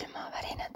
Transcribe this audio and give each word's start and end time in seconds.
külmavärinad. 0.00 0.74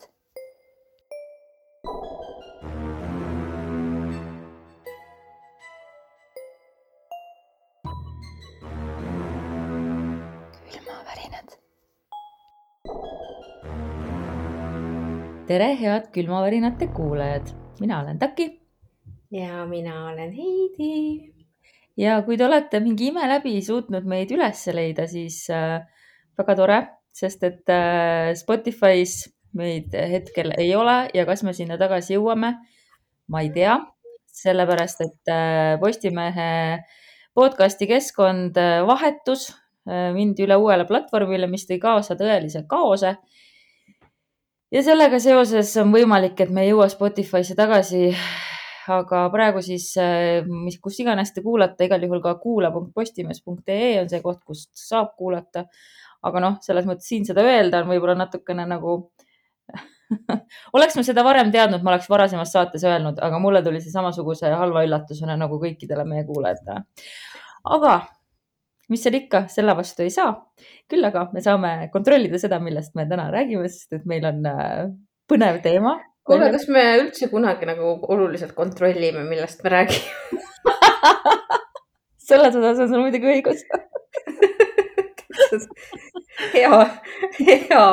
külmavärinad. 10.72 11.49
tere, 15.47 15.77
head 15.77 16.11
külmavärinate 16.12 16.87
kuulajad, 16.87 17.48
mina 17.80 18.01
olen 18.01 18.19
Taki 18.19 18.61
ja 19.30 19.66
mina 19.66 20.06
olen 20.06 20.33
Heidi. 20.33 21.33
ja 21.97 22.23
kui 22.23 22.37
te 22.37 22.47
olete 22.47 22.81
mingi 22.81 23.06
ime 23.06 23.29
läbi 23.29 23.62
suutnud 23.62 24.05
meid 24.05 24.31
üles 24.31 24.67
leida, 24.73 25.06
siis 25.06 25.47
äh, 25.51 25.81
väga 26.39 26.56
tore, 26.56 26.79
sest 27.15 27.45
et 27.47 27.71
äh, 27.71 28.35
Spotify's 28.39 29.29
meid 29.55 29.95
hetkel 29.95 30.51
ei 30.59 30.73
ole 30.75 31.05
ja 31.15 31.25
kas 31.29 31.45
me 31.47 31.55
sinna 31.55 31.79
tagasi 31.79 32.17
jõuame, 32.17 32.57
ma 33.31 33.43
ei 33.45 33.53
tea, 33.55 33.79
sellepärast 34.35 35.05
et 35.07 35.31
äh, 35.31 35.75
Postimehe 35.83 36.49
podcasti 37.39 37.87
keskkond 37.91 38.59
äh, 38.59 38.81
vahetus, 38.87 39.53
mindi 39.85 40.47
üle 40.47 40.57
uuele 40.57 40.87
platvormile, 40.89 41.45
mis 41.45 41.67
tõi 41.69 41.77
kaasa 41.77 42.15
tõelise 42.17 42.63
kaose. 42.65 43.11
ja 44.73 44.83
sellega 44.83 45.19
seoses 45.21 45.75
on 45.77 45.93
võimalik, 45.93 46.41
et 46.41 46.49
me 46.49 46.65
ei 46.65 46.71
jõua 46.71 46.87
Spotify'sse 46.89 47.53
tagasi. 47.59 48.15
aga 48.89 49.27
praegu 49.33 49.61
siis, 49.65 49.91
mis, 50.49 50.79
kus 50.81 50.99
iganes 51.05 51.35
te 51.37 51.45
kuulate, 51.45 51.85
igal 51.85 52.01
juhul 52.01 52.23
ka 52.25 52.35
kuula.postimees.ee 52.41 54.01
on 54.01 54.09
see 54.09 54.25
koht, 54.25 54.41
kust 54.45 54.71
saab 54.73 55.12
kuulata. 55.21 55.67
Aga 56.28 56.42
noh, 56.42 56.56
selles 56.64 56.86
mõttes 56.89 57.08
siin 57.11 57.27
seda 57.28 57.44
öelda 57.44 57.83
on 57.83 57.91
võib-olla 57.92 58.17
natukene 58.25 58.67
nagu 58.69 58.97
oleks 60.77 60.98
ma 60.98 61.05
seda 61.06 61.25
varem 61.27 61.50
teadnud, 61.55 61.84
ma 61.84 61.94
oleks 61.94 62.08
varasemas 62.11 62.53
saates 62.55 62.84
öelnud, 62.86 63.20
aga 63.25 63.41
mulle 63.42 63.62
tuli 63.64 63.81
see 63.83 63.94
samasuguse 63.94 64.53
halva 64.53 64.84
üllatusena 64.86 65.36
nagu 65.41 65.58
kõikidele 65.62 66.05
meie 66.08 66.27
kuulajatele. 66.28 66.84
aga 67.77 67.94
mis 68.92 69.05
seal 69.05 69.16
ikka, 69.19 69.47
selle 69.53 69.75
vastu 69.77 70.05
ei 70.05 70.12
saa. 70.12 70.33
küll 70.91 71.05
aga 71.08 71.28
me 71.33 71.41
saame 71.44 71.70
kontrollida 71.92 72.41
seda, 72.41 72.61
millest 72.61 72.97
me 72.98 73.09
täna 73.11 73.31
räägime, 73.33 73.69
sest 73.72 73.97
et 73.98 74.09
meil 74.09 74.25
on 74.28 74.44
äh, 74.48 74.83
põnev 75.31 75.61
teema. 75.64 75.98
kuule, 76.25 76.50
kas 76.53 76.69
me 76.72 76.84
üldse 77.03 77.28
kunagi 77.33 77.69
nagu 77.69 77.97
oluliselt 78.12 78.55
kontrollime, 78.56 79.25
millest 79.28 79.64
me 79.64 79.77
räägime 79.78 80.42
selles 82.28 82.56
osas 82.56 82.78
on 82.84 82.88
sul 82.88 83.05
muidugi 83.05 83.27
õigus 83.36 83.61
hea, 86.55 86.81
hea 87.39 87.87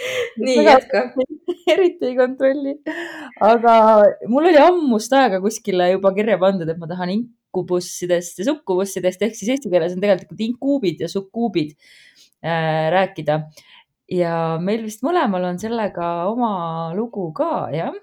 nii, 0.44 0.64
jätka. 0.64 1.02
eriti 1.72 2.08
ei 2.10 2.16
kontrolli. 2.16 2.74
aga 3.40 3.74
mul 4.30 4.48
oli 4.50 4.60
ammust 4.62 5.12
aega 5.16 5.40
kuskile 5.42 5.90
juba 5.94 6.12
kirja 6.16 6.38
pandud, 6.40 6.68
et 6.68 6.80
ma 6.80 6.88
tahan 6.90 7.14
inkubussidest 7.16 8.42
ja 8.42 8.48
sukkubussidest 8.50 9.22
ehk 9.26 9.36
siis 9.38 9.54
eesti 9.56 9.72
keeles 9.72 9.96
on 9.96 10.02
tegelikult 10.04 10.46
inkuubid 10.46 11.04
ja 11.04 11.10
sukkuubid 11.12 11.74
äh, 12.44 12.88
rääkida. 12.94 13.40
ja 14.10 14.34
meil 14.62 14.84
vist 14.86 15.04
mõlemal 15.06 15.50
on 15.52 15.60
sellega 15.62 16.10
oma 16.30 16.52
lugu 16.96 17.30
ka, 17.36 17.68
jah 17.74 17.94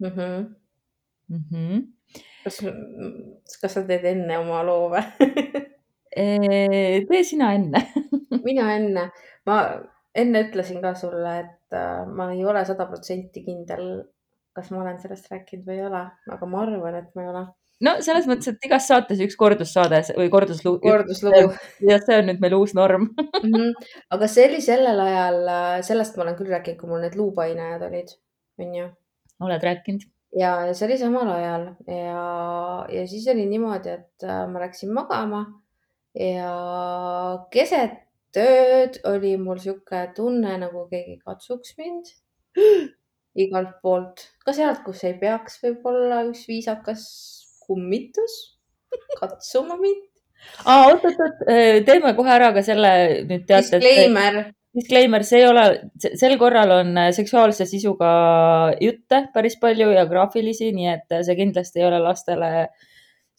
mm. 0.00 0.08
-hmm. 0.08 0.48
Mm 1.32 1.44
-hmm. 1.50 1.84
kas, 2.44 2.60
kas 3.60 3.74
sa 3.74 3.86
teed 3.88 4.04
enne 4.04 4.38
oma 4.38 4.62
loo 4.66 4.90
või 4.92 5.04
tee 6.12 7.24
sina 7.24 7.54
enne 7.56 7.86
mina 8.46 8.68
enne, 8.76 9.08
ma 9.48 9.56
enne 10.14 10.44
ütlesin 10.46 10.82
ka 10.82 10.92
sulle, 10.98 11.32
et 11.44 11.76
äh, 11.76 12.04
ma 12.08 12.30
ei 12.34 12.44
ole 12.44 12.64
sada 12.68 12.86
protsenti 12.90 13.44
kindel, 13.46 13.88
kas 14.56 14.70
ma 14.72 14.82
olen 14.84 15.00
sellest 15.00 15.30
rääkinud 15.32 15.66
või 15.68 15.80
ei 15.80 15.88
ole, 15.88 16.04
aga 16.36 16.48
ma 16.48 16.62
arvan, 16.66 16.96
et 17.00 17.10
ma 17.16 17.24
ei 17.24 17.30
ole. 17.32 17.44
no 17.88 17.94
selles 18.04 18.28
mõttes, 18.30 18.52
et 18.52 18.68
igas 18.68 18.88
saates 18.90 19.22
üks 19.24 19.38
kordussaade 19.40 20.02
või 20.18 20.28
korduslugu. 20.32 20.82
korduslugu. 20.84 21.52
ja 21.90 22.00
see 22.02 22.18
on 22.20 22.28
nüüd 22.30 22.42
meil 22.44 22.58
uus 22.58 22.74
norm 22.78 23.08
mm. 23.12 23.52
-hmm. 23.52 23.92
aga 24.16 24.30
see 24.30 24.48
oli 24.50 24.60
sellel 24.64 25.04
ajal, 25.06 25.40
sellest 25.88 26.18
ma 26.18 26.26
olen 26.26 26.40
küll 26.40 26.52
rääkinud, 26.52 26.80
kui 26.80 26.92
mul 26.92 27.06
need 27.06 27.16
luupainajad 27.18 27.88
olid, 27.88 28.16
onju. 28.60 28.90
oled 29.48 29.68
rääkinud? 29.70 30.06
ja, 30.36 30.52
ja 30.68 30.76
see 30.76 30.90
oli 30.90 31.00
samal 31.00 31.32
ajal 31.38 31.66
ja, 31.88 32.28
ja 32.92 33.08
siis 33.08 33.26
oli 33.32 33.48
niimoodi, 33.48 33.96
et 33.96 34.28
äh, 34.28 34.44
ma 34.52 34.66
läksin 34.66 34.92
magama 34.92 35.46
ja 36.18 36.54
keset 37.52 38.00
tööd 38.32 38.98
oli 39.08 39.34
mul 39.40 39.60
sihuke 39.60 40.06
tunne, 40.16 40.56
nagu 40.60 40.86
keegi 40.90 41.18
katsuks 41.24 41.76
mind 41.80 42.12
igalt 43.42 43.76
poolt, 43.84 44.24
ka 44.44 44.54
sealt, 44.56 44.82
kus 44.84 45.04
ei 45.08 45.14
peaks 45.20 45.58
võib-olla 45.62 46.22
üks 46.28 46.44
viisakas 46.48 47.04
kummitus 47.64 48.34
katsuma 49.20 49.78
mind. 49.80 50.08
aa, 50.64 50.88
oot, 50.90 51.04
oot, 51.04 51.22
oot, 51.26 51.46
teeme 51.86 52.12
kohe 52.16 52.34
ära 52.34 52.50
ka 52.52 52.64
selle 52.66 52.90
nüüd 53.28 53.46
teate. 53.48 53.80
Disclaimer. 53.80 54.42
Disclaimer, 54.72 55.24
see 55.28 55.42
ei 55.42 55.48
ole, 55.50 55.64
sel 56.00 56.38
korral 56.40 56.70
on 56.78 56.96
seksuaalse 57.12 57.66
sisuga 57.68 58.12
jutte 58.80 59.26
päris 59.34 59.58
palju 59.60 59.90
ja 59.92 60.06
graafilisi, 60.08 60.70
nii 60.72 60.88
et 60.94 61.16
see 61.26 61.36
kindlasti 61.36 61.82
ei 61.82 61.88
ole 61.90 61.98
lastele 62.00 62.48
äh, 62.62 62.91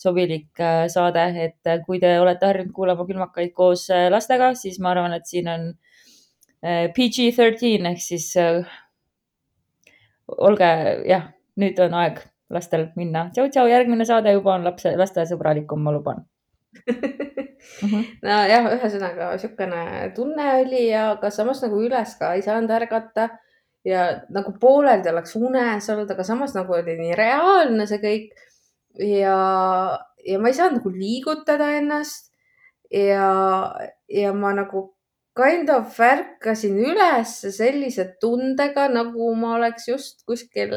sobilik 0.04 0.60
äh, 0.60 0.86
saade, 0.92 1.24
et 1.46 1.70
äh, 1.70 1.80
kui 1.86 2.00
te 2.02 2.12
olete 2.20 2.50
harjunud 2.50 2.74
kuulama 2.76 3.06
külmakaid 3.08 3.54
koos 3.56 3.88
äh, 3.94 4.10
lastega, 4.12 4.54
siis 4.60 4.80
ma 4.84 4.94
arvan, 4.94 5.16
et 5.18 5.30
siin 5.30 5.50
on 5.52 5.72
PG-13 6.64 7.90
ehk 7.90 8.00
siis 8.00 8.30
olge 10.48 10.70
jah, 11.10 11.26
nüüd 11.60 11.80
on 11.84 11.98
aeg 12.00 12.22
lastel 12.56 12.86
minna. 12.96 13.26
tšau-tšau, 13.36 13.68
järgmine 13.68 14.06
saade 14.08 14.32
juba 14.32 14.54
on 14.56 14.64
lapse, 14.70 14.94
lastesõbralikum, 14.96 15.84
ma 15.84 15.92
luban 15.92 16.24
mm 16.88 17.90
-hmm. 17.90 18.06
nojah, 18.24 18.70
ühesõnaga 18.78 19.32
niisugune 19.34 20.12
tunne 20.16 20.48
oli 20.62 20.88
ja 20.88 21.10
aga 21.18 21.30
samas 21.30 21.62
nagu 21.66 21.82
üles 21.84 22.16
ka 22.20 22.34
ei 22.34 22.42
saanud 22.42 22.72
ärgata 22.72 23.30
ja 23.86 24.08
nagu 24.30 24.54
pooleldi 24.60 25.10
oleks 25.10 25.36
unes 25.36 25.90
olnud, 25.90 26.12
aga 26.12 26.24
samas 26.24 26.56
nagu 26.56 26.74
oli 26.74 26.98
nii 26.98 27.16
reaalne 27.16 27.88
see 27.88 28.00
kõik 28.00 28.32
ja, 29.00 29.38
ja 30.26 30.40
ma 30.40 30.50
ei 30.50 30.58
saanud 30.58 30.82
nagu 30.82 30.94
liigutada 30.94 31.72
ennast. 31.80 32.32
Ja, 32.94 33.74
ja 34.06 34.34
ma 34.38 34.52
nagu 34.54 34.92
kind 35.38 35.70
of 35.74 35.98
ärkasin 35.98 36.78
üles 36.78 37.40
sellise 37.56 38.06
tundega, 38.22 38.86
nagu 38.92 39.32
ma 39.38 39.56
oleks 39.58 39.88
just 39.90 40.22
kuskil, 40.30 40.76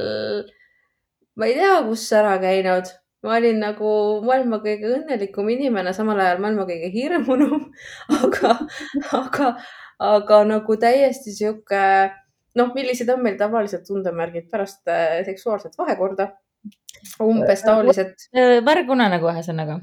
ma 1.37 1.49
ei 1.49 1.59
tea, 1.59 1.75
kus 1.89 2.07
ära 2.17 2.39
käinud. 2.41 2.95
ma 3.27 3.41
olin 3.41 3.57
nagu 3.59 3.91
maailma 4.23 4.61
kõige 4.63 4.87
õnnelikum 4.95 5.49
inimene, 5.51 5.91
samal 5.97 6.21
ajal 6.23 6.39
maailma 6.45 6.63
kõige 6.69 6.93
hirmunum, 6.95 7.65
aga, 8.23 8.53
aga, 9.19 9.49
aga 9.99 10.39
nagu 10.47 10.77
täiesti 10.79 11.35
sihuke, 11.35 11.81
noh, 12.55 12.71
millised 12.77 13.11
on 13.11 13.25
meil 13.25 13.35
tavaliselt 13.41 13.83
tundemärgid 13.89 14.47
pärast 14.53 14.87
äh, 14.93 15.25
seksuaalset 15.27 15.75
vahekorda 15.81 16.29
umbes 17.23 17.63
taolised. 17.67 18.17
Äh, 18.37 18.59
märg 18.65 18.91
unenägu 18.91 19.31
ühesõnaga. 19.33 19.81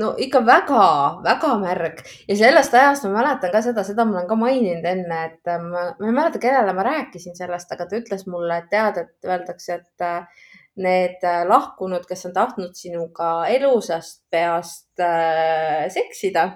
no 0.00 0.14
ikka 0.24 0.40
väga-väga 0.48 1.48
märg 1.60 1.98
ja 2.28 2.36
sellest 2.38 2.72
ajast 2.74 3.04
ma 3.04 3.10
mäletan 3.18 3.52
ka 3.52 3.60
seda, 3.64 3.82
seda 3.84 4.06
ma 4.08 4.16
olen 4.16 4.28
ka 4.30 4.38
maininud 4.40 4.86
enne, 4.88 5.18
et 5.28 5.50
äh, 5.52 5.60
ma, 5.60 5.82
ma 5.98 6.08
ei 6.08 6.16
mäleta, 6.16 6.40
kellele 6.40 6.72
ma 6.76 6.86
rääkisin 6.86 7.36
sellest, 7.36 7.74
aga 7.74 7.86
ta 7.88 8.00
ütles 8.00 8.24
mulle, 8.26 8.62
et 8.62 8.70
tead, 8.72 9.02
et 9.02 9.28
öeldakse, 9.28 9.80
et 9.82 10.06
äh, 10.06 10.48
need 10.80 11.26
lahkunud, 11.48 12.06
kes 12.08 12.24
on 12.30 12.32
tahtnud 12.32 12.72
sinuga 12.78 13.32
elusast 13.52 14.22
peast 14.32 15.02
äh, 15.04 15.90
seksida, 15.92 16.46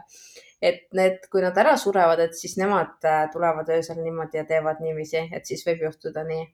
et 0.65 0.87
need, 0.97 1.27
kui 1.29 1.45
nad 1.45 1.59
ära 1.61 1.77
surevad, 1.77 2.23
et 2.25 2.39
siis 2.39 2.56
nemad 2.56 2.97
tulevad 3.35 3.69
öösel 3.77 4.00
niimoodi 4.00 4.41
ja 4.41 4.47
teevad 4.49 4.81
niiviisi, 4.81 5.27
et 5.37 5.45
siis 5.45 5.67
võib 5.69 5.85
juhtuda 5.91 6.25
nii 6.25 6.47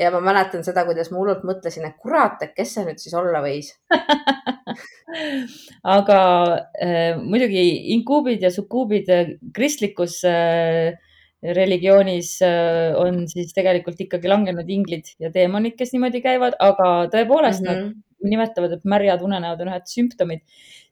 ja 0.00 0.10
ma 0.14 0.20
mäletan 0.24 0.64
seda, 0.64 0.84
kuidas 0.88 1.10
ma 1.12 1.20
hullult 1.20 1.44
mõtlesin, 1.46 1.84
et 1.88 1.98
kurat, 2.00 2.40
et 2.44 2.54
kes 2.56 2.74
see 2.76 2.86
nüüd 2.86 3.02
siis 3.02 3.16
olla 3.18 3.42
võis 3.44 3.72
aga 5.96 6.18
äh, 6.80 7.20
muidugi 7.20 7.64
inkuubid 7.96 8.46
ja 8.46 8.52
sukuubid 8.54 9.10
äh, 9.12 9.34
kristlikus 9.56 10.20
äh, 10.28 10.96
religioonis 11.40 12.34
äh, 12.44 12.92
on 13.00 13.24
siis 13.30 13.54
tegelikult 13.56 14.00
ikkagi 14.04 14.28
langenud 14.28 14.68
inglid 14.68 15.08
ja 15.22 15.32
teemonid, 15.32 15.76
kes 15.78 15.94
niimoodi 15.94 16.20
käivad, 16.24 16.56
aga 16.60 17.08
tõepoolest 17.12 17.64
mm 17.64 17.70
-hmm. 17.70 17.94
nad 18.20 18.30
nimetavad, 18.30 18.76
et 18.76 18.84
märjad 18.84 19.22
unenäod 19.24 19.62
on 19.64 19.72
ühed 19.72 19.86
sümptomid. 19.88 20.42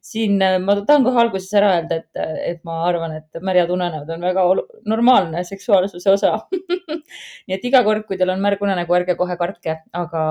Siin 0.05 0.41
äh, 0.43 0.57
ma 0.63 0.77
tahan 0.81 1.05
kohe 1.07 1.21
alguses 1.23 1.53
ära 1.59 1.75
öelda, 1.77 2.01
et, 2.03 2.23
et 2.47 2.61
ma 2.67 2.81
arvan, 2.89 3.17
et 3.19 3.43
märjad 3.45 3.71
unenäod 3.75 4.11
on 4.15 4.27
väga 4.29 4.45
normaalne 4.89 5.45
seksuaalsuse 5.47 6.11
osa 6.15 6.35
nii 7.49 7.57
et 7.57 7.69
iga 7.69 7.83
kord, 7.87 8.07
kui 8.09 8.19
teil 8.21 8.33
on 8.35 8.43
märg 8.45 8.63
unenägu, 8.65 8.97
ärge 8.99 9.17
kohe 9.19 9.37
kartke, 9.41 9.79
aga 9.97 10.25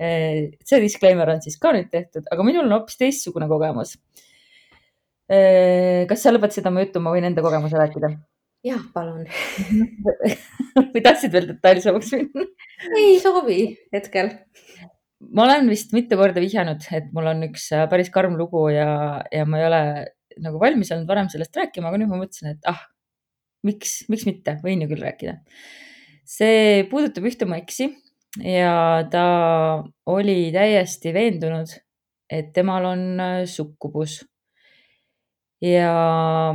äh, 0.00 0.50
see 0.66 0.82
disclaimer 0.84 1.34
on 1.34 1.44
siis 1.44 1.58
ka 1.60 1.74
nüüd 1.76 1.90
tehtud, 1.92 2.28
aga 2.30 2.46
minul 2.46 2.66
on 2.66 2.78
hoopis 2.78 3.00
teistsugune 3.00 3.48
kogemus. 3.50 3.96
Äh, 5.30 6.06
kas 6.10 6.24
sa 6.24 6.34
lõpetasid 6.34 6.66
oma 6.70 6.84
juttu, 6.84 7.02
ma 7.02 7.14
võin 7.14 7.28
enda 7.30 7.44
kogemuse 7.44 7.78
rääkida? 7.78 8.14
jah, 8.66 8.80
palun 8.92 9.24
või 10.92 11.00
tahtsid 11.00 11.32
veel 11.32 11.46
detailsemaks 11.48 12.12
minna? 12.16 12.44
ei 12.98 13.14
soovi 13.22 13.60
hetkel. 13.94 14.34
Ma 15.28 15.44
olen 15.44 15.68
vist 15.70 15.92
mitu 15.96 16.16
korda 16.18 16.42
vihjanud, 16.42 16.86
et 16.96 17.10
mul 17.16 17.28
on 17.32 17.44
üks 17.50 17.68
äh, 17.76 17.84
päris 17.90 18.10
karm 18.14 18.38
lugu 18.40 18.68
ja, 18.72 19.20
ja 19.32 19.44
ma 19.48 19.60
ei 19.60 19.66
ole 19.68 19.82
nagu 20.40 20.60
valmis 20.62 20.92
olnud 20.94 21.10
varem 21.10 21.28
sellest 21.32 21.56
rääkima, 21.56 21.90
aga 21.90 22.00
nüüd 22.00 22.10
ma 22.12 22.20
mõtlesin, 22.22 22.54
et 22.54 22.70
ah, 22.70 22.80
miks, 23.66 24.00
miks 24.12 24.24
mitte, 24.28 24.56
võin 24.64 24.84
ju 24.84 24.88
küll 24.90 25.04
rääkida. 25.04 25.36
see 26.30 26.86
puudutab 26.90 27.26
ühte 27.26 27.48
mu 27.48 27.58
eksi 27.58 27.90
ja 28.46 29.04
ta 29.10 29.24
oli 30.06 30.50
täiesti 30.54 31.12
veendunud, 31.14 31.72
et 32.30 32.52
temal 32.56 32.86
on 32.92 33.06
äh, 33.20 33.38
sukkubus. 33.50 34.20
ja 35.60 35.92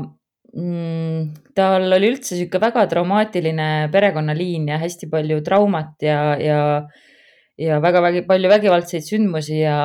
mm, 0.01 1.33
tal 1.53 1.91
oli 1.93 2.13
üldse 2.15 2.33
niisugune 2.33 2.63
väga 2.63 2.87
traumaatiline 2.89 3.67
perekonnaliin 3.93 4.71
ja 4.73 4.79
hästi 4.81 5.11
palju 5.11 5.43
traumat 5.45 6.01
ja, 6.01 6.21
ja 6.41 6.61
ja 7.59 7.79
väga 7.83 8.01
vägi, 8.03 8.21
palju 8.27 8.51
vägivaldseid 8.51 9.05
sündmusi 9.05 9.61
ja 9.61 9.77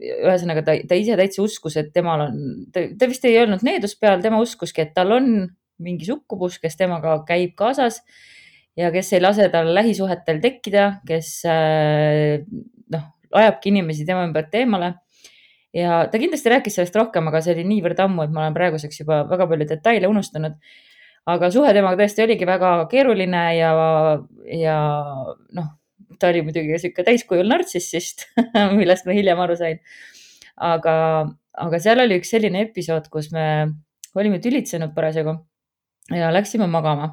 ühesõnaga 0.00 0.64
ta, 0.64 0.76
ta 0.88 0.96
ise 0.96 1.18
täitsa 1.20 1.42
uskus, 1.44 1.76
et 1.80 1.92
temal 1.96 2.26
on, 2.28 2.36
ta 2.72 3.08
vist 3.10 3.24
ei 3.28 3.36
olnud 3.42 3.64
needus 3.66 3.96
peal, 4.00 4.22
tema 4.24 4.40
uskuski, 4.40 4.86
et 4.86 4.94
tal 4.96 5.12
on 5.18 5.30
mingi 5.80 6.08
sukkubus, 6.08 6.58
kes 6.62 6.76
temaga 6.80 7.18
käib 7.28 7.52
kaasas 7.58 8.00
ja 8.78 8.90
kes 8.94 9.12
ei 9.16 9.22
lase 9.22 9.48
tal 9.52 9.72
lähisuhetel 9.76 10.40
tekkida, 10.40 10.86
kes 11.08 11.32
äh, 11.48 12.40
noh, 12.92 13.06
ajabki 13.36 13.72
inimesi 13.72 14.06
tema 14.08 14.24
ümbert 14.28 14.54
eemale. 14.56 14.94
ja 15.76 16.06
ta 16.10 16.18
kindlasti 16.18 16.50
rääkis 16.50 16.80
sellest 16.80 16.96
rohkem, 16.96 17.28
aga 17.30 17.42
see 17.44 17.54
oli 17.54 17.66
niivõrd 17.68 18.00
ammu, 18.02 18.24
et 18.24 18.32
ma 18.32 18.46
olen 18.46 18.56
praeguseks 18.56 19.04
juba 19.04 19.22
väga 19.28 19.46
palju 19.50 19.68
detaile 19.68 20.08
unustanud. 20.10 20.56
aga 21.30 21.50
suhe 21.52 21.74
temaga 21.76 22.00
tõesti 22.00 22.24
oligi 22.24 22.48
väga 22.48 22.72
keeruline 22.90 23.42
ja, 23.58 23.74
ja 24.56 24.78
noh, 25.52 25.68
ta 26.18 26.30
oli 26.32 26.42
muidugi 26.46 26.78
sihuke 26.82 27.04
täiskujul 27.06 27.48
nartsissist 27.50 28.26
millest 28.78 29.06
ma 29.06 29.16
hiljem 29.16 29.40
aru 29.44 29.56
sain. 29.60 29.78
aga, 30.56 30.94
aga 31.66 31.80
seal 31.82 32.02
oli 32.02 32.18
üks 32.20 32.32
selline 32.34 32.66
episood, 32.66 33.08
kus 33.12 33.30
me 33.34 33.46
olime 34.18 34.40
tülitsenud 34.42 34.94
parasjagu 34.96 35.36
ja 36.16 36.32
läksime 36.34 36.66
magama 36.70 37.12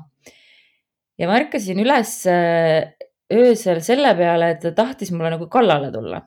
ja 1.17 1.29
ma 1.29 1.37
ärkasin 1.41 1.81
üles 1.83 2.13
äh, 2.29 2.93
öösel 3.33 3.81
selle 3.85 4.13
peale, 4.17 4.53
et 4.53 4.61
ta 4.63 4.73
tahtis 4.75 5.11
mulle 5.11 5.33
nagu 5.33 5.49
kallale 5.51 5.91
tulla. 5.91 6.21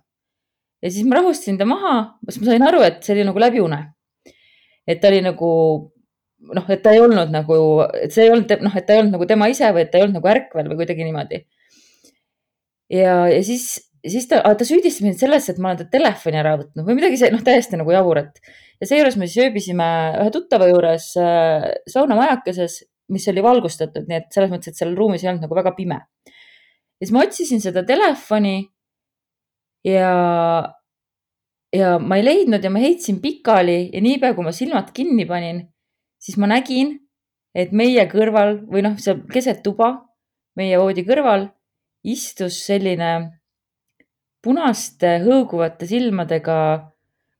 ja 0.82 0.90
siis 0.90 1.06
ma 1.06 1.20
rahustasin 1.20 1.58
ta 1.58 1.66
maha, 1.68 1.94
sest 2.28 2.42
ma 2.42 2.50
sain 2.50 2.66
aru, 2.66 2.82
et 2.84 3.02
see 3.04 3.14
oli 3.16 3.24
nagu 3.28 3.40
läbiune. 3.40 3.80
et 4.86 5.00
ta 5.00 5.08
oli 5.08 5.22
nagu 5.24 5.50
noh, 6.56 6.68
et 6.72 6.82
ta 6.82 6.92
ei 6.96 7.00
olnud 7.00 7.32
nagu, 7.32 7.56
et 8.00 8.12
see 8.12 8.26
ei 8.26 8.34
olnud 8.34 8.52
noh, 8.64 8.76
et 8.76 8.86
ta 8.86 8.96
ei 8.96 9.02
olnud 9.02 9.16
nagu 9.18 9.26
tema 9.28 9.48
ise 9.52 9.70
või 9.74 9.84
et 9.84 9.90
ta 9.92 10.00
ei 10.00 10.06
olnud 10.06 10.20
nagu 10.20 10.30
ärkvel 10.34 10.70
või 10.72 10.80
kuidagi 10.82 11.06
niimoodi. 11.06 11.44
Ja, 12.90 13.14
ja 13.30 13.40
siis, 13.46 13.68
siis 14.06 14.28
ta, 14.30 14.42
ta 14.42 14.66
süüdistas 14.66 15.04
mind 15.06 15.20
selles, 15.20 15.48
et 15.50 15.58
ma 15.58 15.70
olen 15.70 15.84
ta 15.84 15.88
telefoni 15.92 16.40
ära 16.40 16.56
võtnud 16.60 16.86
või 16.86 16.98
midagi 16.98 17.20
noh, 17.32 17.44
täiesti 17.46 17.78
nagu 17.80 17.94
jabur, 17.94 18.22
et 18.24 18.40
ja 18.80 18.88
seejuures 18.90 19.18
me 19.20 19.28
siis 19.28 19.46
ööbisime 19.46 19.90
ühe 20.22 20.32
tuttava 20.34 20.68
juures 20.70 21.12
äh, 21.20 21.68
saunamajakeses 21.90 22.80
mis 23.10 23.28
oli 23.28 23.42
valgustatud, 23.44 24.06
nii 24.08 24.18
et 24.20 24.28
selles 24.34 24.50
mõttes, 24.52 24.72
et 24.72 24.80
seal 24.80 24.94
ruumis 24.98 25.24
ei 25.24 25.32
olnud 25.32 25.46
nagu 25.46 25.58
väga 25.58 25.74
pime. 25.76 26.00
ja 27.00 27.06
siis 27.06 27.14
ma 27.16 27.24
otsisin 27.24 27.62
seda 27.62 27.82
telefoni 27.86 28.56
ja, 29.88 30.10
ja 31.74 31.94
ma 31.98 32.18
ei 32.20 32.26
leidnud 32.26 32.64
ja 32.64 32.72
ma 32.72 32.82
heitsin 32.82 33.20
pikali 33.22 33.78
ja 33.92 34.02
niipea, 34.04 34.34
kui 34.36 34.46
ma 34.46 34.52
silmad 34.54 34.92
kinni 34.96 35.26
panin, 35.26 35.64
siis 36.20 36.38
ma 36.38 36.50
nägin, 36.50 36.98
et 37.54 37.72
meie 37.72 38.04
kõrval 38.10 38.60
või 38.70 38.84
noh, 38.86 38.98
seal 39.00 39.24
keset 39.32 39.64
tuba, 39.66 39.94
meie 40.56 40.78
voodi 40.78 41.06
kõrval 41.08 41.48
istus 42.06 42.62
selline 42.66 43.10
punaste 44.44 45.18
hõõguvate 45.24 45.88
silmadega, 45.88 46.56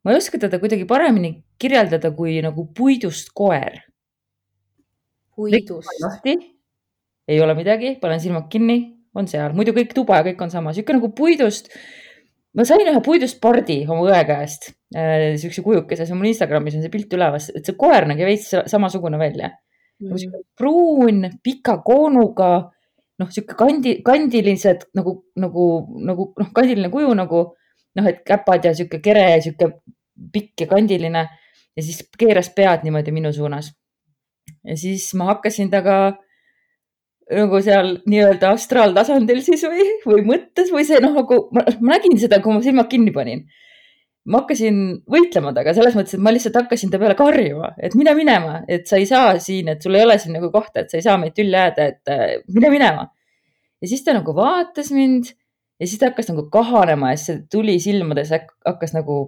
ma 0.05 0.13
ei 0.13 0.19
oska 0.21 0.41
teda 0.41 0.61
kuidagi 0.61 0.87
paremini 0.89 1.39
kirjeldada 1.61 2.13
kui 2.17 2.39
nagu 2.45 2.67
puidust 2.77 3.33
koer. 3.37 3.83
Puidust. 5.37 5.89
lahti, 6.03 6.35
ei 7.31 7.39
ole 7.41 7.55
midagi, 7.57 7.95
panen 8.01 8.21
silmad 8.21 8.51
kinni, 8.53 8.77
on 9.17 9.29
seal, 9.31 9.55
muidu 9.57 9.73
kõik 9.77 9.95
tuba 9.97 10.21
ja 10.21 10.27
kõik 10.29 10.43
on 10.45 10.53
sama, 10.53 10.75
sihuke 10.77 10.97
nagu 10.97 11.13
puidust. 11.17 11.73
ma 12.55 12.67
sain 12.67 12.83
ühe 12.83 13.01
puidust 13.07 13.39
pardi 13.41 13.85
oma 13.87 14.03
õe 14.11 14.21
käest 14.27 14.73
äh,, 14.97 15.39
siukse 15.41 15.63
kujukese, 15.63 16.05
see 16.05 16.13
on 16.13 16.19
mul 16.19 16.33
Instagramis 16.33 16.77
on 16.77 16.85
see 16.85 16.93
pilt 16.93 17.13
üleval, 17.15 17.41
et 17.41 17.65
see 17.65 17.79
koer 17.79 18.09
nägi 18.11 18.27
veits 18.27 18.51
samasugune 18.73 19.21
välja. 19.21 19.53
Mm.. 20.01 20.11
Nagu 20.11 20.43
pruun, 20.59 21.25
pika 21.45 21.79
koonuga, 21.87 22.51
noh, 23.21 23.31
sihuke 23.33 23.57
kandi, 23.59 23.99
kandilised 24.07 24.87
nagu, 24.97 25.17
nagu, 25.41 25.67
nagu 26.09 26.31
noh, 26.41 26.53
kandiline 26.57 26.91
kuju 26.93 27.13
nagu 27.19 27.45
noh, 27.99 28.09
et 28.09 28.25
käpad 28.27 28.71
ja 28.71 28.75
sihuke 28.77 29.03
kere 29.05 29.27
ja 29.35 29.43
sihuke 29.45 29.73
pikk 30.33 30.65
ja 30.65 30.71
kandiline 30.71 31.27
ja 31.77 31.85
siis 31.85 32.03
keeras 32.19 32.51
pead 32.57 32.85
niimoodi 32.87 33.15
minu 33.15 33.33
suunas 33.33 33.73
ja 34.65 34.77
siis 34.77 35.07
ma 35.19 35.31
hakkasin 35.33 35.71
temaga 35.73 36.17
nagu 37.31 37.61
seal 37.63 37.93
nii-öelda 38.11 38.55
astraaltasandil 38.57 39.43
siis 39.47 39.63
või, 39.67 39.87
või 40.07 40.25
mõttes 40.27 40.73
või 40.75 40.87
see 40.87 40.99
noh, 41.03 41.15
nagu 41.21 41.45
ma, 41.55 41.65
ma 41.79 41.95
nägin 41.95 42.19
seda, 42.19 42.41
kui 42.43 42.57
ma 42.57 42.63
silmad 42.65 42.91
kinni 42.91 43.13
panin. 43.15 43.45
Ma 44.31 44.43
hakkasin 44.43 44.77
võitlema 45.11 45.51
temaga 45.55 45.75
selles 45.75 45.97
mõttes, 45.99 46.15
et 46.17 46.23
ma 46.23 46.33
lihtsalt 46.35 46.59
hakkasin 46.61 46.93
ta 46.93 47.01
peale 47.03 47.17
karjuma, 47.19 47.73
et 47.83 47.97
mine 47.99 48.15
minema, 48.19 48.61
et 48.71 48.87
sa 48.87 49.01
ei 49.01 49.09
saa 49.09 49.35
siin, 49.43 49.73
et 49.73 49.83
sul 49.83 49.97
ei 49.99 50.05
ole 50.07 50.17
siin 50.23 50.37
nagu 50.39 50.53
kohta, 50.55 50.85
et 50.85 50.93
sa 50.93 51.01
ei 51.01 51.05
saa 51.07 51.17
meid 51.21 51.35
tülli 51.37 51.57
jääda, 51.57 51.89
et 51.91 52.13
äh, 52.13 52.37
mine 52.55 52.71
minema. 52.73 53.09
ja 53.81 53.89
siis 53.89 54.05
ta 54.07 54.15
nagu 54.15 54.35
vaatas 54.37 54.91
mind 54.95 55.33
ja 55.81 55.89
siis 55.89 55.99
ta 56.01 56.11
hakkas 56.11 56.29
nagu 56.31 56.47
kahanema 56.53 57.15
ja 57.15 57.19
siis 57.19 57.31
see 57.31 57.45
tuli 57.53 57.79
silmades 57.81 58.33
hakkas 58.35 58.93
nagu 58.95 59.21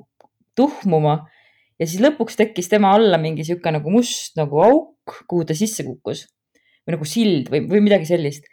tuhmuma 0.58 1.22
ja 1.80 1.88
siis 1.88 2.02
lõpuks 2.04 2.36
tekkis 2.38 2.68
tema 2.70 2.92
alla 2.96 3.18
mingi 3.20 3.46
sihuke 3.48 3.72
nagu 3.72 3.90
must 3.90 4.36
nagu 4.38 4.60
auk, 4.62 5.22
kuhu 5.28 5.46
ta 5.48 5.56
sisse 5.56 5.86
kukkus 5.86 6.26
või 6.84 6.96
nagu 6.96 7.08
sild 7.08 7.50
või, 7.52 7.64
või 7.70 7.82
midagi 7.88 8.08
sellist. 8.10 8.46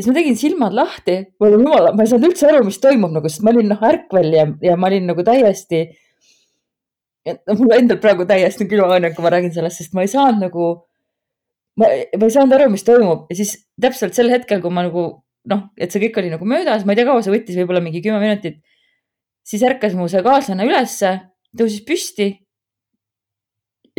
Ja 0.00 0.04
siis 0.04 0.08
ma 0.08 0.16
tegin 0.16 0.36
silmad 0.40 0.72
lahti, 0.72 1.16
ma 1.36 1.48
olin 1.48 1.64
jumala, 1.66 1.90
ma 1.92 2.04
ei 2.04 2.08
saanud 2.08 2.30
üldse 2.30 2.46
aru, 2.48 2.62
mis 2.64 2.78
toimub 2.80 3.12
nagu, 3.12 3.28
sest 3.28 3.42
ma 3.44 3.52
olin 3.52 3.66
noh 3.68 3.82
ärkvel 3.84 4.30
ja, 4.32 4.46
ja 4.64 4.76
ma 4.80 4.88
olin 4.88 5.10
nagu 5.12 5.24
täiesti. 5.26 5.82
noh, 7.28 7.58
mul 7.58 7.74
endal 7.76 7.98
praegu 8.00 8.24
täiesti 8.24 8.64
külmaõnn, 8.70 9.12
kui 9.12 9.26
ma 9.26 9.34
räägin 9.34 9.52
sellest, 9.52 9.82
sest 9.82 9.92
ma 9.96 10.06
ei 10.06 10.08
saanud 10.08 10.46
nagu, 10.46 10.68
ma 11.76 11.90
ei 11.92 12.32
saanud 12.32 12.56
aru, 12.56 12.70
mis 12.72 12.86
toimub 12.86 13.28
ja 13.28 13.36
siis 13.42 13.58
täpselt 13.80 14.16
sel 14.16 14.32
hetkel, 14.32 14.62
kui 14.64 14.72
ma 14.72 14.86
nagu 14.88 15.04
noh, 15.52 15.66
et 15.76 15.92
see 15.92 16.00
kõik 16.06 16.16
oli 16.22 16.32
nagu 16.32 16.48
möödas, 16.48 16.86
ma 16.86 16.94
ei 16.94 17.00
tea, 17.00 17.08
kaua 17.10 17.20
see 17.24 17.34
võttis, 17.34 17.60
võib-olla 17.60 17.84
mingi 17.84 18.00
kümme 18.04 18.22
minutit. 18.24 18.62
siis 19.44 19.62
ärkas 19.68 19.92
mu 19.98 20.08
see 20.08 20.24
kaaslane 20.24 20.64
ülesse, 20.64 21.12
tõusis 21.56 21.84
püsti 21.84 22.30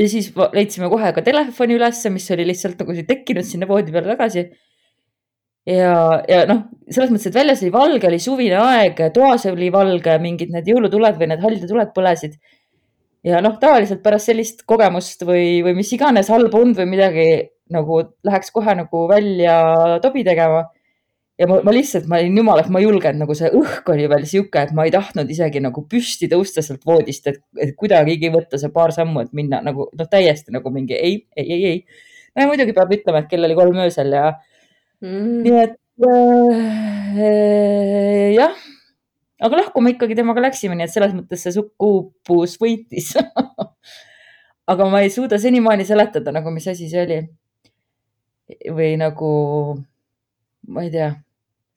ja 0.01 0.09
siis 0.09 0.31
leidsime 0.55 0.89
kohe 0.89 1.13
ka 1.13 1.21
telefoni 1.25 1.77
ülesse, 1.77 2.09
mis 2.09 2.29
oli 2.33 2.47
lihtsalt 2.49 2.81
nagu 2.81 2.95
tekkinud 3.07 3.45
sinna 3.45 3.69
voodi 3.69 3.93
peale 3.93 4.15
tagasi. 4.15 4.47
Ja, 5.69 5.93
ja 6.29 6.41
noh, 6.49 6.63
selles 6.89 7.11
mõttes, 7.11 7.29
et 7.29 7.37
väljas 7.37 7.61
oli 7.63 7.73
valge, 7.73 8.09
oli 8.09 8.19
suvine 8.21 8.57
aeg, 8.61 8.99
toas 9.15 9.45
oli 9.51 9.69
valge, 9.73 10.17
mingid 10.23 10.51
need 10.53 10.67
jõulutuled 10.71 11.19
või 11.19 11.31
need 11.31 11.43
hallituled 11.43 11.93
põlesid. 11.95 12.37
ja 13.27 13.41
noh, 13.45 13.57
tavaliselt 13.61 14.01
pärast 14.03 14.31
sellist 14.31 14.63
kogemust 14.65 15.25
või, 15.27 15.61
või 15.65 15.75
mis 15.77 15.91
iganes 15.93 16.31
halba 16.33 16.61
und 16.61 16.77
või 16.79 16.89
midagi 16.89 17.27
nagu 17.71 18.01
läheks 18.27 18.51
kohe 18.51 18.75
nagu 18.75 19.07
välja 19.07 19.99
tobi 20.03 20.23
tegema 20.27 20.65
ja 21.41 21.47
ma, 21.49 21.57
ma 21.65 21.73
lihtsalt, 21.73 22.07
ma 22.09 22.19
olin 22.21 22.37
jumala, 22.41 22.65
ma 22.69 22.81
ei 22.81 22.85
julgenud, 22.85 23.21
nagu 23.23 23.35
see 23.37 23.49
õhk 23.57 23.89
oli 23.93 24.05
veel 24.11 24.25
sihuke, 24.29 24.65
et 24.65 24.73
ma 24.77 24.85
ei 24.85 24.93
tahtnud 24.93 25.29
isegi 25.31 25.61
nagu 25.63 25.83
püsti 25.89 26.29
tõusta 26.31 26.63
sealt 26.65 26.85
voodist, 26.87 27.27
et, 27.31 27.41
et 27.61 27.73
kuidagigi 27.77 28.31
võtta 28.33 28.59
see 28.61 28.73
paar 28.73 28.93
sammu, 28.95 29.23
et 29.25 29.33
minna 29.37 29.61
nagu 29.65 29.87
noh, 29.89 30.09
täiesti 30.11 30.53
nagu 30.53 30.73
mingi 30.73 30.97
ei, 30.97 31.21
ei, 31.37 31.47
ei, 31.47 31.65
ei. 31.71 32.07
no 32.35 32.45
ja 32.45 32.51
muidugi 32.51 32.75
peab 32.77 32.93
ütlema, 32.97 33.23
et 33.23 33.31
kell 33.31 33.47
oli 33.47 33.57
kolm 33.57 33.81
öösel 33.85 34.13
ja 34.17 34.27
mm. 35.01 35.41
nii 35.45 35.57
et 35.61 35.77
äh, 37.17 38.29
jah, 38.37 38.53
aga 39.41 39.53
lahku 39.63 39.77
me 39.83 39.89
ikkagi 39.95 40.15
temaga 40.19 40.45
läksime, 40.47 40.75
nii 40.77 40.87
et 40.87 40.93
selles 40.93 41.13
mõttes 41.17 41.39
see 41.45 41.53
sukupuus 41.57 42.53
võitis 42.61 43.07
aga 44.71 44.83
ma 44.91 45.01
ei 45.03 45.11
suuda 45.13 45.39
senimaani 45.41 45.85
seletada 45.87 46.33
nagu, 46.35 46.53
mis 46.53 46.67
asi 46.71 46.89
see 46.91 47.01
oli. 47.05 47.19
või 48.75 48.95
nagu, 48.99 49.31
ma 50.67 50.83
ei 50.85 50.91
tea 50.93 51.11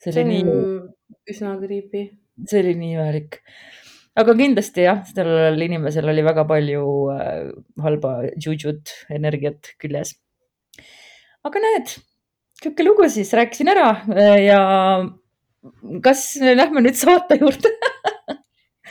see 0.04 0.24
oli 0.24 0.42
nii. 0.44 0.58
üsna 1.32 1.54
creepy. 1.60 2.04
see 2.48 2.60
oli 2.62 2.74
nii 2.78 2.96
imelik. 2.96 3.40
aga 4.20 4.34
kindlasti 4.38 4.86
jah, 4.86 5.02
sellel 5.08 5.66
inimesel 5.66 6.08
oli 6.12 6.24
väga 6.26 6.44
palju 6.50 6.84
äh, 7.14 7.52
halba 7.86 8.16
jujut, 8.46 8.94
energiat 9.10 9.74
küljes. 9.80 10.16
aga 11.44 11.64
näed, 11.66 11.96
sihuke 12.60 12.86
lugu 12.86 13.08
siis, 13.12 13.32
rääkisin 13.36 13.70
ära 13.72 13.90
äh, 14.14 14.38
ja 14.46 14.60
kas 16.04 16.26
lähme 16.40 16.84
nüüd 16.84 16.98
saate 16.98 17.40
juurde? 17.40 17.72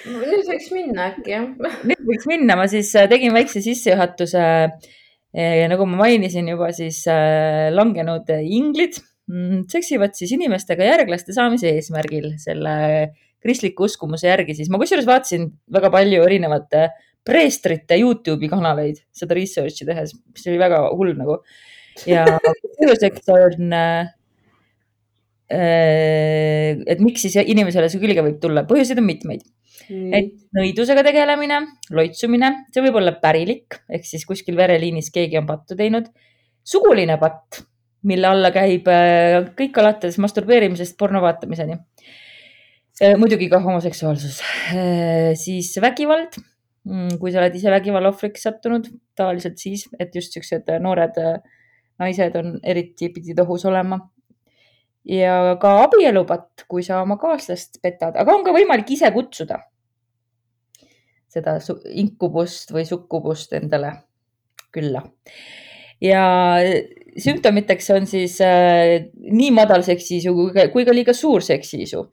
Nüüd 0.03 0.43
võiks 0.49 0.65
minna 0.73 1.05
äkki 1.13 1.31
jah. 1.31 1.45
Nüüd 1.87 2.01
võiks 2.03 2.25
minna, 2.27 2.57
ma 2.59 2.65
siis 2.67 2.89
äh, 2.99 3.07
tegin 3.07 3.31
väikse 3.35 3.61
sissejuhatuse 3.63 4.43
ja 5.33 5.67
nagu 5.71 5.85
ma 5.89 6.01
mainisin 6.03 6.49
juba, 6.51 6.67
siis 6.75 6.99
äh, 7.09 7.69
langenud 7.73 8.27
inglid 8.43 8.99
mm, 9.31 9.63
seksivad 9.71 10.13
siis 10.17 10.33
inimestega 10.35 10.85
järglaste 10.91 11.33
saamise 11.33 11.71
eesmärgil 11.71 12.33
selle 12.41 12.73
kristliku 13.43 13.87
uskumuse 13.87 14.29
järgi, 14.29 14.55
siis. 14.57 14.71
Ma 14.71 14.79
kusjuures 14.81 15.07
vaatasin 15.07 15.49
väga 15.73 15.91
palju 15.93 16.23
erinevate 16.23 16.87
preestrite 17.27 17.97
Youtube'i 17.99 18.49
kanaleid 18.51 19.01
seda 19.15 19.35
research'i 19.37 19.87
tehes, 19.87 20.15
mis 20.15 20.47
oli 20.49 20.59
väga 20.61 20.83
hull 20.91 21.15
nagu. 21.19 21.39
Ja 22.09 22.25
põhjuseks 22.41 23.31
on 23.35 23.73
äh, 23.77 24.11
et 25.53 27.01
miks 27.03 27.25
siis 27.25 27.35
inimesele 27.41 27.89
see 27.91 28.01
külge 28.01 28.23
võib 28.25 28.39
tulla, 28.41 28.63
põhjuseid 28.69 29.01
on 29.01 29.07
mitmeid. 29.09 29.43
Mm.. 29.89 30.13
et 30.15 30.29
nõidusega 30.55 31.01
tegelemine, 31.03 31.57
loitsumine, 31.91 32.51
see 32.71 32.83
võib 32.85 33.01
olla 33.01 33.15
pärilik 33.19 33.81
ehk 33.91 34.05
siis 34.07 34.23
kuskil 34.29 34.55
vereliinis 34.55 35.09
keegi 35.11 35.39
on 35.41 35.47
pattu 35.49 35.75
teinud. 35.75 36.07
suguline 36.63 37.17
patt, 37.19 37.63
mille 38.07 38.29
alla 38.29 38.51
käib 38.55 38.87
äh, 38.87 39.41
kõik 39.57 39.79
alates 39.81 40.19
masturbeerimisest 40.23 40.95
porno 40.99 41.19
vaatamiseni. 41.23 41.75
Äh, 43.01 43.17
muidugi 43.19 43.49
ka 43.51 43.59
homoseksuaalsus, 43.65 44.39
äh, 44.71 45.33
siis 45.39 45.73
vägivald, 45.83 46.37
mm, 46.87 47.17
kui 47.19 47.33
sa 47.33 47.41
oled 47.41 47.57
ise 47.59 47.73
vägivalla 47.73 48.13
ohvriks 48.13 48.47
sattunud, 48.47 48.87
tavaliselt 49.17 49.59
siis, 49.59 49.89
et 49.99 50.15
just 50.15 50.37
siuksed 50.37 50.71
noored 50.85 51.19
naised 51.99 52.35
on 52.39 52.57
eriti 52.63 53.09
pidid 53.13 53.39
ohus 53.43 53.65
olema 53.69 53.99
ja 55.05 55.57
ka 55.61 55.75
abielupatt, 55.83 56.65
kui 56.67 56.83
sa 56.85 57.01
oma 57.03 57.17
kaaslast 57.21 57.81
petad, 57.83 58.15
aga 58.15 58.35
on 58.35 58.43
ka 58.45 58.55
võimalik 58.55 58.95
ise 58.95 59.11
kutsuda 59.13 59.59
seda 61.33 61.57
inkubust 61.89 62.71
või 62.73 62.85
sukkubust 62.85 63.55
endale 63.57 63.93
külla. 64.73 65.01
ja 66.01 66.23
sümptomiteks 67.23 67.89
on 67.95 68.07
siis 68.09 68.39
äh, 68.41 69.09
nii 69.13 69.51
madal 69.55 69.85
seksiisu 69.85 70.33
kui, 70.35 70.67
kui 70.73 70.85
ka 70.85 70.95
liiga 70.95 71.13
suur 71.17 71.43
seksiisu. 71.45 72.05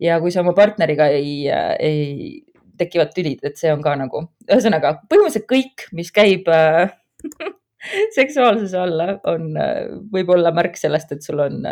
ja 0.00 0.20
kui 0.20 0.32
sa 0.32 0.42
oma 0.44 0.54
partneriga 0.56 1.08
ei 1.12 1.48
äh,, 1.48 1.72
ei, 1.80 2.42
tekivad 2.76 3.14
tülid, 3.16 3.40
et 3.42 3.56
see 3.56 3.72
on 3.72 3.80
ka 3.84 3.94
nagu, 3.96 4.26
ühesõnaga 4.44 4.98
põhimõtteliselt 5.08 5.48
kõik, 5.48 5.86
mis 5.96 6.12
käib 6.12 6.48
äh, 6.52 6.92
seksuaalsuse 8.18 8.78
alla 8.80 9.08
on, 9.30 9.50
äh, 9.60 9.86
võib-olla 10.12 10.52
märk 10.56 10.78
sellest, 10.80 11.12
et 11.14 11.26
sul 11.26 11.42
on 11.44 11.62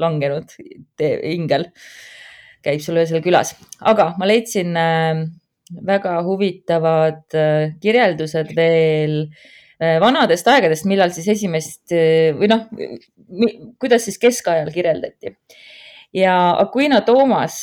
langenud 0.00 0.54
ingel, 1.00 1.68
käib 2.64 2.82
sul 2.84 3.00
öösel 3.00 3.22
külas. 3.24 3.54
aga 3.80 4.12
ma 4.20 4.28
leidsin 4.28 4.76
väga 5.86 6.18
huvitavad 6.26 7.38
kirjeldused 7.80 8.50
veel 8.56 9.22
vanadest 9.80 10.48
aegadest, 10.50 10.84
millal 10.84 11.12
siis 11.14 11.30
esimest 11.32 11.94
või 12.36 12.50
noh, 12.50 12.66
kuidas 13.80 14.04
siis 14.04 14.18
keskajal 14.20 14.68
kirjeldati. 14.74 15.32
ja 16.12 16.34
Aquino 16.60 17.00
Toomas 17.06 17.62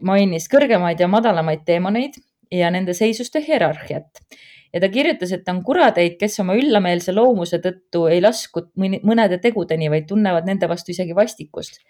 mainis 0.00 0.48
kõrgemaid 0.48 1.02
ja 1.02 1.08
madalamaid 1.10 1.66
teemoneid 1.68 2.16
ja 2.54 2.70
nende 2.72 2.94
seisuste 2.96 3.42
hierarhiat 3.44 4.22
ja 4.72 4.80
ta 4.80 4.88
kirjutas, 4.92 5.32
et 5.32 5.48
on 5.48 5.62
kuradeid, 5.64 6.18
kes 6.20 6.40
oma 6.42 6.56
üllameelse 6.58 7.14
loomuse 7.16 7.60
tõttu 7.64 8.06
ei 8.12 8.20
lasku 8.24 8.68
mõnede 8.76 9.40
tegudeni, 9.42 9.90
vaid 9.90 10.08
tunnevad 10.08 10.48
nende 10.48 10.68
vastu 10.68 10.92
isegi 10.92 11.16
vastikust. 11.16 11.80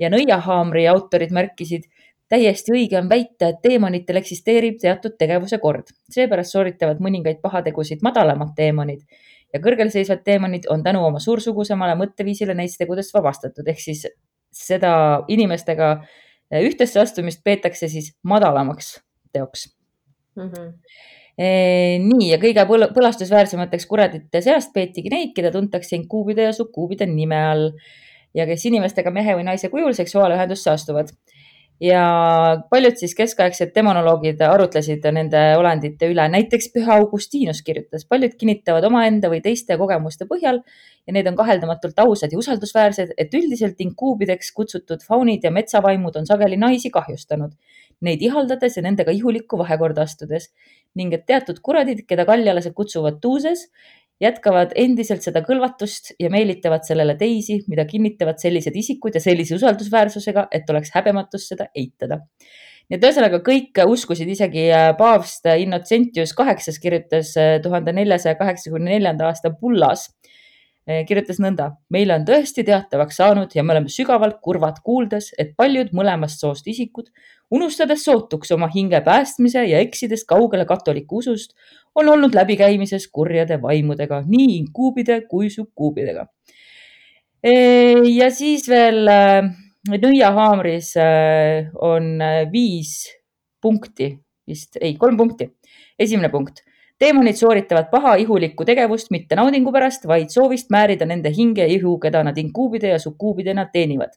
ja 0.00 0.10
Nõiahaamri 0.12 0.86
autorid 0.90 1.30
märkisid, 1.32 1.86
täiesti 2.28 2.72
õige 2.74 2.98
on 2.98 3.08
väita, 3.08 3.48
et 3.48 3.62
teemonitel 3.62 4.18
eksisteerib 4.20 4.76
teatud 4.82 5.14
tegevuse 5.18 5.58
kord, 5.62 5.94
seepärast 6.10 6.52
sooritavad 6.52 7.00
mõningaid 7.00 7.40
pahategusid 7.40 8.02
madalamad 8.02 8.52
teemonid 8.56 9.06
ja 9.54 9.60
kõrgelseisvad 9.62 10.24
teemonid 10.26 10.66
on 10.70 10.82
tänu 10.82 11.04
oma 11.06 11.22
suursugusemale 11.22 11.94
mõtteviisile 11.96 12.54
neist 12.54 12.80
tegudest 12.82 13.14
vabastatud, 13.14 13.68
ehk 13.68 13.80
siis 13.80 14.06
seda 14.52 15.22
inimestega 15.28 15.92
ühtesse 16.62 17.00
astumist 17.00 17.44
peetakse 17.44 17.88
siis 17.88 18.12
madalamaks 18.22 18.98
teoks 19.32 19.68
mm. 20.36 20.50
-hmm 20.50 20.74
nii 21.36 22.30
ja 22.30 22.38
kõige 22.40 22.64
põlastusväärsemateks 22.96 23.86
kuradite 23.90 24.40
seast 24.40 24.72
peetigi 24.72 25.12
neid, 25.12 25.34
keda 25.36 25.50
tuntakse 25.52 25.96
inkuubide 25.98 26.46
ja 26.48 26.52
sukuubide 26.56 27.06
nime 27.10 27.40
all 27.50 27.66
ja 28.36 28.46
kes 28.48 28.64
inimestega 28.70 29.12
mehe 29.12 29.36
või 29.36 29.44
naise 29.44 29.68
kujul 29.72 29.92
seksuaalühendusse 29.96 30.70
astuvad. 30.72 31.12
Ja 31.80 32.02
paljud 32.70 32.96
siis 32.96 33.14
keskaegsed 33.16 33.74
demonoloogid 33.74 34.40
arutlesid 34.46 35.04
nende 35.12 35.42
olendite 35.60 36.08
üle, 36.10 36.24
näiteks 36.32 36.70
Püha 36.74 36.96
Augustinus 36.96 37.62
kirjutas, 37.66 38.06
paljud 38.08 38.36
kinnitavad 38.40 38.84
omaenda 38.88 39.30
või 39.32 39.42
teiste 39.44 39.76
kogemuste 39.80 40.28
põhjal 40.30 40.62
ja 41.06 41.14
need 41.14 41.28
on 41.28 41.36
kaheldamatult 41.36 41.98
ausad 42.06 42.32
ja 42.32 42.40
usaldusväärsed, 42.40 43.12
et 43.18 43.34
üldiselt 43.34 43.80
inkuubideks 43.80 44.52
kutsutud 44.56 45.04
faunid 45.04 45.44
ja 45.44 45.52
metsavaimud 45.52 46.16
on 46.16 46.26
sageli 46.26 46.56
naisi 46.60 46.90
kahjustanud 46.90 47.52
neid 48.04 48.22
ihaldades 48.22 48.76
ja 48.76 48.82
nendega 48.84 49.12
ihulikku 49.14 49.58
vahekorda 49.58 50.04
astudes. 50.04 50.50
Ning 50.96 51.14
et 51.16 51.26
teatud 51.28 51.60
kuradid, 51.64 52.04
keda 52.08 52.26
kaljalased 52.28 52.74
kutsuvad 52.76 53.20
tuuses, 53.22 53.66
jätkavad 54.22 54.72
endiselt 54.78 55.24
seda 55.24 55.42
kõlvatust 55.44 56.14
ja 56.20 56.30
meelitavad 56.32 56.86
sellele 56.88 57.16
teisi, 57.20 57.60
mida 57.68 57.84
kinnitavad 57.88 58.40
sellised 58.40 58.76
isikud 58.76 59.16
ja 59.16 59.20
sellise 59.20 59.56
usaldusväärsusega, 59.58 60.46
et 60.52 60.70
oleks 60.72 60.94
häbematus 60.94 61.50
seda 61.52 61.68
eitada. 61.74 62.22
nii 62.88 62.96
et 62.96 63.04
ühesõnaga 63.04 63.42
kõik 63.44 63.82
uskusid, 63.86 64.28
isegi 64.30 64.68
äh, 64.70 64.92
paavst 64.96 65.48
Innocentius 65.58 66.32
kaheksas 66.38 66.78
kirjutas 66.78 67.34
äh, 67.36 67.56
tuhande 67.62 67.92
neljasaja 67.92 68.38
kaheksakümne 68.38 68.94
neljanda 68.94 69.26
aasta 69.26 69.50
bullas 69.50 70.06
äh, 70.08 70.36
kirjutas 70.86 71.40
nõnda. 71.42 71.72
meile 71.90 72.14
on 72.14 72.24
tõesti 72.26 72.62
teatavaks 72.64 73.16
saanud 73.18 73.54
ja 73.54 73.62
me 73.62 73.74
oleme 73.74 73.90
sügavalt 73.90 74.38
kurvad 74.40 74.78
kuuldes, 74.86 75.32
et 75.38 75.56
paljud 75.56 75.90
mõlemast 75.92 76.40
soost 76.40 76.66
isikud 76.66 77.10
unustades 77.50 78.04
sootuks 78.04 78.50
oma 78.54 78.68
hinge 78.72 79.00
päästmise 79.04 79.64
ja 79.66 79.80
eksides 79.82 80.24
kaugele 80.24 80.66
katoliku 80.66 81.20
usust, 81.22 81.54
on 81.94 82.08
olnud 82.08 82.34
läbikäimises 82.34 83.08
kurjade 83.08 83.60
vaimudega, 83.62 84.22
nii 84.26 84.56
inkuubide 84.60 85.20
kui 85.30 85.50
sukkuubidega. 85.50 86.26
E, 87.42 87.52
ja 88.16 88.30
siis 88.34 88.66
veel 88.68 89.06
äh, 89.10 89.50
nõiahaamris 89.90 90.94
on 91.82 92.16
viis 92.52 92.98
punkti, 93.62 94.10
vist 94.46 94.80
ei, 94.80 94.96
kolm 94.98 95.16
punkti. 95.16 95.52
esimene 95.98 96.28
punkt, 96.28 96.60
teemonid 96.98 97.36
sooritavad 97.36 97.90
paha 97.90 98.14
ihulikku 98.22 98.64
tegevust 98.64 99.10
mitte 99.10 99.36
naudingu 99.36 99.72
pärast, 99.72 100.06
vaid 100.08 100.32
soovist 100.32 100.70
määrida 100.70 101.06
nende 101.06 101.32
hinge 101.34 101.62
ja 101.64 101.68
ihu, 101.72 101.98
keda 101.98 102.22
nad 102.24 102.38
inkuubide 102.38 102.94
ja 102.94 102.98
sukkuubidena 102.98 103.68
teenivad. 103.72 104.16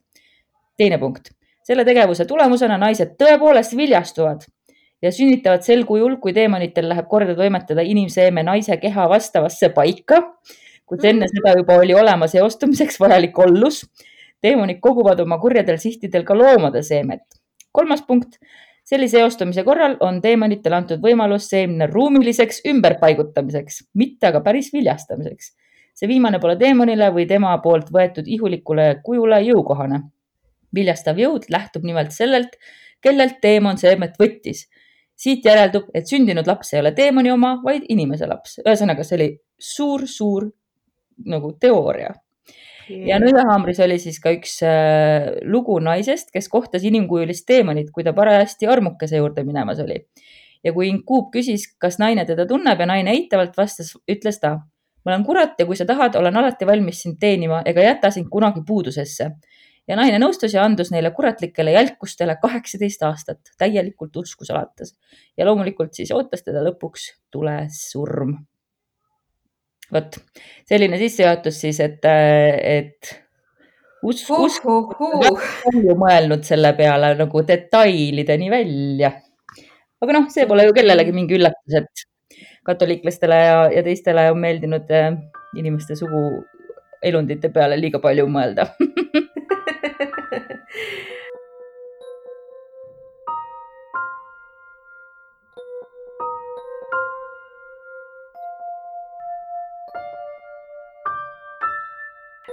teine 0.77 0.97
punkt 0.97 1.33
selle 1.69 1.85
tegevuse 1.85 2.25
tulemusena 2.25 2.79
naised 2.81 3.13
tõepoolest 3.19 3.75
viljastuvad 3.77 4.45
ja 5.03 5.11
sünnitavad 5.13 5.61
sel 5.65 5.85
kujul, 5.87 6.17
kui 6.21 6.33
teemanitel 6.33 6.89
läheb 6.89 7.07
korda 7.11 7.35
toimetada 7.37 7.85
inimseeme 7.85 8.43
naise 8.43 8.77
keha 8.81 9.05
vastavasse 9.11 9.69
paika, 9.75 10.23
kuid 10.89 11.05
enne 11.05 11.27
mm. 11.27 11.35
seda 11.35 11.53
juba 11.59 11.77
oli 11.79 11.93
olemas 11.95 12.33
eostumiseks 12.35 12.97
vajalik 12.99 13.37
ollus. 13.45 13.83
teemonid 14.41 14.79
koguvad 14.79 15.19
oma 15.19 15.37
kurjadel 15.37 15.77
sihtidel 15.77 16.23
ka 16.23 16.37
loomade 16.37 16.81
seemet. 16.83 17.21
kolmas 17.71 18.01
punkt, 18.07 18.39
sellise 18.89 19.19
eostumise 19.21 19.63
korral 19.63 19.97
on 20.05 20.21
teemonitele 20.21 20.75
antud 20.75 21.01
võimalus 21.03 21.49
seemne 21.51 21.87
ruumiliseks 21.91 22.63
ümberpaigutamiseks, 22.71 23.83
mitte 23.93 24.31
aga 24.31 24.41
päris 24.41 24.73
viljastamiseks. 24.73 25.55
see 25.93 26.07
viimane 26.07 26.39
pole 26.39 26.55
teemonile 26.55 27.11
või 27.11 27.27
tema 27.27 27.57
poolt 27.61 27.91
võetud 27.91 28.27
ihulikule 28.27 29.01
kujule 29.03 29.41
jõukohane 29.43 29.99
viljastav 30.75 31.19
jõud 31.19 31.47
lähtub 31.49 31.85
nimelt 31.85 32.13
sellelt, 32.15 32.55
kellelt 33.01 33.39
teemon 33.41 33.77
seemet 33.77 34.17
võttis. 34.19 34.67
siit 35.19 35.43
järeldub, 35.43 35.89
et 35.93 36.07
sündinud 36.07 36.47
laps 36.47 36.69
ei 36.73 36.79
ole 36.79 36.93
teemoni 36.95 37.31
oma, 37.31 37.57
vaid 37.63 37.83
inimese 37.89 38.27
laps. 38.27 38.59
ühesõnaga, 38.65 39.03
see 39.03 39.17
oli 39.17 39.29
suur-suur 39.59 40.49
nagu 41.25 41.51
teooria. 41.59 42.13
Ja 42.89 43.19
Nõiahaamris 43.21 43.79
oli 43.85 43.99
siis 44.01 44.19
ka 44.23 44.33
üks 44.35 44.59
äh, 44.65 45.29
lugu 45.47 45.77
naisest, 45.83 46.31
kes 46.33 46.49
kohtas 46.51 46.85
inimkujulist 46.87 47.45
teemonit, 47.49 47.91
kui 47.95 48.05
ta 48.07 48.13
parajasti 48.17 48.69
armukese 48.69 49.21
juurde 49.21 49.45
minemas 49.47 49.79
oli. 49.83 50.01
ja 50.63 50.73
kui 50.75 50.89
Inkuub 50.91 51.29
küsis, 51.31 51.69
kas 51.79 51.99
naine 52.01 52.25
teda 52.27 52.45
tunneb 52.47 52.79
ja 52.79 52.89
naine 52.89 53.13
eitavalt 53.15 53.55
vastas, 53.57 53.93
ütles 54.11 54.41
ta. 54.41 54.57
ma 55.05 55.13
olen 55.13 55.25
kurat 55.25 55.59
ja 55.59 55.65
kui 55.65 55.77
sa 55.79 55.85
tahad, 55.85 56.15
olen 56.19 56.37
alati 56.37 56.67
valmis 56.67 57.01
sind 57.05 57.19
teenima 57.19 57.61
ega 57.65 57.85
jäta 57.85 58.11
sind 58.11 58.27
kunagi 58.29 58.65
puudusesse 58.67 59.31
ja 59.89 59.97
naine 59.97 60.19
nõustus 60.21 60.53
ja 60.53 60.63
andus 60.65 60.91
neile 60.93 61.11
kuratlikele 61.15 61.73
jälkustele 61.73 62.35
kaheksateist 62.41 63.03
aastat, 63.07 63.53
täielikult 63.57 64.15
uskus 64.21 64.51
alates. 64.53 64.95
ja 65.37 65.45
loomulikult 65.45 65.93
siis 65.97 66.11
ootas 66.11 66.43
teda 66.45 66.63
lõpuks 66.65 67.09
tulesurm. 67.31 68.37
Vot 69.93 70.19
selline 70.69 70.99
sissejuhatus 71.01 71.61
siis, 71.63 71.79
et, 71.83 72.05
et 72.05 73.13
usk, 74.03 74.29
usk 74.35 74.67
uh, 74.69 74.93
uh, 74.93 75.17
uh. 75.31 75.47
palju 75.63 75.95
mõelnud 75.99 76.45
selle 76.47 76.73
peale 76.77 77.13
nagu 77.19 77.43
detailideni 77.47 78.51
välja. 78.53 79.11
aga 79.99 80.15
noh, 80.15 80.29
see 80.31 80.47
pole 80.49 80.67
ju 80.69 80.75
kellelegi 80.77 81.15
mingi 81.15 81.37
üllatus, 81.39 81.81
et 81.81 82.05
katoliiklastele 82.69 83.39
ja, 83.41 83.59
ja 83.73 83.83
teistele 83.83 84.29
on 84.31 84.39
meeldinud 84.39 84.91
äh, 84.93 85.11
inimeste 85.57 85.97
suguelundite 85.99 87.49
peale 87.55 87.79
liiga 87.79 88.01
palju 88.03 88.27
mõelda 88.29 88.69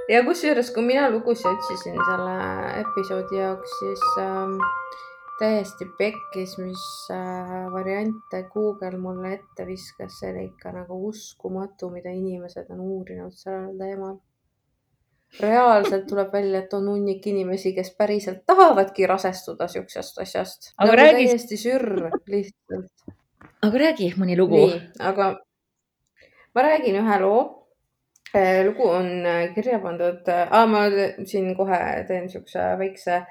ja 0.08 0.22
kusjuures, 0.24 0.70
kui 0.74 0.84
mina 0.86 1.08
lugusid 1.10 1.48
otsisin 1.50 1.96
selle 2.08 2.36
episoodi 2.82 3.40
jaoks, 3.40 3.72
siis 3.80 4.04
ähm, 4.22 4.54
täiesti 5.38 5.88
pekkis, 5.98 6.56
mis 6.58 6.84
äh, 7.10 7.66
variante 7.72 8.42
Google 8.52 8.98
mulle 8.98 9.34
ette 9.38 9.66
viskas, 9.66 10.20
see 10.20 10.30
oli 10.32 10.46
ikka 10.50 10.72
nagu 10.76 11.00
uskumatu, 11.08 11.90
mida 11.94 12.14
inimesed 12.14 12.70
on 12.74 12.80
uurinud 12.86 13.34
sellel 13.36 13.76
teemal. 13.80 14.16
reaalselt 15.40 16.06
tuleb 16.06 16.32
välja, 16.32 16.60
et 16.62 16.74
on 16.74 16.86
hunnik 16.88 17.26
inimesi, 17.26 17.72
kes 17.74 17.90
päriselt 17.98 18.44
tahavadki 18.46 19.06
rasestuda 19.10 19.66
siuksest 19.68 20.22
asjast. 20.22 20.72
aga 20.78 20.92
nagu 20.92 21.02
räägi, 21.02 21.26
täiesti 21.26 21.58
sürr 21.60 22.10
lihtsalt. 22.30 23.18
aga 23.62 23.84
räägi 23.84 24.12
mõni 24.16 24.38
lugu. 24.38 24.62
nii, 24.62 24.80
aga 24.98 25.32
ma 26.54 26.68
räägin 26.70 27.02
ühe 27.02 27.20
loo 27.20 27.55
lugu 28.66 28.88
on 28.88 29.08
äh, 29.26 29.54
kirja 29.54 29.78
pandud 29.82 30.28
ah,, 30.28 30.66
ma 30.70 30.86
siin 31.24 31.52
kohe 31.58 31.78
teen 32.08 32.28
siukse 32.32 32.64
väikse 32.80 33.22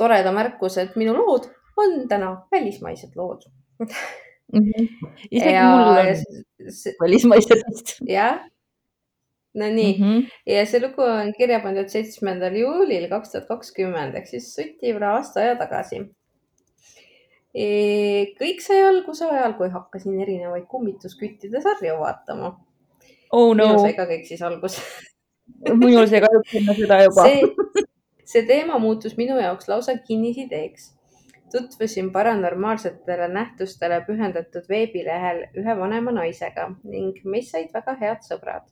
toreda 0.00 0.32
märkuse, 0.34 0.86
et 0.86 0.96
minu 1.00 1.14
lood 1.16 1.50
on 1.80 2.06
täna 2.08 2.30
välismaised 2.52 3.16
lood 3.16 3.44
mm. 3.80 3.88
-hmm. 4.58 4.88
isegi 5.30 5.54
ja, 5.54 5.66
mul 5.70 5.88
on 5.88 6.96
välismaised 7.00 7.94
jah, 8.08 8.40
no 9.54 9.66
nii 9.66 9.98
mm 9.98 10.04
-hmm. 10.04 10.30
ja 10.46 10.64
see 10.66 10.80
lugu 10.86 11.02
on 11.02 11.32
kirja 11.38 11.60
pandud 11.60 11.88
seitsmendal 11.88 12.56
juulil 12.56 13.08
kaks 13.08 13.32
tuhat 13.32 13.48
kakskümmend 13.48 14.14
ehk 14.14 14.26
siis 14.26 14.54
suti 14.54 14.96
üle 14.96 15.06
aasta 15.06 15.40
aja 15.40 15.58
tagasi. 15.64 16.02
E, 17.54 17.64
kõik 18.38 18.60
sai 18.62 18.82
alguse 18.86 19.26
ajal, 19.26 19.56
kui 19.58 19.68
hakkasin 19.68 20.20
erinevaid 20.22 20.66
kummitusküttide 20.70 21.60
sarju 21.64 21.96
vaatama 21.98 22.52
oh 23.32 23.54
no. 23.54 23.66
minul 23.66 23.84
sai 23.84 23.94
ka 23.96 24.06
kõik 24.10 24.26
siis 24.28 24.42
alguse 24.42 24.82
minul 25.82 26.08
sai 26.10 26.22
kahjuks 26.24 26.56
enne 26.60 26.76
seda 26.78 27.02
juba. 27.04 27.26
see, 27.26 27.84
see 28.32 28.46
teema 28.48 28.78
muutus 28.82 29.16
minu 29.20 29.38
jaoks 29.40 29.68
lausa 29.70 29.96
kinnisideeks. 30.06 30.90
tutvusin 31.52 32.12
paranormaalsetele 32.14 33.28
nähtustele 33.28 34.02
pühendatud 34.06 34.68
veebilehel 34.70 35.40
ühe 35.62 35.78
vanema 35.78 36.14
naisega 36.14 36.68
ning 36.84 37.18
meist 37.24 37.56
said 37.56 37.72
väga 37.74 37.96
head 38.02 38.22
sõbrad. 38.26 38.68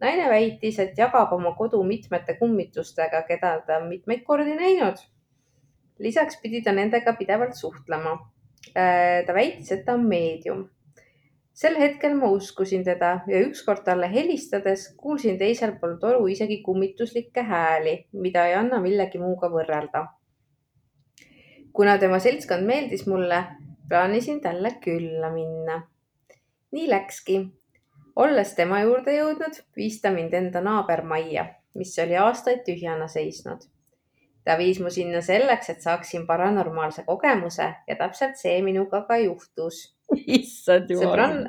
naine 0.00 0.28
väitis, 0.28 0.78
et 0.82 0.98
jagab 0.98 1.32
oma 1.32 1.54
kodu 1.54 1.82
mitmete 1.86 2.36
kummitustega, 2.38 3.22
keda 3.28 3.56
ta 3.66 3.80
on 3.80 3.88
mitmeid 3.88 4.24
kordi 4.28 4.56
näinud. 4.58 5.00
lisaks 5.98 6.40
pidi 6.42 6.62
ta 6.62 6.72
nendega 6.72 7.12
pidevalt 7.18 7.54
suhtlema. 7.54 8.18
Äh, 8.78 9.26
ta 9.26 9.34
väitis, 9.34 9.72
et 9.72 9.84
ta 9.84 9.94
on 9.94 10.06
meedium 10.06 10.68
sel 11.52 11.76
hetkel 11.78 12.14
ma 12.16 12.30
uskusin 12.32 12.84
teda 12.84 13.12
ja 13.28 13.40
ükskord 13.46 13.84
talle 13.84 14.08
helistades 14.12 14.88
kuulsin 14.96 15.38
teisel 15.38 15.74
pool 15.80 15.98
toru 16.00 16.26
isegi 16.26 16.62
kummituslikke 16.62 17.42
hääli, 17.42 17.96
mida 18.12 18.46
ei 18.46 18.54
anna 18.54 18.80
millegi 18.80 19.18
muuga 19.18 19.50
võrrelda. 19.52 20.06
kuna 21.72 21.98
tema 21.98 22.18
seltskond 22.18 22.66
meeldis 22.66 23.06
mulle, 23.06 23.44
plaanisin 23.88 24.40
talle 24.40 24.76
külla 24.84 25.30
minna. 25.30 25.82
nii 26.72 26.88
läkski. 26.90 27.48
olles 28.16 28.54
tema 28.54 28.80
juurde 28.80 29.16
jõudnud, 29.16 29.62
viis 29.76 30.00
ta 30.00 30.10
mind 30.10 30.32
enda 30.32 30.60
naabermajja, 30.60 31.46
mis 31.74 31.98
oli 31.98 32.16
aastaid 32.16 32.64
tühjana 32.64 33.08
seisnud. 33.08 33.60
ta 34.44 34.56
viis 34.58 34.80
mu 34.80 34.90
sinna 34.90 35.20
selleks, 35.20 35.70
et 35.70 35.82
saaksin 35.82 36.26
paranormaalse 36.26 37.04
kogemuse 37.04 37.74
ja 37.88 37.96
täpselt 37.96 38.36
see 38.36 38.62
minuga 38.62 39.04
ka 39.04 39.16
juhtus 39.16 39.92
issand 40.38 40.90
jumal. 40.90 41.46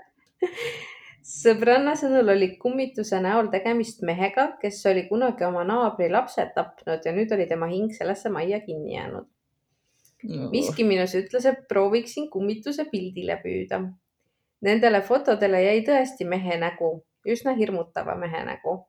sõbranna, 1.23 1.93
sõnul 1.99 2.34
oli 2.36 2.49
kummituse 2.60 3.19
näol 3.23 3.49
tegemist 3.54 4.04
mehega, 4.04 4.54
kes 4.62 4.82
oli 4.91 5.06
kunagi 5.08 5.47
oma 5.47 5.63
naabri 5.67 6.10
lapsed 6.12 6.52
tapnud 6.56 7.06
ja 7.06 7.13
nüüd 7.15 7.32
oli 7.32 7.47
tema 7.47 7.69
hing 7.71 7.93
sellesse 7.95 8.32
majja 8.34 8.60
kinni 8.65 8.97
jäänud 8.97 9.30
no.. 10.23 10.49
miski 10.52 10.86
minus 10.88 11.15
ütles, 11.19 11.45
et 11.49 11.67
prooviksin 11.69 12.30
kummituse 12.32 12.88
pildile 12.91 13.38
püüda. 13.43 13.82
Nendele 14.63 15.02
fotodele 15.04 15.60
jäi 15.65 15.84
tõesti 15.88 16.28
mehe 16.28 16.58
nägu, 16.60 16.95
üsna 17.28 17.56
hirmutava 17.58 18.15
mehe 18.19 18.45
nägu. 18.47 18.80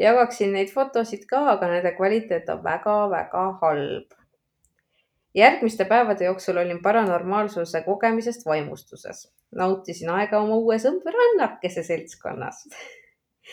jagaksin 0.00 0.54
neid 0.56 0.72
fotosid 0.72 1.26
ka, 1.28 1.44
aga 1.52 1.68
nende 1.68 1.92
kvaliteet 1.96 2.48
on 2.50 2.62
väga-väga 2.64 3.44
halb 3.60 4.21
järgmiste 5.34 5.84
päevade 5.84 6.24
jooksul 6.24 6.56
olin 6.56 6.82
paranormaalsuse 6.82 7.82
kogemisest 7.82 8.46
vaimustuses. 8.46 9.32
nautisin 9.56 10.10
aega 10.10 10.40
oma 10.40 10.56
uue 10.56 10.76
sõbrannakese 10.78 11.82
seltskonnas 11.82 12.64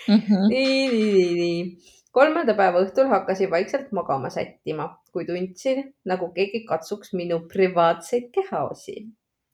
mm. 0.07 0.15
-hmm. 0.15 0.49
nii, 0.49 0.89
nii, 0.91 1.13
nii, 1.13 1.35
nii. 1.35 1.77
kolmanda 2.11 2.53
päeva 2.53 2.83
õhtul 2.83 3.07
hakkasin 3.07 3.51
vaikselt 3.51 3.91
magama 3.91 4.29
sättima, 4.29 4.89
kui 5.11 5.25
tundsin, 5.25 5.93
nagu 6.05 6.31
keegi 6.33 6.63
katsuks 6.65 7.13
minu 7.13 7.39
privaatseid 7.53 8.29
kehaosi. 8.31 9.07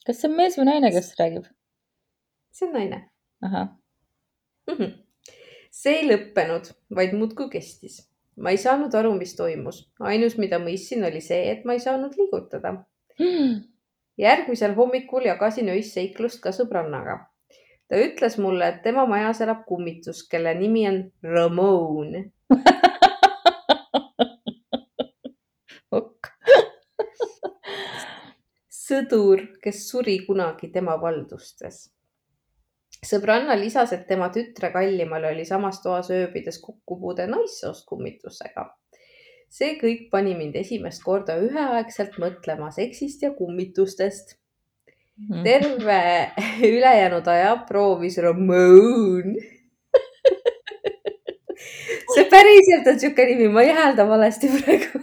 kas 0.05 0.21
see 0.21 0.29
on 0.31 0.38
mees 0.38 0.57
või 0.57 0.69
naine, 0.71 0.91
kes 0.91 1.13
räägib? 1.19 1.49
see 2.51 2.67
on 2.67 2.73
naine. 2.73 3.09
ahah 3.41 3.69
mm. 4.67 4.73
-hmm. 4.73 4.91
see 5.71 5.95
ei 6.01 6.09
lõppenud, 6.09 6.73
vaid 6.95 7.13
muudkui 7.13 7.49
kestis 7.49 8.14
ma 8.37 8.51
ei 8.51 8.57
saanud 8.61 8.95
aru, 8.95 9.13
mis 9.17 9.35
toimus. 9.35 9.89
ainus, 9.99 10.37
mida 10.37 10.59
mõistsin, 10.59 11.05
oli 11.07 11.21
see, 11.21 11.51
et 11.51 11.65
ma 11.65 11.73
ei 11.73 11.79
saanud 11.83 12.15
liigutada 12.19 12.71
mm.. 13.19 13.63
järgmisel 14.25 14.75
hommikul 14.75 15.25
jagasin 15.27 15.69
öisseiklust 15.75 16.41
ka 16.43 16.51
sõbrannaga. 16.55 17.15
ta 17.87 17.95
ütles 18.01 18.37
mulle, 18.41 18.67
et 18.67 18.81
tema 18.83 19.05
majas 19.09 19.41
elab 19.45 19.65
kummitus, 19.67 20.23
kelle 20.29 20.53
nimi 20.59 20.87
on 20.89 21.03
Ramon 21.23 22.15
sõdur, 28.85 29.39
kes 29.63 29.89
suri 29.89 30.19
kunagi 30.27 30.67
tema 30.73 30.95
valdustes 31.01 31.94
sõbranna 33.05 33.55
lisas, 33.59 33.93
et 33.95 34.07
tema 34.09 34.29
tütre 34.33 34.71
kallimal 34.73 35.29
oli 35.31 35.45
samas 35.47 35.81
toas 35.83 36.09
ööbides 36.13 36.59
kokkupuude 36.63 37.27
naissoost 37.29 37.85
kummitusega. 37.89 38.71
see 39.55 39.75
kõik 39.79 40.09
pani 40.11 40.33
mind 40.35 40.55
esimest 40.59 41.03
korda 41.03 41.37
üheaegselt 41.39 42.17
mõtlema 42.19 42.71
seksist 42.75 43.21
ja 43.23 43.31
kummitustest. 43.31 44.35
Mhm. 45.17 45.43
terve 45.43 46.31
ülejäänud 46.75 47.27
aja 47.27 47.55
proovis 47.67 48.17
Ramon 48.17 49.29
see 52.15 52.25
päriselt 52.29 52.87
on 52.91 52.99
sihuke 52.99 53.25
nimi, 53.25 53.47
ma 53.47 53.63
ei 53.63 53.71
häälda 53.77 54.07
valesti 54.07 54.49
praegu 54.57 54.99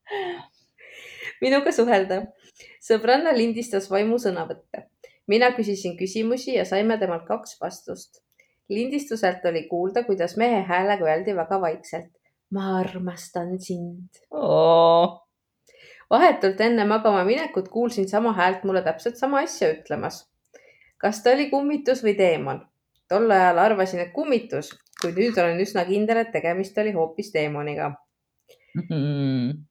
minuga 1.44 1.72
suhelda. 1.72 2.22
sõbranna 2.82 3.36
lindistas 3.36 3.90
vaimusõnavõtte 3.90 4.88
mina 5.30 5.52
küsisin 5.56 5.96
küsimusi 5.98 6.56
ja 6.56 6.64
saime 6.66 6.98
temalt 6.98 7.26
kaks 7.28 7.60
vastust. 7.60 8.22
lindistuselt 8.70 9.44
oli 9.50 9.64
kuulda, 9.66 10.04
kuidas 10.06 10.36
mehe 10.36 10.60
häälega 10.66 11.04
öeldi 11.04 11.36
väga 11.36 11.60
vaikselt. 11.60 12.10
ma 12.50 12.78
armastan 12.78 13.58
sind 13.62 14.22
oh.. 14.30 15.20
vahetult 16.10 16.60
enne 16.66 16.84
magama 16.84 17.24
minekut 17.24 17.68
kuulsin 17.68 18.08
sama 18.08 18.32
häält 18.32 18.64
mulle 18.64 18.82
täpselt 18.82 19.16
sama 19.16 19.44
asja 19.46 19.70
ütlemas. 19.76 20.26
kas 20.98 21.22
ta 21.22 21.36
oli 21.36 21.50
kummitus 21.50 22.04
või 22.06 22.16
teemon? 22.18 22.66
tol 23.08 23.30
ajal 23.30 23.58
arvasin, 23.58 24.00
et 24.06 24.12
kummitus, 24.14 24.74
kuid 25.02 25.18
nüüd 25.18 25.38
olen 25.38 25.58
üsna 25.62 25.84
kindel, 25.86 26.22
et 26.24 26.30
tegemist 26.32 26.78
oli 26.78 26.92
hoopis 26.98 27.32
teemoniga 27.32 27.90
mm. 28.74 28.86
-hmm 28.90 29.69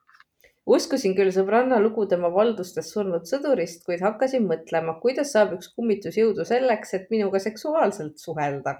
uskusin 0.75 1.15
küll 1.17 1.31
sõbranna 1.33 1.79
lugu 1.81 2.05
tema 2.09 2.29
valdustes 2.33 2.91
surnud 2.93 3.27
sõdurist, 3.29 3.83
kuid 3.87 4.03
hakkasin 4.05 4.45
mõtlema, 4.49 4.97
kuidas 5.03 5.33
saab 5.35 5.55
üks 5.57 5.71
kummitus 5.75 6.17
jõudu 6.19 6.45
selleks, 6.47 6.93
et 6.97 7.09
minuga 7.13 7.41
seksuaalselt 7.43 8.21
suhelda. 8.21 8.79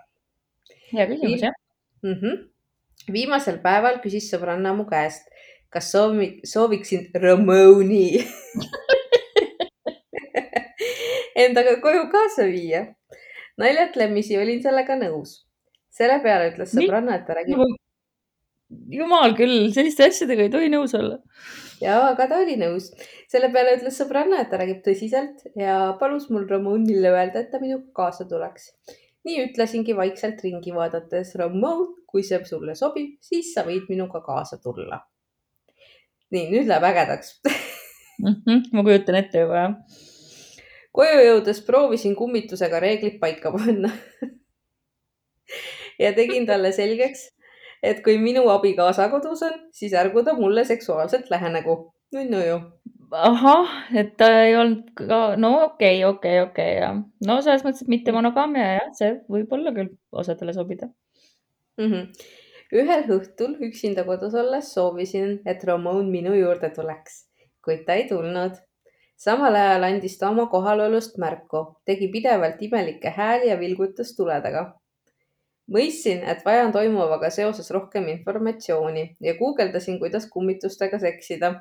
hea 0.92 1.08
küsimus, 1.08 1.42
jah 1.48 1.56
mm. 2.04 2.14
-hmm. 2.14 2.38
viimasel 3.14 3.60
päeval 3.64 4.00
küsis 4.04 4.30
sõbranna 4.34 4.74
mu 4.76 4.86
käest, 4.90 5.30
kas 5.70 5.92
soovi, 5.92 6.40
sooviksin 6.46 7.10
Ramoni 7.14 8.08
endaga 11.46 11.82
koju 11.82 12.10
kaasa 12.12 12.46
viia. 12.46 12.86
naljatlemisi 13.58 14.38
olin 14.38 14.64
sellega 14.64 14.96
nõus. 14.96 15.46
selle 15.90 16.20
peale 16.24 16.52
ütles 16.54 16.76
sõbranna, 16.76 17.16
et 17.16 17.28
ta 17.28 17.34
räägib 17.34 17.58
jumal 18.94 19.34
küll, 19.38 19.72
selliste 19.74 20.06
asjadega 20.06 20.46
ei 20.46 20.52
tohi 20.54 20.70
nõus 20.70 20.94
olla. 20.98 21.18
Ja, 21.82 22.00
aga 22.10 22.28
ta 22.30 22.40
oli 22.44 22.56
nõus. 22.60 22.90
selle 23.32 23.50
peale 23.54 23.78
ütles 23.78 23.98
sõbranna, 24.00 24.42
et 24.44 24.52
ta 24.52 24.60
räägib 24.62 24.82
tõsiselt 24.86 25.46
ja 25.60 25.96
palus 26.00 26.30
mul 26.34 26.48
Ramonile 26.50 27.14
öelda, 27.14 27.44
et 27.44 27.52
ta 27.52 27.62
minuga 27.62 27.88
kaasa 28.02 28.28
tuleks. 28.30 28.72
nii 29.28 29.46
ütlesingi 29.48 29.96
vaikselt 29.96 30.42
ringi 30.44 30.74
vaadates, 30.76 31.36
Ramon, 31.40 31.88
kui 32.10 32.24
see 32.26 32.40
sulle 32.46 32.76
sobib, 32.76 33.18
siis 33.22 33.54
sa 33.54 33.66
võid 33.68 33.90
minuga 33.92 34.22
kaasa 34.26 34.60
tulla. 34.64 35.04
nii, 36.32 36.46
nüüd 36.54 36.70
läheb 36.70 36.86
ägedaks 36.92 37.40
mm. 37.46 38.36
-hmm, 38.46 38.64
ma 38.74 38.84
kujutan 38.84 39.16
ette 39.22 39.46
juba, 39.46 39.64
jah. 39.64 39.76
koju 40.92 41.24
jõudes 41.26 41.64
proovisin 41.66 42.16
kummitusega 42.16 42.80
reeglid 42.80 43.20
paika 43.20 43.52
panna 43.56 43.92
ja 46.04 46.14
tegin 46.16 46.48
talle 46.48 46.72
selgeks, 46.76 47.28
et 47.84 48.02
kui 48.04 48.18
minu 48.22 48.46
abikaasa 48.54 49.10
kodus 49.14 49.44
on, 49.48 49.56
siis 49.76 49.96
ärgu 49.98 50.24
ta 50.24 50.34
mulle 50.38 50.66
seksuaalselt 50.66 51.30
lähenegu. 51.30 51.78
no 52.14 52.42
ju. 52.46 52.60
ahah, 53.12 53.70
et 53.96 54.16
ta 54.18 54.28
ei 54.44 54.56
olnud 54.58 54.92
ka, 54.94 55.36
no 55.38 55.54
okei 55.64 56.04
okay,, 56.04 56.10
okei 56.10 56.42
okay,, 56.42 56.50
okei 56.50 56.74
okay, 56.74 56.82
ja 56.82 56.92
no 57.28 57.42
selles 57.42 57.64
mõttes, 57.66 57.82
et 57.82 57.90
mitte 57.90 58.14
monogaamia 58.14 58.68
jah, 58.76 58.92
see 58.94 59.16
võib 59.30 59.54
olla 59.58 59.74
küll 59.74 59.90
osadele 60.12 60.54
sobida 60.54 60.92
mm. 61.80 61.86
-hmm. 61.86 62.04
ühel 62.82 63.06
õhtul 63.18 63.58
üksinda 63.66 64.06
kodus 64.06 64.36
olles 64.38 64.74
soovisin, 64.74 65.40
et 65.46 65.64
Ramon 65.64 66.12
minu 66.12 66.36
juurde 66.38 66.70
tuleks, 66.76 67.24
kuid 67.66 67.86
ta 67.86 67.98
ei 67.98 68.06
tulnud 68.10 68.62
samal 69.20 69.56
ajal 69.56 69.84
andis 69.84 70.18
ta 70.18 70.30
oma 70.30 70.46
kohalolust 70.52 71.18
märku, 71.18 71.64
tegi 71.86 72.08
pidevalt 72.14 72.62
imelikke 72.62 73.10
hääli 73.18 73.50
ja 73.50 73.60
vilgutas 73.60 74.16
tuledega 74.16 74.79
mõistsin, 75.74 76.24
et 76.26 76.46
vajan 76.46 76.72
toimuvaga 76.76 77.30
seoses 77.34 77.72
rohkem 77.72 78.08
informatsiooni 78.16 79.04
ja 79.22 79.34
guugeldasin, 79.38 80.00
kuidas 80.02 80.26
kummitustega 80.32 81.00
seksida 81.02 81.54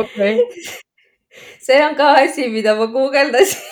okei. 0.00 0.34
see 1.66 1.80
on 1.86 1.94
ka 1.98 2.12
asi, 2.24 2.48
mida 2.52 2.74
ma 2.78 2.86
guugeldasin 2.90 3.62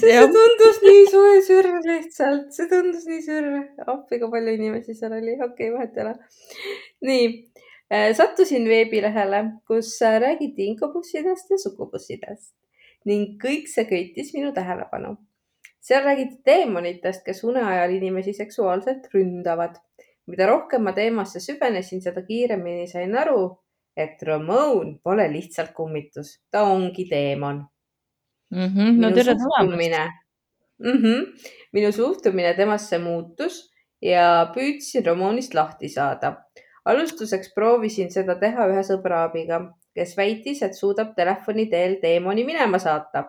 see 0.00 0.20
tundus 0.34 0.78
nii 0.84 1.04
soe 1.12 1.40
sürv 1.44 1.86
lihtsalt, 1.86 2.48
see 2.56 2.68
tundus 2.70 3.04
nii 3.08 3.22
sürv. 3.24 3.56
appi, 3.86 4.18
kui 4.20 4.30
palju 4.32 4.56
inimesi 4.56 4.96
seal 4.96 5.14
oli, 5.18 5.36
okei 5.36 5.70
okay,, 5.70 5.72
vahet 5.76 5.98
ei 5.98 6.04
ole. 6.06 6.14
nii 7.08 7.26
sattusin 7.90 8.68
veebilehele, 8.68 9.44
kus 9.66 10.02
äh, 10.02 10.20
räägiti 10.20 10.66
inkobussidest 10.70 11.50
ja 11.50 11.58
sukubussidest 11.58 12.54
ning 13.08 13.38
kõik 13.40 13.68
see 13.72 13.86
köitis 13.88 14.34
minu 14.34 14.52
tähelepanu. 14.52 15.16
seal 15.80 16.04
räägiti 16.04 16.42
teemonitest, 16.44 17.24
kes 17.24 17.44
une 17.44 17.62
ajal 17.64 17.94
inimesi 17.96 18.32
seksuaalselt 18.32 19.08
ründavad. 19.14 19.76
mida 20.26 20.46
rohkem 20.46 20.82
ma 20.82 20.92
teemasse 20.92 21.40
süvenesin, 21.40 22.02
seda 22.02 22.22
kiiremini 22.22 22.86
sain 22.86 23.16
aru, 23.18 23.58
et 23.96 24.22
Ramon 24.22 25.00
pole 25.02 25.26
lihtsalt 25.32 25.72
kummitus, 25.74 26.38
ta 26.50 26.62
ongi 26.62 27.08
teemon 27.08 27.66
mm. 28.50 28.66
-hmm, 28.66 29.00
no 29.00 29.10
tere 29.10 29.34
tulemast. 29.34 30.12
Mm 30.78 31.02
-hmm. 31.02 31.26
minu 31.72 31.92
suhtumine 31.92 32.54
temasse 32.54 32.98
muutus 32.98 33.72
ja 34.02 34.52
püüdsin 34.54 35.06
Ramonist 35.06 35.54
lahti 35.54 35.88
saada 35.88 36.36
alustuseks 36.84 37.52
proovisin 37.54 38.10
seda 38.12 38.36
teha 38.40 38.66
ühe 38.70 38.82
sõbra 38.86 39.24
abiga, 39.28 39.60
kes 39.96 40.16
väitis, 40.18 40.62
et 40.66 40.76
suudab 40.78 41.14
telefoni 41.16 41.66
teel 41.70 41.98
teemoni 42.02 42.44
minema 42.46 42.78
saata. 42.78 43.28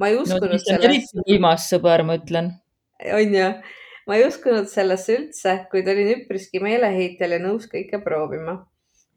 ma 0.00 0.08
ei 0.08 0.16
uskunud 0.18 0.56
no, 0.56 0.58
sellesse. 0.58 1.22
võimas 1.28 1.68
sõber, 1.70 2.02
ma 2.06 2.16
ütlen. 2.18 2.52
on 3.12 3.36
ju, 3.36 3.48
ma 4.08 4.18
ei 4.18 4.26
uskunud 4.26 4.68
sellesse 4.70 5.16
üldse, 5.18 5.56
kuid 5.70 5.88
olin 5.88 6.14
üpriski 6.16 6.62
meeleheitel 6.64 7.36
ja 7.36 7.40
nõus 7.42 7.68
kõike 7.70 8.02
proovima. 8.04 8.62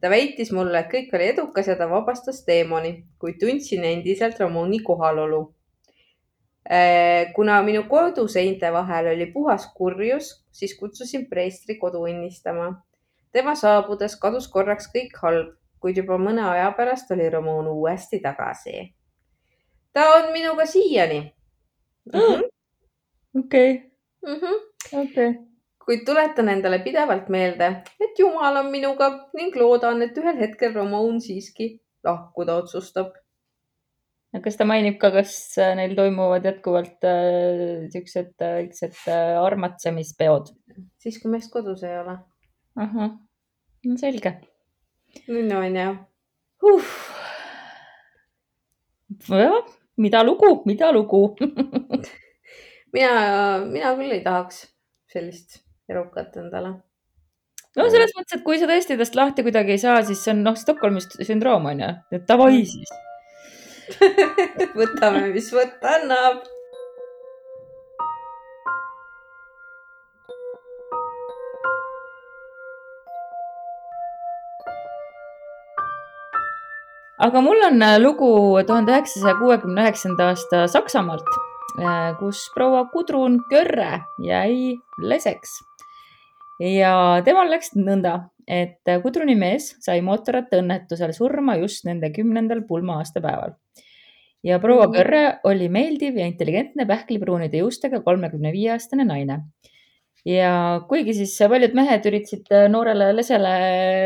ta 0.02 0.12
väitis 0.12 0.52
mulle, 0.52 0.80
et 0.80 0.91
kõik 0.91 1.13
oli 1.15 1.30
edukas 1.34 1.68
ja 1.72 1.78
ta 1.80 1.88
vabastas 1.89 2.44
teemoni, 2.46 3.06
kuid 3.20 3.39
tundsin 3.39 3.86
endiselt 3.88 4.39
Ramoni 4.39 4.82
kohalolu 4.84 5.39
äh, 6.70 7.32
kuna 7.34 7.62
minu 7.63 7.86
koduseinte 7.89 8.74
vahel 8.74 9.13
oli 9.15 9.32
puhas 9.32 9.70
kurjus, 9.74 10.44
siis 10.52 10.76
kutsusin 10.78 11.30
preestri 11.30 11.80
kodu 11.80 12.04
õnnistama 12.10 12.74
tema 13.36 13.56
saabudes 13.60 14.15
kadus 14.21 14.48
korraks 14.52 14.88
kõik 14.93 15.17
halb, 15.24 15.56
kuid 15.84 16.00
juba 16.00 16.17
mõne 16.21 16.45
aja 16.54 16.69
pärast 16.78 17.12
oli 17.13 17.28
Ramon 17.30 17.67
uuesti 17.71 18.21
tagasi. 18.24 18.93
ta 19.93 20.06
on 20.17 20.32
minuga 20.34 20.65
siiani. 20.65 21.19
Mhm. 22.13 22.45
okei. 23.41 23.76
Mhm. 24.28 24.63
okei. 25.02 25.36
kuid 25.86 26.06
tuletan 26.06 26.50
endale 26.50 26.80
pidevalt 26.82 27.28
meelde, 27.30 27.67
et 28.02 28.19
Jumal 28.19 28.58
on 28.63 28.71
minuga 28.71 29.10
ning 29.38 29.56
loodan, 29.56 30.02
et 30.02 30.17
ühel 30.17 30.39
hetkel 30.39 30.74
Ramon 30.74 31.21
siiski 31.21 31.76
lahkuda 32.04 32.56
otsustab. 32.63 33.12
kas 34.43 34.58
ta 34.60 34.65
mainib 34.67 34.98
ka, 35.00 35.12
kas 35.12 35.36
äh, 35.63 35.76
neil 35.76 35.95
toimuvad 35.95 36.48
jätkuvalt 36.48 37.04
äh, 37.08 37.86
siuksed 37.91 38.34
äh, 38.39 38.56
väiksed 38.62 38.95
äh, 39.08 39.36
armatsemispeod? 39.43 40.56
siis, 41.04 41.19
kui 41.21 41.32
meest 41.32 41.52
kodus 41.54 41.84
ei 41.84 42.00
ole 42.00 42.17
ahah, 42.76 43.12
no 43.86 43.98
selge. 43.98 44.34
no 45.28 45.60
on 45.60 45.76
jah 45.80 45.95
uh.. 46.65 46.89
jah, 49.30 49.62
mida 49.98 50.24
lugu, 50.24 50.52
mida 50.65 50.91
lugu 50.91 51.36
mina, 52.95 53.13
mina 53.69 53.93
küll 54.00 54.17
ei 54.17 54.24
tahaks 54.26 54.65
sellist 55.12 55.62
erukat 55.91 56.36
endale. 56.41 56.74
no 57.78 57.88
selles 57.91 58.13
mõttes, 58.17 58.39
et 58.39 58.45
kui 58.45 58.60
sa 58.60 58.69
tõesti 58.69 58.98
tast 59.00 59.17
lahti 59.19 59.45
kuidagi 59.45 59.76
ei 59.76 59.82
saa, 59.82 60.02
siis 60.08 60.24
see 60.24 60.34
on 60.36 60.43
noh, 60.48 60.58
Stockholmi 60.60 61.04
sündroom 61.04 61.71
on 61.71 61.86
ju, 61.86 61.93
et 62.17 62.28
davai 62.30 62.54
mm. 62.58 62.67
siis 62.74 62.89
võtame, 64.80 65.28
mis 65.36 65.52
võtta 65.54 65.98
annab 66.00 66.55
aga 77.25 77.41
mul 77.41 77.57
on 77.65 77.81
äh, 77.81 77.97
lugu 77.97 78.29
tuhande 78.67 78.93
üheksasaja 78.93 79.38
kuuekümne 79.39 79.85
üheksanda 79.85 80.29
aasta 80.29 80.65
Saksamaalt, 80.69 81.29
äh, 81.81 82.11
kus 82.19 82.43
proua 82.53 82.83
Gudrun 82.91 83.39
Körre 83.49 84.03
jäi 84.21 84.75
leseks. 85.01 85.55
ja 86.61 87.21
temal 87.25 87.49
läks 87.51 87.73
nõnda, 87.75 88.29
et 88.47 88.93
Gudruni 89.03 89.35
mees 89.35 89.73
sai 89.83 90.03
mootorrattaõnnetusel 90.05 91.11
surma 91.17 91.57
just 91.59 91.83
nende 91.89 92.11
kümnendal 92.13 92.61
pulma 92.69 92.99
aastapäeval. 93.01 93.57
ja 94.43 94.59
proua 94.59 94.85
mhm. 94.85 94.95
Körre 94.97 95.23
oli 95.49 95.69
meeldiv 95.69 96.21
ja 96.21 96.29
intelligentne 96.29 96.85
pähklipruunide 96.85 97.63
juustega 97.63 98.03
kolmekümne 98.05 98.53
viie 98.53 98.75
aastane 98.77 99.07
naine 99.07 99.41
ja 100.25 100.51
kuigi 100.89 101.13
siis 101.13 101.35
paljud 101.49 101.75
mehed 101.77 102.05
üritasid 102.09 102.51
äh, 102.53 102.67
noorele 102.71 103.11
lesele 103.15 103.55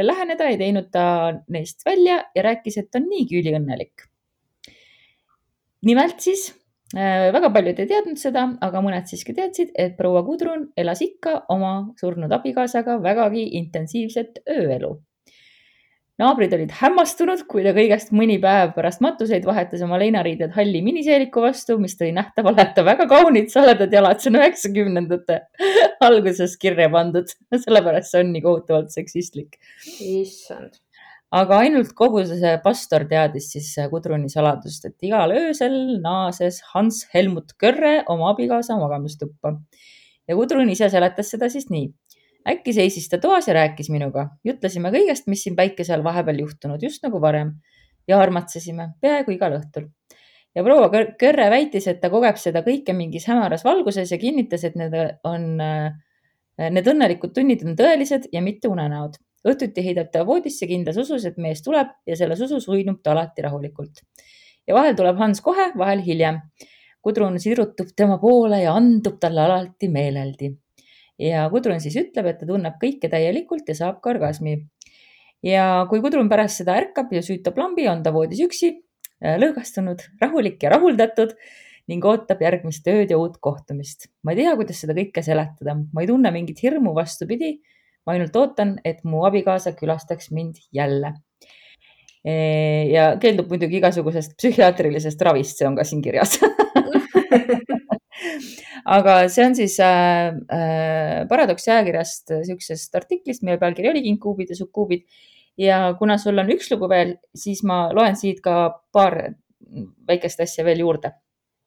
läheneda, 0.05 0.49
ei 0.51 0.59
teinud 0.59 0.89
ta 0.91 1.03
neist 1.47 1.85
välja 1.87 2.21
ja 2.35 2.45
rääkis, 2.49 2.79
et 2.81 2.95
on 2.99 3.09
niigi 3.09 3.39
üliõnnelik. 3.41 4.07
nimelt 5.87 6.19
siis 6.19 6.49
äh, 6.95 7.31
väga 7.33 7.49
paljud 7.55 7.79
ei 7.79 7.87
teadnud 7.87 8.19
seda, 8.19 8.49
aga 8.61 8.81
mõned 8.83 9.07
siiski 9.07 9.33
teadsid, 9.33 9.71
et 9.75 9.95
proua 9.97 10.23
Gudrun 10.27 10.69
elas 10.77 11.01
ikka 11.01 11.45
oma 11.49 11.93
surnud 11.99 12.31
abikaasaga 12.31 12.99
vägagi 13.03 13.47
intensiivset 13.61 14.43
ööelu 14.49 14.97
naabrid 16.19 16.53
olid 16.55 16.73
hämmastunud, 16.79 17.45
kui 17.49 17.63
ta 17.63 17.71
kõigest 17.75 18.11
mõni 18.15 18.35
päev 18.43 18.73
pärast 18.75 19.01
matuseid 19.03 19.45
vahetas 19.47 19.83
oma 19.85 19.99
leinariided 20.01 20.51
halli 20.55 20.81
miniseeliku 20.85 21.43
vastu, 21.45 21.77
mis 21.81 21.95
tõi 21.99 22.11
nähtavale, 22.15 22.65
et 22.65 22.75
ta 22.75 22.83
väga 22.87 23.07
kaunid 23.09 23.47
saledad 23.53 23.93
jalad, 23.95 24.19
see 24.19 24.33
on 24.33 24.39
üheksakümnendate 24.41 25.39
alguses 26.09 26.57
kirja 26.59 26.89
pandud, 26.93 27.31
sellepärast 27.55 28.13
see 28.13 28.23
on 28.25 28.33
nii 28.35 28.43
kohutavalt 28.45 28.91
seksistlik. 28.95 29.59
issand. 30.03 30.75
aga 31.31 31.61
ainult 31.63 31.93
kogu 31.95 32.25
see 32.27 32.55
pastor 32.63 33.05
teadis 33.07 33.51
siis 33.53 33.71
Gudruni 33.91 34.31
saladust, 34.33 34.89
et 34.89 35.07
igal 35.07 35.31
öösel 35.37 35.79
naases 36.03 36.59
Hans 36.73 37.05
Helmut 37.13 37.55
Körre 37.61 37.99
oma 38.11 38.33
abikaasa 38.33 38.77
magamistuppa 38.81 39.55
ja 40.27 40.35
Gudrun 40.35 40.69
ise 40.69 40.89
seletas 40.91 41.31
seda 41.31 41.49
siis 41.53 41.69
nii 41.71 41.87
äkki 42.47 42.73
seisis 42.73 43.09
ta 43.09 43.17
toas 43.17 43.47
ja 43.47 43.53
rääkis 43.53 43.89
minuga. 43.89 44.29
jutlesime 44.43 44.91
kõigest, 44.93 45.27
mis 45.27 45.43
siin 45.43 45.55
päikese 45.55 45.93
all 45.93 46.03
vahepeal 46.03 46.39
juhtunud, 46.39 46.83
just 46.83 47.03
nagu 47.03 47.21
varem 47.21 47.57
ja 48.07 48.19
armatsesime 48.19 48.93
peaaegu 49.01 49.35
igal 49.35 49.57
õhtul. 49.59 49.89
ja 50.55 50.63
proua 50.65 50.89
Körre 51.19 51.49
väitis, 51.49 51.87
et 51.87 52.01
ta 52.01 52.09
kogeb 52.09 52.37
seda 52.41 52.63
kõike 52.65 52.93
mingis 52.93 53.27
hämaras 53.29 53.63
valguses 53.65 54.11
ja 54.11 54.17
kinnitas, 54.17 54.63
et 54.63 54.75
need 54.79 54.95
on, 55.23 55.45
need 56.57 56.87
õnnelikud 56.93 57.33
tunnid 57.35 57.65
on 57.65 57.75
tõelised 57.79 58.29
ja 58.33 58.41
mitte 58.41 58.71
unenäod. 58.71 59.19
õhtuti 59.47 59.83
heidab 59.83 60.09
ta 60.11 60.25
voodisse 60.27 60.67
kindlas 60.67 60.97
usus, 60.97 61.25
et 61.25 61.37
mees 61.37 61.61
tuleb 61.63 61.93
ja 62.07 62.15
selles 62.15 62.41
usus 62.41 62.67
uinub 62.67 62.99
ta 63.03 63.11
alati 63.11 63.41
rahulikult. 63.41 64.03
ja 64.67 64.75
vahel 64.75 64.95
tuleb 64.95 65.17
Hans 65.17 65.41
kohe, 65.41 65.71
vahel 65.77 66.01
hiljem. 66.05 66.41
Gudrun 67.03 67.39
sirutub 67.39 67.93
tema 67.95 68.17
poole 68.19 68.59
ja 68.61 68.73
andub 68.75 69.19
talle 69.19 69.41
alati 69.41 69.87
meeleldi. 69.87 70.49
Ja 71.19 71.47
Gudrun 71.51 71.81
siis 71.83 71.97
ütleb, 71.99 72.31
et 72.31 72.39
ta 72.41 72.47
tunneb 72.47 72.77
kõike 72.81 73.09
täielikult 73.11 73.67
ja 73.69 73.75
saab 73.77 73.99
ka 74.03 74.13
orgasmi. 74.13 74.57
ja 75.43 75.85
kui 75.89 76.01
Gudrun 76.03 76.29
pärast 76.29 76.61
seda 76.61 76.77
ärkab 76.79 77.11
ja 77.13 77.21
süütab 77.23 77.57
lambi, 77.59 77.87
on 77.87 78.03
ta 78.03 78.13
voodis 78.15 78.41
üksi, 78.43 78.73
lõõgastunud, 79.19 80.03
rahulik 80.21 80.63
ja 80.63 80.71
rahuldatud 80.75 81.35
ning 81.89 82.05
ootab 82.05 82.41
järgmist 82.43 82.87
ööd 82.87 83.11
ja 83.11 83.17
uut 83.17 83.39
kohtumist. 83.41 84.07
ma 84.23 84.31
ei 84.31 84.43
tea, 84.43 84.55
kuidas 84.55 84.79
seda 84.83 84.95
kõike 84.95 85.23
seletada, 85.25 85.75
ma 85.75 86.03
ei 86.03 86.07
tunne 86.07 86.31
mingit 86.31 86.61
hirmu, 86.63 86.93
vastupidi. 86.95 87.59
ma 88.05 88.15
ainult 88.15 88.35
ootan, 88.35 88.77
et 88.85 89.03
mu 89.03 89.25
abikaasa 89.27 89.75
külastaks 89.75 90.31
mind 90.31 90.61
jälle. 90.71 91.13
ja 92.23 93.15
keeldub 93.19 93.49
muidugi 93.49 93.79
igasugusest 93.79 94.35
psühhiaatrilisest 94.37 95.21
ravist, 95.21 95.57
see 95.57 95.67
on 95.67 95.75
ka 95.75 95.83
siin 95.87 96.01
kirjas 96.03 96.39
aga 98.97 99.15
see 99.31 99.45
on 99.45 99.57
siis 99.57 99.79
äh, 99.83 100.29
äh, 100.55 101.27
Paradoksi 101.29 101.71
ajakirjast 101.73 102.35
niisugusest 102.37 102.95
artiklist, 102.99 103.43
mille 103.43 103.59
pealkiri 103.61 103.91
oli 103.91 104.05
Inkuubid 104.11 104.53
ja 104.53 104.59
sukkuubid. 104.59 105.05
ja 105.57 105.79
kuna 105.99 106.17
sul 106.17 106.39
on 106.39 106.51
üks 106.53 106.71
lugu 106.71 106.89
veel, 106.89 107.17
siis 107.35 107.63
ma 107.67 107.87
loen 107.93 108.15
siit 108.15 108.39
ka 108.43 108.69
paar 108.95 109.17
väikest 110.07 110.39
asja 110.45 110.63
veel 110.65 110.85
juurde 110.85 111.11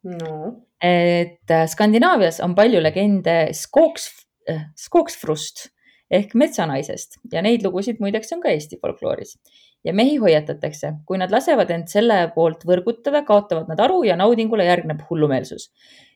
no.. 0.03 0.65
et 0.83 1.51
äh, 1.51 1.67
Skandinaavias 1.69 2.41
on 2.45 2.57
palju 2.59 2.83
legende 2.83 3.37
Skogs, 3.57 4.09
äh, 4.51 4.67
Skogsfrust 4.79 5.69
ehk 6.13 6.35
metsanaisest 6.37 7.21
ja 7.33 7.43
neid 7.45 7.65
lugusid 7.65 8.01
muideks 8.03 8.35
on 8.37 8.43
ka 8.43 8.53
Eesti 8.53 8.79
folklooris. 8.83 9.37
ja 9.85 9.95
mehi 9.97 10.19
hoiatatakse, 10.23 10.93
kui 11.07 11.19
nad 11.19 11.33
lasevad 11.35 11.71
end 11.75 11.89
selle 11.91 12.29
poolt 12.35 12.67
võrgutada, 12.69 13.25
kaotavad 13.27 13.71
nad 13.73 13.81
aru 13.83 14.05
ja 14.07 14.15
naudingule 14.15 14.67
järgneb 14.69 15.01
hullumeelsus. 15.09 15.73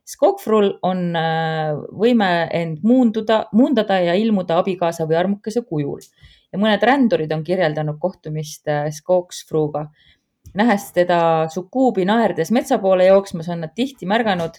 Skogfrul 0.07 0.71
on 0.87 1.17
äh, 1.19 1.75
võime 1.99 2.31
end 2.55 2.85
muunduda, 2.87 3.47
muundada 3.53 3.99
ja 4.05 4.15
ilmuda 4.15 4.61
abikaasa 4.63 5.07
või 5.09 5.19
armukese 5.19 5.65
kujul 5.67 6.03
ja 6.53 6.61
mõned 6.63 6.85
rändurid 6.87 7.33
on 7.35 7.43
kirjeldanud 7.45 7.99
kohtumist 7.99 8.71
Skogsfruga 8.95 9.89
nähes 10.57 10.91
teda 10.95 11.19
sukuubi 11.53 12.07
naerdes 12.09 12.53
metsa 12.55 12.79
poole 12.79 13.07
jooksmas, 13.09 13.49
on 13.53 13.65
nad 13.65 13.75
tihti 13.75 14.09
märganud 14.09 14.59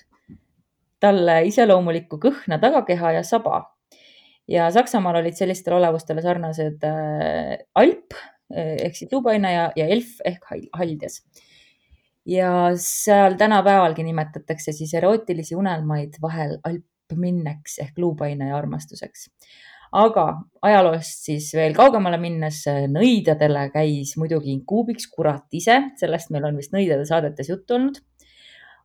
talle 1.01 1.41
iseloomulikku 1.49 2.19
kõhna 2.21 2.60
tagakeha 2.62 3.17
ja 3.19 3.23
saba. 3.23 3.63
ja 4.47 4.69
Saksamaal 4.71 5.19
olid 5.19 5.36
sellistele 5.36 5.75
olevustele 5.75 6.21
sarnased 6.23 6.83
äh, 6.88 7.57
alp 7.75 8.15
ehk 8.55 8.95
siis 8.95 9.12
luupaina 9.12 9.51
ja, 9.51 9.63
ja 9.75 9.88
elf 9.91 10.21
ehk 10.25 10.45
haljas. 10.73 11.21
Ja 12.27 12.51
seal 12.81 13.37
tänapäevalgi 13.39 14.03
nimetatakse 14.03 14.71
siis 14.75 14.93
erootilisi 14.93 15.55
unelmaid 15.55 16.19
vahel 16.21 16.57
alpminneks 16.67 17.79
ehk 17.85 17.97
luupaina 18.03 18.49
ja 18.51 18.57
armastuseks 18.57 19.29
aga 19.95 20.25
ajaloost 20.67 21.27
siis 21.29 21.49
veel 21.55 21.75
kaugemale 21.77 22.19
minnes, 22.19 22.63
nõidadele 22.91 23.67
käis 23.73 24.15
muidugi 24.19 24.51
inkuubiks 24.55 25.07
kurat 25.13 25.47
ise, 25.55 25.79
sellest 25.99 26.31
meil 26.33 26.47
on 26.49 26.59
vist 26.59 26.73
nõidade 26.75 27.05
saadetes 27.07 27.49
juttu 27.49 27.77
olnud. 27.77 27.99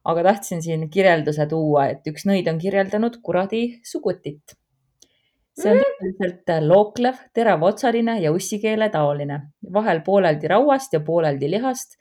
aga 0.05 0.23
tahtsin 0.23 0.63
siin 0.63 0.89
kirjelduse 0.91 1.47
tuua, 1.47 1.87
et 1.93 2.07
üks 2.11 2.25
nõid 2.27 2.49
on 2.51 2.59
kirjeldanud 2.59 3.21
kuradi 3.23 3.81
sugutit. 3.87 4.57
see 5.59 5.71
on 5.71 5.79
tüüpiliselt 5.83 6.55
looklev, 6.67 7.19
teravotsaline 7.35 8.21
ja 8.21 8.33
ussikeele 8.33 8.89
taoline, 8.91 9.41
vahel 9.73 10.01
pooleldi 10.01 10.49
rauast 10.49 10.93
ja 10.93 11.01
pooleldi 11.01 11.51
lihast 11.51 11.99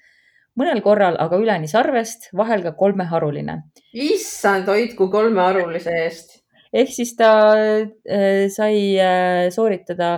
mõnel 0.60 0.82
korral 0.84 1.18
aga 1.20 1.40
üleni 1.40 1.68
sarvest, 1.72 2.30
vahel 2.36 2.64
ka 2.66 2.76
kolmeharuline. 2.78 3.62
issand, 3.94 4.68
hoidku 4.68 5.10
kolmeharulise 5.12 5.98
eest 6.04 6.42
ehk 6.74 6.92
siis 6.92 7.16
ta 7.20 7.32
äh, 7.56 8.48
sai 8.52 8.96
äh, 9.00 9.50
sooritada 9.54 10.14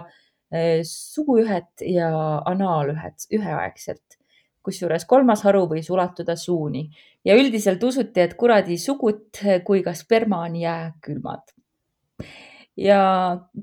äh, 0.53 0.81
suguühet 0.87 1.83
ja 1.85 2.09
analühet 2.49 3.27
üheaegselt, 3.33 4.19
kusjuures 4.63 5.07
kolmas 5.09 5.43
haru 5.47 5.65
võis 5.71 5.89
ulatuda 5.91 6.37
suuni 6.39 6.85
ja 7.25 7.35
üldiselt 7.39 7.83
usuti, 7.83 8.21
et 8.21 8.37
kuradi 8.39 8.77
sugut 8.77 9.41
kui 9.65 9.83
ka 9.83 9.95
sperma 9.97 10.43
on 10.47 10.59
jääkülmad. 10.61 11.55
Ja 12.77 12.99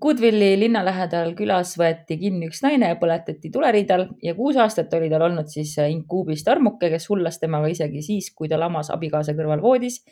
Goodwilli 0.00 0.52
linna 0.60 0.84
lähedal 0.86 1.32
külas 1.38 1.72
võeti 1.78 2.18
kinni 2.20 2.46
üks 2.46 2.62
naine 2.62 2.92
ja 2.92 2.98
põletati 3.00 3.50
tuleriidal 3.50 4.06
ja 4.22 4.34
kuus 4.38 4.58
aastat 4.60 4.92
oli 4.94 5.10
tal 5.10 5.24
olnud 5.26 5.50
siis 5.50 5.74
inkuubist 5.82 6.48
armuke, 6.48 6.90
kes 6.92 7.08
hullas 7.10 7.40
temaga 7.42 7.72
isegi 7.72 8.04
siis, 8.06 8.30
kui 8.34 8.48
ta 8.48 8.60
lamas 8.60 8.92
abikaasa 8.94 9.34
kõrval 9.34 9.62
voodis 9.64 10.04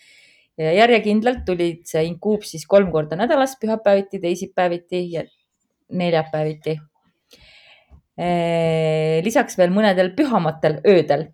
ja 0.58 0.72
järjekindlalt 0.74 1.44
tulid 1.46 1.86
see 1.86 2.04
inkuub 2.10 2.42
siis 2.46 2.66
kolm 2.66 2.90
korda 2.92 3.16
nädalas, 3.18 3.54
pühapäeviti, 3.62 4.20
teisipäeviti 4.20 5.04
ja 5.12 5.24
neljapäeviti. 5.88 6.78
lisaks 9.22 9.58
veel 9.58 9.70
mõnedel 9.70 10.14
pühamatel 10.16 10.80
öödel. 10.86 11.28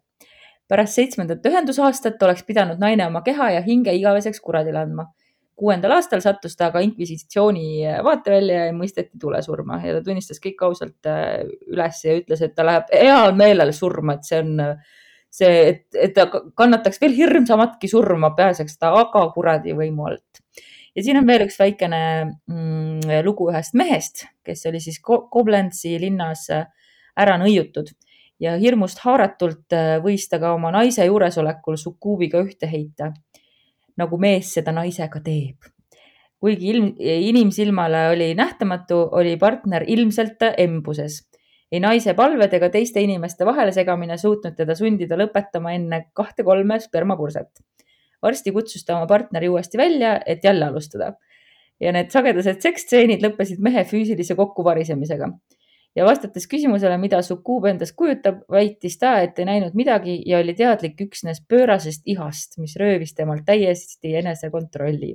pärast 0.69 0.97
seitsmendat 0.97 1.47
ühendusaastat 1.47 2.23
oleks 2.23 2.43
pidanud 2.43 2.79
naine 2.81 3.07
oma 3.07 3.21
keha 3.23 3.51
ja 3.51 3.61
hinge 3.61 3.93
igaveseks 3.93 4.41
kuradile 4.41 4.79
andma. 4.79 5.13
Kuuendal 5.57 5.97
aastal 5.97 6.23
sattus 6.25 6.57
ta 6.59 6.69
aga 6.71 6.83
inkvisitsiooni 6.85 7.85
vaatevälja 8.05 8.67
ja 8.69 8.75
mõisteti 8.77 9.21
tulesurma 9.21 9.79
ja 9.85 9.97
ta 9.99 10.03
tunnistas 10.07 10.43
kõik 10.43 10.63
ausalt 10.67 11.09
äh, 11.11 11.45
üles 11.71 12.05
ja 12.05 12.19
ütles, 12.19 12.43
et 12.43 12.55
ta 12.55 12.67
läheb 12.67 12.93
heal 12.93 13.35
meelel 13.39 13.73
surma, 13.77 14.19
et 14.19 14.29
see 14.29 14.43
on 14.43 14.55
see, 15.35 15.51
et, 15.73 15.85
et 15.99 16.15
ta 16.15 16.29
kannataks 16.31 17.01
veel 17.03 17.15
hirmsamatki 17.17 17.91
surma, 17.91 18.33
pääseks 18.37 18.79
ta 18.79 18.93
aga 19.01 19.27
kuradi 19.35 19.75
võimu 19.77 20.09
alt. 20.11 20.43
ja 20.95 21.03
siin 21.03 21.19
on 21.19 21.27
veel 21.27 21.47
üks 21.49 21.59
väikene 21.59 22.01
mm, 22.25 23.11
lugu 23.27 23.51
ühest 23.51 23.75
mehest, 23.79 24.27
kes 24.47 24.67
oli 24.71 24.81
siis 24.83 25.01
Koblenzi 25.03 25.97
linnas 26.01 26.49
äh, 26.55 26.67
ära 27.19 27.39
nõiutud. 27.41 27.93
Ja 28.43 28.57
hirmust 28.59 29.01
haaratult 29.05 29.75
äh, 29.75 29.97
võis 30.03 30.27
ta 30.31 30.41
ka 30.43 30.55
oma 30.55 30.73
naise 30.75 31.07
juuresolekul 31.07 31.79
sukuubiga 31.81 32.43
ühte 32.43 32.71
heita, 32.71 33.13
nagu 33.97 34.19
mees 34.19 34.53
seda 34.55 34.73
naisega 34.73 35.21
teeb 35.25 35.71
kuigi 36.45 36.69
ilm, 36.75 36.91
inimsilmale 37.01 38.09
oli 38.13 38.35
nähtamatu, 38.37 38.99
oli 39.17 39.37
partner 39.41 39.85
ilmselt 39.89 40.43
embuses 40.59 41.23
ei 41.75 41.81
naise 41.83 42.15
palved 42.15 42.53
ega 42.55 42.69
teiste 42.71 43.03
inimeste 43.03 43.47
vahelesegamine 43.49 44.17
suutnud 44.21 44.55
teda 44.59 44.77
sundida 44.79 45.19
lõpetama 45.19 45.75
enne 45.75 46.05
kahte-kolme 46.15 46.79
spermapurset. 46.83 47.51
varsti 48.23 48.53
kutsus 48.53 48.85
ta 48.85 48.95
oma 48.97 49.07
partneri 49.07 49.49
uuesti 49.53 49.79
välja, 49.79 50.21
et 50.27 50.45
jälle 50.45 50.65
alustada. 50.65 51.15
ja 51.81 51.93
need 51.93 52.11
sagedased 52.11 52.61
seksstseenid 52.63 53.23
lõppesid 53.23 53.59
mehe 53.59 53.85
füüsilise 53.85 54.37
kokkuvarisemisega. 54.39 55.29
Ja 55.97 56.07
vastates 56.07 56.49
küsimusele, 56.51 56.97
mida 56.99 57.21
sukuub 57.23 57.69
endast 57.71 57.95
kujutab, 57.97 58.43
väitis 58.51 58.99
ta, 58.99 59.17
et 59.23 59.39
ei 59.39 59.49
näinud 59.49 59.77
midagi 59.79 60.17
ja 60.27 60.41
oli 60.43 60.55
teadlik 60.59 61.01
üksnes 61.07 61.43
pöörasest 61.49 62.03
ihast, 62.11 62.59
mis 62.59 62.77
röövis 62.81 63.15
temalt 63.15 63.47
täiesti 63.47 64.17
enesekontrolli. 64.23 65.15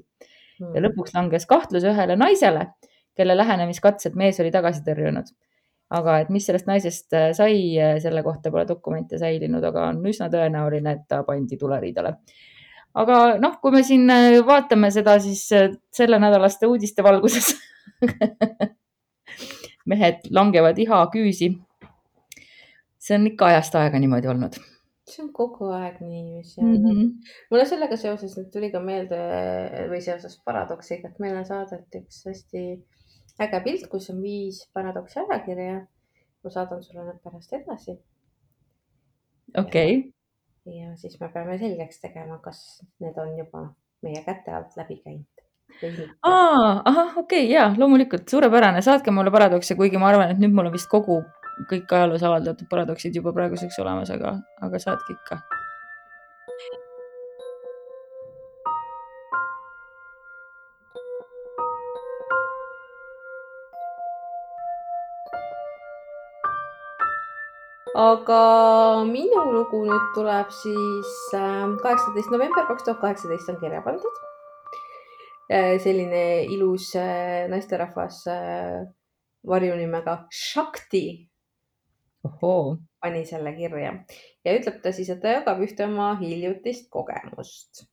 ja 0.59 0.65
hmm. 0.65 0.87
lõpuks 0.87 1.15
langes 1.15 1.45
kahtlus 1.45 1.83
ühele 1.87 2.15
naisele, 2.19 2.67
kelle 3.15 3.37
lähenemiskatsed 3.37 4.15
mees 4.15 4.39
oli 4.39 4.51
tagasi 4.51 4.83
tõrjunud 4.87 5.31
aga 5.89 6.19
et 6.23 6.29
mis 6.33 6.45
sellest 6.45 6.69
naisest 6.69 7.15
äh, 7.17 7.31
sai, 7.37 7.57
äh, 7.81 7.97
selle 8.01 8.23
kohta 8.25 8.51
pole 8.53 8.65
dokumente 8.69 9.17
säilinud, 9.21 9.63
aga 9.65 9.87
on 9.89 10.03
üsna 10.09 10.29
tõenäoline, 10.31 10.95
et 10.95 11.07
ta 11.09 11.23
pandi 11.27 11.57
tuleriidale. 11.57 12.13
aga 12.99 13.17
noh, 13.41 13.57
kui 13.61 13.73
me 13.73 13.83
siin 13.85 14.09
äh, 14.13 14.39
vaatame 14.45 14.91
seda, 14.93 15.17
siis 15.19 15.47
sellenädalaste 15.95 16.69
uudiste 16.69 17.03
valguses 17.05 17.55
mehed 19.89 20.27
langevad 20.39 20.77
iha 20.85 21.05
küüsi. 21.13 21.53
see 22.99 23.15
on 23.15 23.27
ikka 23.31 23.53
ajast 23.53 23.75
aega 23.79 23.99
niimoodi 23.99 24.27
olnud 24.31 24.59
see 25.09 25.23
on 25.23 25.31
kogu 25.33 25.69
aeg 25.73 25.99
niiviisi 26.03 26.61
mm. 26.61 26.75
-hmm. 26.75 27.09
mulle 27.51 27.65
sellega 27.65 27.97
seoses 27.97 28.35
nüüd 28.37 28.51
tuli 28.53 28.69
ka 28.73 28.81
meelde 28.83 29.19
või 29.91 30.01
seoses 30.05 30.37
paradoksiga, 30.45 31.09
et 31.09 31.19
meile 31.23 31.43
saadeti 31.45 32.03
üks 32.03 32.21
hästi 32.29 32.63
äge 33.45 33.61
pilt, 33.65 33.87
kus 33.91 34.09
on 34.13 34.21
viis 34.21 34.61
paradoksi 34.73 35.19
ajakirja. 35.23 35.81
ma 36.43 36.49
saadan 36.55 36.83
sulle 36.83 37.05
need 37.05 37.19
pärast 37.23 37.53
edasi. 37.53 37.97
okei 39.63 39.97
okay.. 39.97 40.79
ja 40.79 40.95
siis 40.97 41.19
me 41.19 41.29
peame 41.33 41.57
selgeks 41.57 42.01
tegema, 42.05 42.39
kas 42.45 42.63
need 42.99 43.17
on 43.17 43.37
juba 43.37 43.67
meie 44.01 44.23
käte 44.23 44.51
alt 44.51 44.77
läbi 44.77 45.01
käinud. 45.03 45.38
Aa, 46.23 46.81
ahah, 46.85 47.17
okei 47.17 47.45
okay,, 47.45 47.51
ja 47.51 47.69
loomulikult 47.77 48.29
suurepärane, 48.29 48.81
saatke 48.85 49.11
mulle 49.11 49.31
paradokse, 49.31 49.77
kuigi 49.79 50.01
ma 50.01 50.11
arvan, 50.11 50.33
et 50.33 50.41
nüüd 50.41 50.55
mul 50.55 50.71
on 50.71 50.75
vist 50.75 50.89
kogu, 50.91 51.21
kõik 51.69 51.91
ajaloos 51.95 52.25
avaldatud 52.25 52.69
paradoksid 52.71 53.15
juba 53.15 53.33
praeguseks 53.35 53.79
olemas, 53.83 54.11
aga, 54.15 54.37
aga 54.65 54.83
saatke 54.83 55.15
ikka. 55.15 55.41
Aga 67.99 68.41
minu 69.03 69.41
lugu 69.51 69.81
nüüd 69.83 70.05
tuleb 70.15 70.53
siis 70.55 71.13
äh, 71.35 71.67
kaheksateist 71.83 72.31
november 72.31 72.63
kaks 72.69 72.85
tuhat 72.87 73.01
kaheksateist 73.03 73.49
on 73.51 73.57
kirja 73.59 73.81
pandud. 73.83 74.28
Selline 75.49 76.43
ilus 76.53 76.91
naisterahvas 77.49 78.19
varjunimega 79.49 80.13
Shakti 80.29 81.29
ohoo 82.23 82.77
pani 83.01 83.23
selle 83.25 83.53
kirja 83.55 83.93
ja 84.45 84.55
ütleb 84.55 84.81
ta 84.83 84.91
siis, 84.95 85.09
et 85.13 85.21
ta 85.23 85.37
jagab 85.39 85.61
ühte 85.63 85.85
oma 85.87 86.11
hiljutist 86.19 86.89
kogemust. 86.91 87.85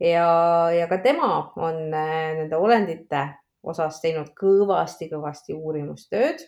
ja, 0.00 0.28
ja 0.74 0.86
ka 0.90 1.00
tema 1.02 1.30
on 1.56 1.80
äh, 1.94 2.36
nende 2.40 2.56
olendite 2.56 3.26
osas 3.66 4.00
teinud 4.02 4.30
kõvasti-kõvasti 4.38 5.56
uurimustööd 5.56 6.44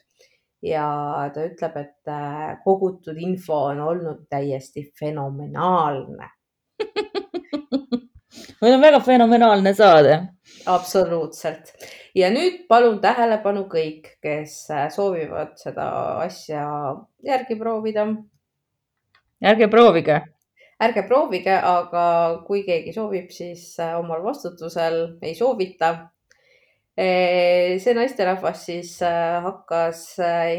ja 0.62 0.86
ta 1.34 1.46
ütleb, 1.48 1.76
et 1.82 2.12
äh, 2.12 2.58
kogutud 2.64 3.18
info 3.18 3.64
on 3.72 3.82
olnud 3.82 4.26
täiesti 4.30 4.88
fenomenaalne 5.00 6.30
meil 8.62 8.74
on 8.74 8.82
väga 8.82 9.00
fenomenaalne 9.00 9.74
saade. 9.74 10.18
absoluutselt 10.66 11.72
ja 12.18 12.30
nüüd 12.32 12.64
palun 12.70 12.98
tähelepanu 13.02 13.66
kõik, 13.70 14.14
kes 14.24 14.56
äh, 14.72 14.88
soovivad 14.92 15.54
seda 15.60 15.86
asja 16.24 16.64
järgi 17.24 17.58
proovida. 17.58 18.06
ärge 19.44 19.68
proovige. 19.70 20.20
ärge 20.82 21.02
proovige, 21.06 21.54
aga 21.54 22.04
kui 22.46 22.64
keegi 22.66 22.94
soovib, 22.96 23.30
siis 23.30 23.78
äh, 23.80 23.98
omal 23.98 24.22
vastutusel 24.24 25.18
ei 25.22 25.34
soovita. 25.38 25.90
Äh, 26.98 27.78
see 27.78 27.94
naisterahvas 27.94 28.64
siis 28.66 28.96
hakkas 29.44 30.04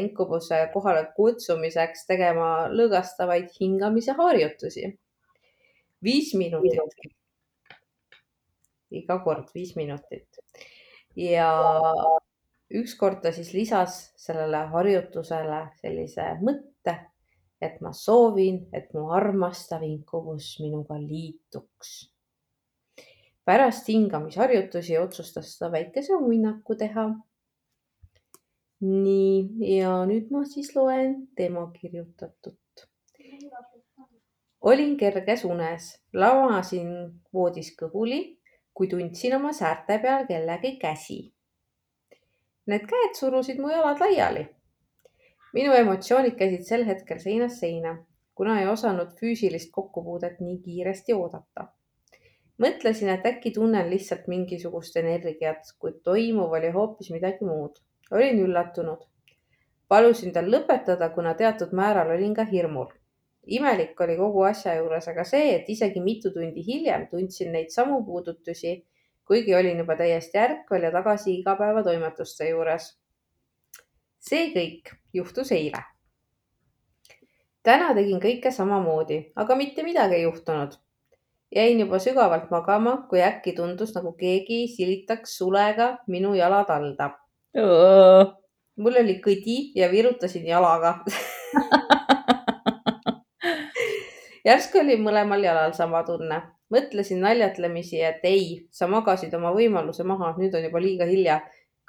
inkubuse 0.00 0.62
kohale 0.72 1.10
kutsumiseks 1.16 2.06
tegema 2.08 2.68
lõõgastavaid 2.72 3.52
hingamise 3.60 4.16
harjutusi. 4.16 4.96
viis 6.02 6.34
minutit. 6.34 7.19
Iga 8.90 9.18
kord 9.24 9.48
viis 9.54 9.76
minutit 9.76 10.40
ja 11.16 11.50
ükskord 12.70 13.22
ta 13.22 13.32
siis 13.32 13.52
lisas 13.54 14.12
sellele 14.16 14.64
harjutusele 14.72 15.60
sellise 15.80 16.26
mõtte, 16.44 16.94
et 17.60 17.80
ma 17.84 17.92
soovin, 17.92 18.62
et 18.72 18.92
mu 18.94 19.10
armastav 19.14 19.82
inkubus 19.82 20.56
minuga 20.62 20.98
liituks. 21.00 22.12
pärast 23.44 23.88
hingamisharjutusi 23.88 24.98
otsustas 24.98 25.58
ta 25.58 25.72
väikese 25.72 26.14
uinaku 26.14 26.74
teha. 26.74 27.10
nii, 28.80 29.76
ja 29.76 30.06
nüüd 30.06 30.30
ma 30.30 30.44
siis 30.44 30.74
loen 30.76 31.28
tema 31.36 31.70
kirjutatut. 31.80 32.86
olin 34.60 34.96
kerges 34.96 35.44
unes, 35.44 35.96
lamasin 36.12 37.20
voodis 37.34 37.74
kõhuli 37.76 38.39
kui 38.80 38.88
tundsin 38.88 39.34
oma 39.36 39.50
säärte 39.52 39.98
peal 40.00 40.22
kellegi 40.28 40.70
käsi. 40.80 41.18
Need 42.72 42.86
käed 42.88 43.18
surusid 43.18 43.58
mu 43.60 43.68
jalad 43.68 43.98
laiali. 44.00 44.44
minu 45.52 45.74
emotsioonid 45.76 46.38
käisid 46.38 46.64
sel 46.68 46.86
hetkel 46.88 47.18
seinast 47.20 47.60
seina, 47.60 47.92
kuna 48.34 48.54
ei 48.60 48.68
osanud 48.68 49.10
füüsilist 49.18 49.68
kokkupuudet 49.74 50.40
nii 50.40 50.56
kiiresti 50.64 51.12
oodata. 51.12 51.66
mõtlesin, 52.64 53.12
et 53.16 53.26
äkki 53.26 53.50
tunnen 53.58 53.90
lihtsalt 53.90 54.26
mingisugust 54.32 54.96
energiat, 54.96 55.74
kuid 55.78 56.00
toimuv 56.04 56.56
oli 56.60 56.70
hoopis 56.78 57.10
midagi 57.10 57.44
muud. 57.44 57.82
olin 58.10 58.40
üllatunud. 58.46 59.04
palusin 59.88 60.32
tal 60.32 60.48
lõpetada, 60.56 61.12
kuna 61.14 61.34
teatud 61.34 61.76
määral 61.82 62.16
olin 62.16 62.34
ka 62.34 62.44
hirmul 62.44 62.99
imelik 63.46 64.00
oli 64.00 64.16
kogu 64.16 64.42
asja 64.42 64.74
juures 64.78 65.08
aga 65.08 65.24
see, 65.24 65.54
et 65.56 65.68
isegi 65.68 66.00
mitu 66.04 66.32
tundi 66.34 66.64
hiljem 66.66 67.06
tundsin 67.10 67.52
neid 67.52 67.70
samu 67.72 68.02
puudutusi, 68.04 68.80
kuigi 69.26 69.54
olin 69.54 69.78
juba 69.78 69.96
täiesti 69.96 70.38
ärkvel 70.38 70.82
ja 70.82 70.90
tagasi 70.92 71.38
igapäevatoimetuste 71.38 72.48
juures. 72.50 72.96
see 74.20 74.50
kõik 74.52 74.92
juhtus 75.14 75.52
eile. 75.52 75.82
täna 77.62 77.94
tegin 77.94 78.20
kõike 78.20 78.52
samamoodi, 78.52 79.32
aga 79.36 79.56
mitte 79.56 79.82
midagi 79.82 80.14
ei 80.14 80.22
juhtunud. 80.22 80.76
jäin 81.56 81.80
juba 81.80 81.98
sügavalt 81.98 82.50
magama, 82.50 83.06
kui 83.08 83.22
äkki 83.22 83.52
tundus, 83.52 83.94
nagu 83.94 84.12
keegi 84.12 84.68
silitaks 84.76 85.38
sulega 85.38 85.98
minu 86.06 86.34
jalad 86.34 86.70
alda. 86.70 87.10
mul 88.76 88.96
oli 88.96 89.20
kõdi 89.24 89.72
ja 89.74 89.90
virutasin 89.90 90.46
jalaga 90.46 91.00
järsku 94.44 94.80
oli 94.80 94.96
mõlemal 95.00 95.44
jalal 95.44 95.72
sama 95.76 96.02
tunne. 96.04 96.42
mõtlesin 96.70 97.18
naljatlemisi, 97.18 97.98
et 98.00 98.20
ei, 98.24 98.68
sa 98.70 98.86
magasid 98.86 99.32
oma 99.34 99.50
võimaluse 99.50 100.04
maha, 100.06 100.36
nüüd 100.38 100.54
on 100.54 100.64
juba 100.64 100.80
liiga 100.80 101.06
hilja. 101.06 101.40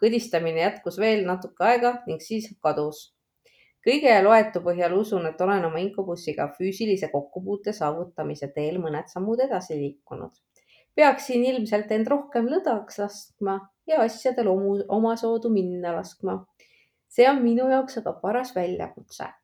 kõdistamine 0.02 0.64
jätkus 0.64 0.98
veel 0.98 1.26
natuke 1.26 1.64
aega 1.64 1.94
ning 2.08 2.22
siis 2.22 2.50
kadus. 2.64 3.14
kõige 3.88 4.22
loetu 4.24 4.62
põhjal 4.62 4.94
usun, 4.98 5.26
et 5.26 5.42
olen 5.42 5.66
oma 5.66 5.80
inkubussiga 5.80 6.52
füüsilise 6.58 7.12
kokkupuute 7.12 7.74
saavutamise 7.74 8.48
teel 8.56 8.80
mõned 8.80 9.08
sammud 9.08 9.40
edasi 9.40 9.78
liikunud. 9.78 10.32
peaksin 10.96 11.46
ilmselt 11.46 11.92
end 11.92 12.08
rohkem 12.08 12.48
lõdvaks 12.48 13.00
laskma 13.00 13.60
ja 13.88 14.02
asjadel 14.02 14.48
omasoodu 14.88 15.50
minna 15.50 15.96
laskma. 15.96 16.46
see 17.08 17.30
on 17.30 17.44
minu 17.44 17.70
jaoks 17.70 17.98
aga 17.98 18.14
paras 18.14 18.56
väljakutse 18.56 19.41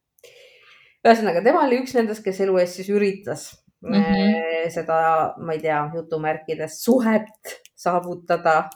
ühesõnaga, 1.05 1.43
tema 1.45 1.63
oli 1.65 1.81
üks 1.83 1.95
nendest, 1.97 2.23
kes 2.25 2.41
elu 2.45 2.57
eest 2.61 2.79
siis 2.79 2.89
üritas 2.93 3.47
mm 3.81 3.93
-hmm. 3.93 4.69
seda, 4.73 4.99
ma 5.37 5.53
ei 5.53 5.59
tea, 5.59 5.79
jutumärkides 5.95 6.83
suhet 6.83 7.57
saavutada. 7.75 8.69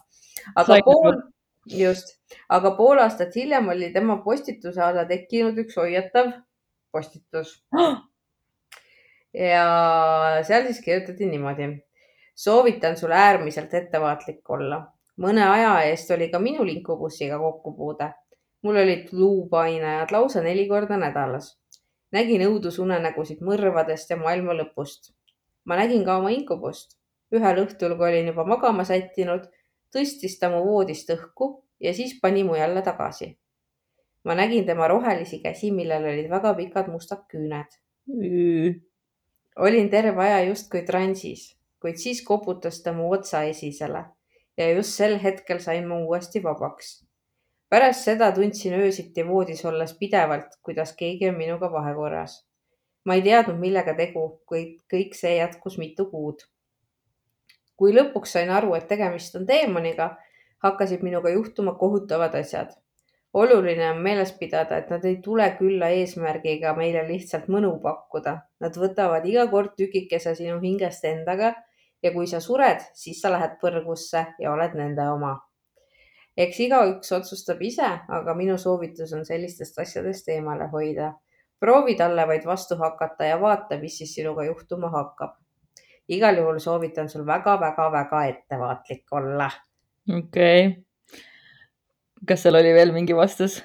aga 0.56 0.68
Sai 0.74 0.82
pool, 0.86 1.22
just, 1.66 2.16
aga 2.50 2.72
pool 2.78 3.00
aastat 3.00 3.36
hiljem 3.36 3.70
oli 3.70 3.92
tema 3.94 4.18
postituse 4.24 4.82
alla 4.82 5.06
tekkinud 5.06 5.58
üks 5.58 5.76
hoiatav 5.78 6.32
postitus 6.92 7.62
ja 9.34 9.66
seal 10.44 10.66
siis 10.66 10.82
kirjutati 10.82 11.26
niimoodi. 11.26 11.84
soovitan 12.36 12.98
sul 12.98 13.12
äärmiselt 13.12 13.74
ettevaatlik 13.74 14.50
olla. 14.50 14.82
mõne 15.18 15.44
aja 15.46 15.82
eest 15.84 16.12
oli 16.12 16.30
ka 16.30 16.40
minul 16.40 16.68
inkubussiga 16.68 17.38
kokkupuude. 17.40 18.14
mul 18.64 18.76
olid 18.76 19.08
luupainajad 19.12 20.12
lausa 20.12 20.42
neli 20.42 20.68
korda 20.68 20.98
nädalas 20.98 21.61
nägin 22.16 22.44
õudusunenägusid 22.48 23.42
mõrvadest 23.46 24.10
ja 24.12 24.18
maailma 24.18 24.56
lõpust. 24.58 25.14
ma 25.66 25.78
nägin 25.78 26.06
ka 26.06 26.18
oma 26.18 26.32
inkubust. 26.32 26.98
ühel 27.32 27.64
õhtul, 27.66 27.96
kui 27.98 28.10
olin 28.10 28.28
juba 28.28 28.46
magama 28.46 28.84
sättinud, 28.84 29.48
tõstis 29.96 30.40
ta 30.40 30.50
mu 30.50 30.64
voodist 30.66 31.10
õhku 31.10 31.64
ja 31.80 31.94
siis 31.94 32.18
pani 32.22 32.44
mu 32.44 32.56
jälle 32.56 32.82
tagasi. 32.82 33.38
ma 34.24 34.36
nägin 34.36 34.66
tema 34.66 34.88
rohelisi 34.88 35.40
käsi, 35.40 35.72
millel 35.72 36.04
olid 36.14 36.30
väga 36.30 36.54
pikad 36.54 36.88
mustad 36.88 37.26
küüned 37.32 37.80
mm.. 38.08 38.82
olin 39.56 39.90
terve 39.90 40.24
aja 40.24 40.44
justkui 40.50 40.82
transis, 40.86 41.58
kuid 41.82 41.98
siis 41.98 42.26
koputas 42.26 42.84
ta 42.84 42.94
mu 42.94 43.12
otsa 43.12 43.44
esisele 43.44 44.06
ja 44.58 44.74
just 44.74 44.98
sel 45.00 45.18
hetkel 45.24 45.60
sain 45.60 45.88
ma 45.88 45.98
uuesti 46.04 46.44
vabaks 46.44 47.00
pärast 47.72 48.04
seda 48.04 48.28
tundsin 48.36 48.74
öösiti 48.76 49.24
voodis 49.28 49.62
olles 49.66 49.94
pidevalt, 50.00 50.58
kuidas 50.64 50.92
keegi 51.00 51.30
on 51.30 51.38
minuga 51.38 51.72
vahekorras. 51.72 52.46
ma 53.06 53.16
ei 53.18 53.22
teadnud, 53.26 53.58
millega 53.58 53.94
tegu, 53.98 54.24
kuid 54.46 54.74
kõik 54.94 55.16
see 55.18 55.38
jätkus 55.38 55.78
mitu 55.80 56.06
kuud. 56.12 56.44
kui 57.80 57.94
lõpuks 57.96 58.36
sain 58.36 58.50
aru, 58.52 58.74
et 58.76 58.88
tegemist 58.88 59.36
on 59.40 59.46
teemoniga, 59.48 60.10
hakkasid 60.64 61.02
minuga 61.08 61.30
juhtuma 61.30 61.74
kohutavad 61.84 62.36
asjad. 62.36 62.74
oluline 63.34 63.90
on 63.92 64.02
meeles 64.08 64.34
pidada, 64.40 64.78
et 64.78 64.90
nad 64.90 65.06
ei 65.06 65.16
tule 65.28 65.48
külla 65.60 65.88
eesmärgiga 66.00 66.74
meile 66.76 67.06
lihtsalt 67.08 67.48
mõnu 67.48 67.78
pakkuda. 67.86 68.34
Nad 68.60 68.76
võtavad 68.84 69.26
iga 69.26 69.48
kord 69.48 69.78
tükikese 69.78 70.36
sinu 70.36 70.60
hingest 70.60 71.06
endaga 71.06 71.54
ja 72.04 72.12
kui 72.12 72.28
sa 72.28 72.44
sured, 72.44 72.84
siis 72.94 73.22
sa 73.22 73.32
lähed 73.32 73.56
põrgusse 73.64 74.26
ja 74.40 74.52
oled 74.52 74.76
nende 74.76 75.08
oma 75.14 75.38
eks 76.38 76.60
igaüks 76.66 77.12
otsustab 77.12 77.62
ise, 77.62 77.90
aga 78.10 78.36
minu 78.38 78.58
soovitus 78.58 79.14
on 79.14 79.26
sellistest 79.28 79.80
asjadest 79.80 80.30
eemale 80.30 80.70
hoida. 80.72 81.14
proovi 81.60 81.96
talle 81.96 82.24
vaid 82.28 82.46
vastu 82.46 82.76
hakata 82.76 83.26
ja 83.26 83.42
vaata, 83.42 83.78
mis 83.78 83.98
siis 83.98 84.16
sinuga 84.16 84.44
juhtuma 84.44 84.90
hakkab. 84.90 85.36
igal 86.08 86.38
juhul 86.38 86.60
soovitan 86.60 87.10
sul 87.10 87.26
väga-väga-väga 87.26 88.24
ettevaatlik 88.26 89.06
olla. 89.12 89.52
okei 90.18 90.68
okay.. 90.68 90.84
kas 92.28 92.44
seal 92.44 92.56
oli 92.56 92.74
veel 92.74 92.92
mingi 92.92 93.16
vastus? 93.16 93.62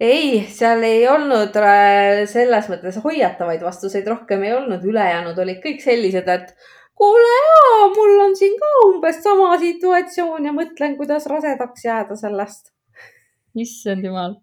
ei, 0.00 0.46
seal 0.52 0.82
ei 0.82 1.08
olnud 1.08 1.56
äh, 1.56 2.24
selles 2.28 2.68
mõttes 2.68 2.98
hoiatavaid 3.04 3.62
vastuseid 3.64 4.06
rohkem 4.06 4.42
ei 4.42 4.52
olnud, 4.52 4.84
ülejäänud 4.84 5.38
olid 5.38 5.62
kõik 5.64 5.80
sellised, 5.84 6.28
et 6.28 6.54
kuule 6.96 7.34
jaa, 7.34 7.88
mul 7.96 8.22
on 8.28 8.36
siin 8.38 8.56
ka 8.60 8.72
umbes 8.86 9.20
sama 9.24 9.52
situatsioon 9.60 10.48
ja 10.48 10.54
mõtlen, 10.56 10.96
kuidas 11.00 11.28
rasedaks 11.30 11.84
jääda 11.84 12.16
sellest 12.16 12.72
issand 13.60 14.04
jumal. 14.04 14.36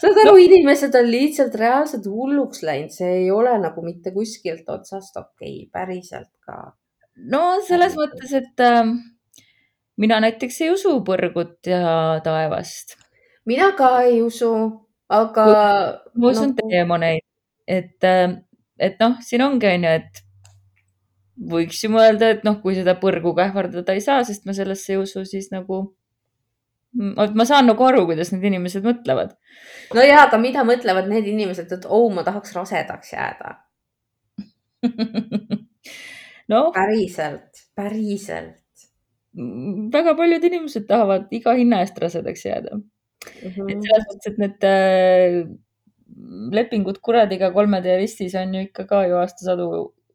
saad 0.00 0.20
aru 0.22 0.34
no., 0.34 0.40
inimesed 0.40 0.94
on 0.98 1.08
lihtsalt 1.10 1.56
reaalselt 1.60 2.06
hulluks 2.10 2.62
läinud, 2.66 2.92
see 2.94 3.10
ei 3.24 3.30
ole 3.32 3.54
nagu 3.60 3.84
mitte 3.84 4.12
kuskilt 4.14 4.68
otsast 4.72 5.16
okei 5.20 5.64
okay,, 5.64 5.68
päriselt 5.72 6.30
ka. 6.44 6.72
no 7.32 7.42
selles 7.68 7.96
mõttes, 7.98 8.32
et 8.40 8.64
äh, 8.64 8.94
mina 10.00 10.20
näiteks 10.24 10.60
ei 10.64 10.72
usu 10.74 10.96
põrgut 11.06 11.70
ja 11.70 12.20
taevast. 12.24 12.96
mina 13.48 13.70
ka 13.76 13.94
ei 14.08 14.20
usu, 14.24 14.52
aga. 15.08 15.46
ma 16.14 16.32
usun 16.32 16.54
no, 16.54 16.68
teemoneid, 16.68 17.24
et, 17.68 17.98
äh, 18.08 18.28
et 18.78 19.00
noh, 19.02 19.18
siin 19.24 19.44
ongi 19.44 19.72
onju, 19.72 19.96
et 20.00 20.24
võiks 21.34 21.82
ju 21.82 21.90
mõelda, 21.90 22.30
et 22.34 22.44
noh, 22.46 22.60
kui 22.62 22.76
seda 22.76 22.94
põrguga 23.00 23.48
ähvardada 23.48 23.94
ei 23.94 24.02
saa, 24.04 24.22
sest 24.26 24.46
ma 24.46 24.54
sellesse 24.56 24.94
ei 24.94 25.00
usu, 25.00 25.24
siis 25.28 25.50
nagu 25.54 25.84
ma 26.94 27.46
saan 27.46 27.66
nagu 27.66 27.82
aru, 27.86 28.04
kuidas 28.10 28.30
need 28.32 28.44
inimesed 28.52 28.84
mõtlevad. 28.86 29.34
no 29.94 30.04
ja, 30.04 30.24
aga 30.28 30.38
mida 30.38 30.62
mõtlevad 30.66 31.08
need 31.10 31.26
inimesed, 31.26 31.72
et 31.74 31.86
oh, 31.90 32.06
ma 32.14 32.22
tahaks 32.26 32.54
rasedaks 32.54 33.14
jääda 33.16 33.56
no 36.52 36.60
päriselt, 36.76 37.64
päriselt. 37.74 38.86
väga 39.94 40.14
paljud 40.14 40.46
inimesed 40.46 40.86
tahavad 40.86 41.32
iga 41.34 41.56
hinna 41.58 41.82
eest 41.82 41.98
rasedaks 41.98 42.46
jääda 42.46 42.76
mm. 42.78 42.86
-hmm. 43.50 43.72
et 43.72 43.88
selles 43.88 44.08
mõttes, 44.12 44.30
et 44.30 44.38
need 44.38 44.68
äh, 44.70 45.40
lepingud 46.54 47.00
kuradiga 47.02 47.50
kolmetee 47.50 47.98
ristis 47.98 48.34
on 48.38 48.54
ju 48.54 48.68
ikka 48.68 48.86
ka 48.86 49.06
ju 49.08 49.18
aastasadu 49.18 49.68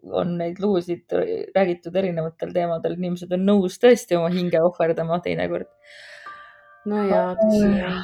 on 0.03 0.37
neid 0.39 0.59
lugusid 0.63 1.11
räägitud 1.55 1.95
erinevatel 1.95 2.53
teemadel, 2.55 2.95
inimesed 2.97 3.33
on 3.35 3.45
nõus 3.45 3.79
tõesti 3.81 4.17
oma 4.17 4.29
hinge 4.33 4.61
ohverdama 4.63 5.19
teinekord 5.25 5.67
no 6.89 7.03
jaa, 7.07 7.33
tõsi 7.39 7.65
jah. 7.77 8.03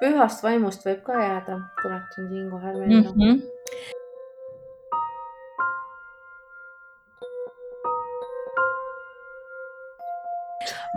pühast 0.00 0.44
vaimust 0.44 0.86
võib 0.86 1.02
ka 1.06 1.18
jääda, 1.18 1.58
tuletan 1.82 2.30
siinkohal 2.30 2.78
meelde 2.80 3.12
mm. 3.12 3.18
-hmm. 3.18 3.42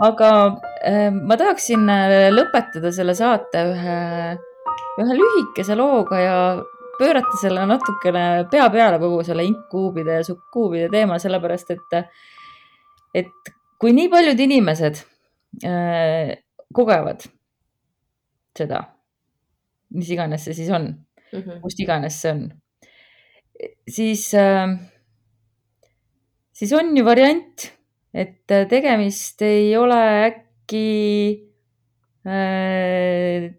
aga 0.06 0.30
äh, 0.84 1.10
ma 1.12 1.36
tahaksin 1.36 1.88
äh, 1.88 2.30
lõpetada 2.32 2.92
selle 2.92 3.14
saate 3.14 3.62
ühe, 3.72 4.00
ühe 5.02 5.20
lühikese 5.20 5.76
looga 5.76 6.20
ja 6.20 6.38
pöörata 6.98 7.38
selle 7.40 7.66
natukene 7.68 8.24
pea 8.50 8.66
peale 8.72 8.98
kogu 9.02 9.22
selle 9.26 9.44
inkkuubide 9.46 10.20
ja 10.20 10.24
sukkuubide 10.26 10.88
teema, 10.92 11.18
sellepärast 11.22 11.72
et, 11.76 11.96
et 13.14 13.52
kui 13.80 13.94
nii 13.96 14.10
paljud 14.12 14.40
inimesed 14.46 15.00
äh, 15.64 16.36
kogevad 16.74 17.26
seda, 18.56 18.82
mis 19.96 20.10
iganes 20.12 20.46
see 20.46 20.56
siis 20.56 20.70
on 20.72 20.88
mm, 20.88 21.40
-hmm. 21.40 21.60
kust 21.64 21.80
iganes 21.80 22.20
see 22.22 22.32
on, 22.32 22.46
siis 23.88 24.28
äh,, 24.34 24.76
siis 26.52 26.72
on 26.72 26.96
ju 26.96 27.04
variant, 27.04 27.70
et 28.14 28.46
tegemist 28.46 29.42
ei 29.42 29.76
ole 29.76 30.00
äkki 30.30 30.88
äh, 32.26 33.52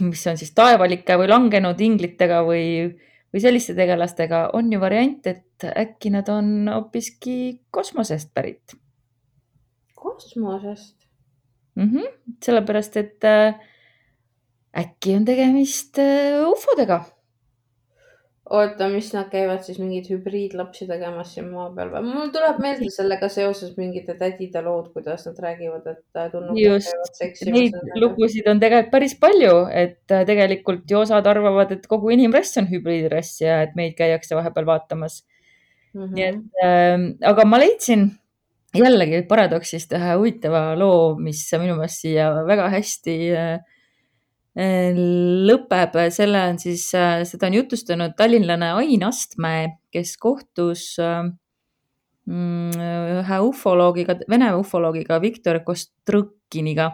mis 0.00 0.26
on 0.26 0.38
siis 0.40 0.52
taevalike 0.56 1.16
või 1.20 1.30
langenud 1.30 1.80
inglitega 1.80 2.42
või, 2.46 2.64
või 3.32 3.42
selliste 3.42 3.74
tegelastega, 3.78 4.50
on 4.58 4.72
ju 4.72 4.80
variant, 4.80 5.26
et 5.26 5.66
äkki 5.70 6.12
nad 6.14 6.28
on 6.32 6.68
hoopiski 6.68 7.60
kosmosest 7.70 8.34
pärit. 8.34 8.76
kosmosest? 9.94 11.00
mm. 11.74 11.90
-hmm. 11.90 12.36
sellepärast, 12.42 12.96
et 12.96 13.24
äh, 13.24 13.54
äkki 14.76 15.16
on 15.16 15.24
tegemist 15.24 15.98
äh, 15.98 16.48
ufodega. 16.48 17.04
Oota, 18.50 18.88
mis 18.90 19.08
nad 19.14 19.28
käivad 19.30 19.62
siis 19.62 19.78
mingeid 19.78 20.08
hübriidlapsi 20.10 20.86
tegemas 20.88 21.34
siin 21.34 21.48
maa 21.52 21.68
peal 21.74 21.92
või? 21.92 22.02
mul 22.08 22.30
tuleb 22.34 22.58
meelde 22.62 22.90
sellega 22.92 23.28
seoses 23.30 23.76
mingite 23.78 24.16
tädide 24.18 24.62
lood, 24.66 24.90
kuidas 24.94 25.26
nad 25.28 25.38
räägivad, 25.44 25.86
et 25.86 26.18
äh, 26.18 26.30
tundub. 26.32 26.58
just, 26.58 27.22
neid 27.46 27.76
lugusid 28.00 28.48
on 28.50 28.62
tegelikult 28.62 28.92
päris 28.94 29.14
palju, 29.22 29.54
et 29.70 30.16
äh, 30.16 30.24
tegelikult 30.28 30.90
ju 30.90 31.02
osad 31.04 31.30
arvavad, 31.30 31.76
et 31.76 31.86
kogu 31.90 32.10
inimrass 32.16 32.58
on 32.60 32.66
hübriidrass 32.70 33.42
ja 33.44 33.60
et 33.66 33.76
meid 33.78 33.94
käiakse 33.98 34.38
vahepeal 34.38 34.66
vaatamas 34.72 35.22
mm. 35.94 36.02
-hmm. 36.02 36.14
nii 36.16 36.28
et 36.30 36.64
äh,, 36.66 37.06
aga 37.30 37.46
ma 37.46 37.62
leidsin 37.62 38.08
jällegi 38.74 39.22
paradoksist 39.30 39.94
ühe 39.98 40.14
huvitava 40.16 40.72
loo, 40.78 41.14
mis 41.18 41.42
minu 41.58 41.78
meelest 41.78 42.02
siia 42.02 42.32
väga 42.46 42.70
hästi 42.74 43.16
äh, 43.30 43.78
lõpeb, 44.56 45.94
selle 46.10 46.40
on 46.50 46.58
siis, 46.58 46.88
äh, 46.98 47.22
seda 47.28 47.46
on 47.46 47.54
jutustanud 47.60 48.16
tallinlane 48.18 48.72
Ain 48.74 49.04
Astmäe, 49.06 49.68
kes 49.94 50.16
kohtus 50.18 50.96
mm, 50.98 52.74
ühe 53.20 53.40
ufoloogiga, 53.46 54.18
vene 54.30 54.50
ufoloogiga 54.58 55.20
Viktor 55.22 55.60
Kostrõkiniga 55.66 56.90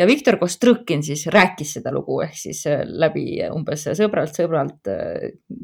ja 0.00 0.08
Viktor 0.08 0.38
Kostrõkin 0.40 1.04
siis 1.04 1.26
rääkis 1.32 1.76
seda 1.78 1.92
lugu 1.92 2.22
ehk 2.24 2.36
siis 2.40 2.64
läbi 2.88 3.38
umbes 3.50 3.88
sõbralt, 3.92 4.34
sõbralt 4.40 4.92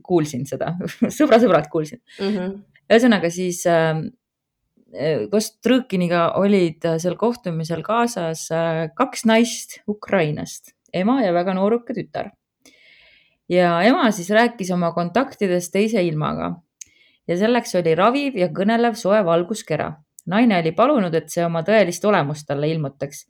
kuulsin 0.05 0.45
seda 0.49 0.74
sõbra 1.18 1.41
sõbralt 1.41 1.72
kuulsin 1.72 2.03
mm. 2.20 2.32
-hmm. 2.36 2.57
ühesõnaga 2.91 3.32
siis 3.32 3.64
Äh, 4.91 5.28
Kostrõkiniga 5.30 6.32
olid 6.41 6.82
äh, 6.88 6.97
seal 6.99 7.14
kohtumisel 7.18 7.84
kaasas 7.86 8.49
äh, 8.51 8.88
kaks 8.99 9.22
naist 9.28 9.78
Ukrainast, 9.91 10.74
ema 10.93 11.20
ja 11.24 11.32
väga 11.32 11.55
nooruke 11.55 11.95
tütar. 11.95 12.30
ja 13.49 13.82
ema 13.82 14.11
siis 14.11 14.30
rääkis 14.30 14.70
oma 14.70 14.93
kontaktidest 14.93 15.72
teise 15.72 16.03
ilmaga 16.03 16.55
ja 17.30 17.36
selleks 17.38 17.76
oli 17.80 17.95
raviv 17.99 18.38
ja 18.38 18.51
kõnelev 18.55 18.97
soe 18.99 19.20
valguskera. 19.26 19.93
naine 20.30 20.59
oli 20.61 20.72
palunud, 20.76 21.14
et 21.14 21.30
see 21.32 21.45
oma 21.45 21.62
tõelist 21.66 22.05
olemust 22.07 22.47
talle 22.47 22.68
ilmutaks, 22.70 23.24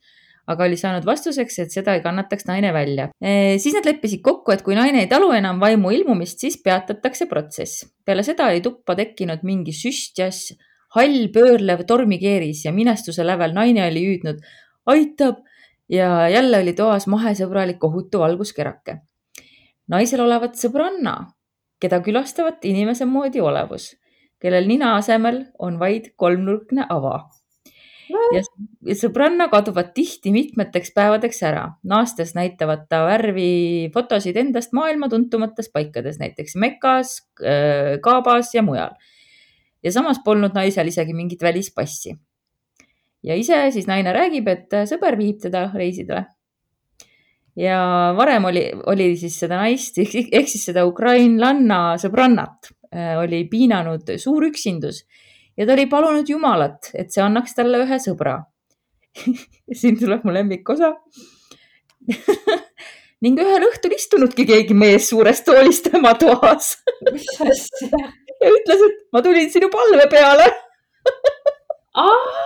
aga 0.50 0.66
oli 0.66 0.76
saanud 0.76 1.06
vastuseks, 1.06 1.58
et 1.62 1.72
seda 1.72 1.94
ei 1.94 2.02
kannataks 2.04 2.48
naine 2.48 2.72
välja 2.74 3.08
e,. 3.20 3.58
siis 3.58 3.76
nad 3.76 3.86
leppisid 3.86 4.22
kokku, 4.22 4.52
et 4.52 4.64
kui 4.66 4.74
naine 4.74 5.04
ei 5.04 5.10
talu 5.10 5.30
enam 5.36 5.60
vaimu 5.60 5.92
ilmumist, 5.96 6.40
siis 6.40 6.58
peatatakse 6.64 7.28
protsess. 7.30 7.84
peale 8.04 8.24
seda 8.26 8.48
oli 8.50 8.64
tuppa 8.64 8.96
tekkinud 8.98 9.44
mingi 9.46 9.76
süstjas 9.76 10.50
hall 10.96 11.28
pöörlev 11.34 11.84
tormikeeris 11.86 12.64
ja 12.66 12.72
minestuse 12.74 13.26
lävel 13.26 13.54
naine 13.54 13.86
oli 13.86 14.06
hüüdnud 14.08 14.42
aitab 14.90 15.44
ja 15.90 16.28
jälle 16.28 16.62
oli 16.62 16.72
toas 16.72 17.06
mahesõbralik 17.06 17.84
ohutu 17.84 18.18
valguskerake. 18.18 19.00
naisel 19.88 20.20
olevat 20.20 20.54
sõbranna, 20.54 21.32
keda 21.80 22.00
külastavat 22.00 22.64
inimese 22.64 23.04
moodi 23.04 23.40
olevus, 23.40 23.96
kellel 24.38 24.68
nina 24.68 24.94
asemel 24.96 25.44
on 25.58 25.78
vaid 25.78 26.12
kolmnurkne 26.16 26.86
ava 26.88 27.28
ja 28.86 28.96
sõbranna 28.98 29.48
kaduvad 29.50 29.92
tihti 29.94 30.32
mitmeteks 30.34 30.92
päevadeks 30.94 31.42
ära, 31.46 31.66
naastes 31.86 32.34
näitavad 32.34 32.86
ta 32.90 33.04
värvi 33.06 33.90
fotosid 33.94 34.38
endast 34.40 34.74
maailma 34.76 35.08
tuntumates 35.08 35.70
paikades, 35.72 36.18
näiteks 36.22 36.56
Mekas, 36.56 37.16
Kaabas 38.02 38.54
ja 38.54 38.62
mujal 38.66 38.94
ja 39.82 39.92
samas 39.92 40.20
polnud 40.24 40.54
naisel 40.54 40.90
isegi 40.90 41.14
mingit 41.16 41.42
välispassi. 41.42 42.16
Ja 43.26 43.36
ise 43.36 43.62
siis 43.74 43.88
naine 43.90 44.12
räägib, 44.16 44.48
et 44.48 44.76
sõber 44.88 45.18
viib 45.20 45.40
teda 45.42 45.66
reisidele. 45.74 46.26
ja 47.56 47.80
varem 48.16 48.44
oli, 48.48 48.66
oli 48.92 49.10
siis 49.20 49.38
seda 49.42 49.58
naist 49.60 49.98
ehk 50.00 50.48
siis 50.48 50.64
seda 50.70 50.86
ukrainlanna 50.88 51.98
sõbrannat 52.00 52.70
äh, 52.94 53.18
oli 53.20 53.44
piinanud 53.50 54.16
suur 54.18 54.48
üksindus 54.48 55.04
ja 55.60 55.66
ta 55.66 55.74
oli 55.76 55.86
palunud 55.90 56.28
Jumalat, 56.28 56.90
et 56.94 57.12
see 57.12 57.22
annaks 57.24 57.52
talle 57.56 57.82
ühe 57.84 57.98
sõbra. 58.00 58.38
Siin 59.80 59.98
tuleb 60.00 60.24
mu 60.24 60.32
lemmikosa. 60.32 60.94
Ning 63.24 63.36
ühel 63.42 63.66
õhtul 63.66 63.92
istunudki 63.92 64.46
keegi 64.48 64.72
mees 64.72 65.10
suurest 65.10 65.44
toolist 65.44 65.90
tema 65.90 66.14
toas. 66.16 66.72
Ja 68.40 68.48
ütles, 68.48 68.84
et 68.86 69.02
ma 69.12 69.20
tulin 69.20 69.50
sinu 69.52 69.68
palve 69.68 70.06
peale. 70.08 70.46
Ah. 72.00 72.38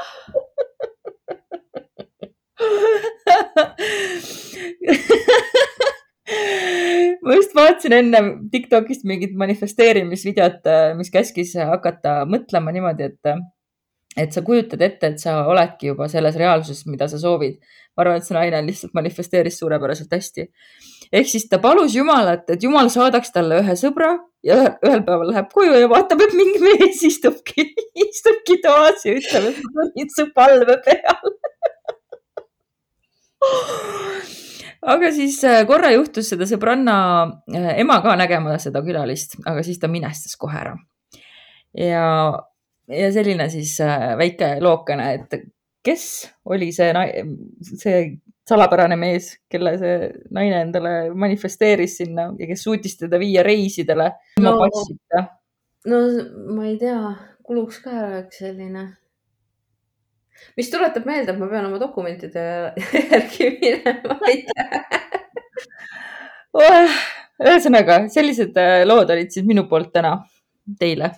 Ma 7.24 7.38
just 7.38 7.56
vaatasin 7.56 7.96
enne 7.98 8.22
Tiktokist 8.52 9.04
mingit 9.08 9.34
manifesteerimisvideot, 9.40 10.70
mis 10.98 11.12
käskis 11.14 11.54
hakata 11.58 12.22
mõtlema 12.30 12.74
niimoodi, 12.74 13.10
et, 13.10 13.22
et 14.24 14.34
sa 14.34 14.44
kujutad 14.46 14.82
ette, 14.84 15.14
et 15.14 15.22
sa 15.22 15.40
oledki 15.50 15.92
juba 15.92 16.08
selles 16.12 16.36
reaalsuses, 16.40 16.86
mida 16.90 17.08
sa 17.10 17.20
soovid. 17.20 17.60
ma 17.94 18.02
arvan, 18.02 18.18
et 18.18 18.26
see 18.26 18.34
naine 18.34 18.58
lihtsalt 18.66 18.94
manifesteeris 18.96 19.60
suurepäraselt 19.60 20.14
hästi 20.16 20.48
ehk 21.14 21.28
siis 21.30 21.46
ta 21.50 21.58
palus 21.62 21.94
Jumalat, 21.94 22.48
et 22.50 22.62
Jumal 22.62 22.88
saadaks 22.92 23.32
talle 23.34 23.60
ühe 23.62 23.74
sõbra 23.78 24.10
ja 24.46 24.56
ühel 24.86 25.02
päeval 25.06 25.30
läheb 25.32 25.48
koju 25.54 25.74
ja 25.82 25.90
vaatab, 25.90 26.24
et 26.26 26.34
mingi 26.38 26.62
mees 26.64 27.02
istubki, 27.10 27.68
istubki 28.06 28.54
toas 28.64 29.06
ja 29.06 29.12
ütleb, 29.18 29.44
et 29.52 29.58
ma 29.68 29.88
olin 29.88 30.08
su 30.16 30.24
palve 30.36 30.76
peal 30.86 31.26
aga 34.86 35.10
siis 35.14 35.38
äh, 35.48 35.62
korra 35.68 35.90
juhtus 35.94 36.28
seda 36.32 36.46
sõbranna 36.48 36.96
äh, 37.54 37.70
ema 37.82 38.00
ka 38.04 38.16
nägema 38.20 38.58
seda 38.62 38.82
külalist, 38.86 39.38
aga 39.46 39.62
siis 39.66 39.78
ta 39.82 39.88
minestas 39.88 40.36
kohe 40.40 40.58
ära. 40.60 40.74
ja, 41.78 42.04
ja 42.88 43.12
selline 43.12 43.48
siis 43.50 43.76
äh, 43.84 44.12
väike 44.20 44.56
lookene, 44.64 45.12
et 45.18 45.40
kes 45.84 46.04
oli 46.48 46.70
see, 46.72 46.90
see 47.76 47.98
salapärane 48.48 48.96
mees, 49.00 49.30
kelle 49.50 49.74
see 49.80 50.10
naine 50.36 50.60
endale 50.66 50.92
manifesteeris 51.16 51.98
sinna 52.02 52.30
ja 52.38 52.48
kes 52.48 52.64
suutis 52.64 52.96
teda 53.00 53.20
viia 53.20 53.42
reisidele 53.46 54.10
ilma 54.38 54.50
No. 54.50 54.58
passita. 54.64 55.24
no 55.88 56.00
ma 56.56 56.66
ei 56.68 56.76
tea, 56.80 56.98
kuluks 57.44 57.80
ka 57.84 57.90
ära 57.92 58.20
üks 58.24 58.40
selline. 58.40 58.84
Mis 60.58 60.70
tuletab 60.70 61.06
meelde, 61.08 61.32
et 61.32 61.40
ma 61.40 61.48
pean 61.50 61.66
oma 61.68 61.80
dokumentide 61.82 62.44
järgi 63.12 63.50
minema, 63.60 64.18
aitäh. 64.28 64.70
ühesõnaga, 67.44 68.04
sellised 68.14 68.56
äh, 68.60 68.82
lood 68.86 69.10
olid 69.10 69.32
siis 69.34 69.46
minu 69.46 69.66
poolt 69.70 69.92
täna 69.94 70.16
teile. 70.80 71.10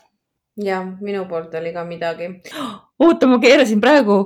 ja 0.63 0.81
minu 0.83 1.27
poolt 1.29 1.55
oli 1.55 1.73
ka 1.75 1.85
midagi. 1.85 2.31
oota, 3.05 3.29
ma 3.31 3.39
keerasin 3.43 3.81
praegu 3.85 4.19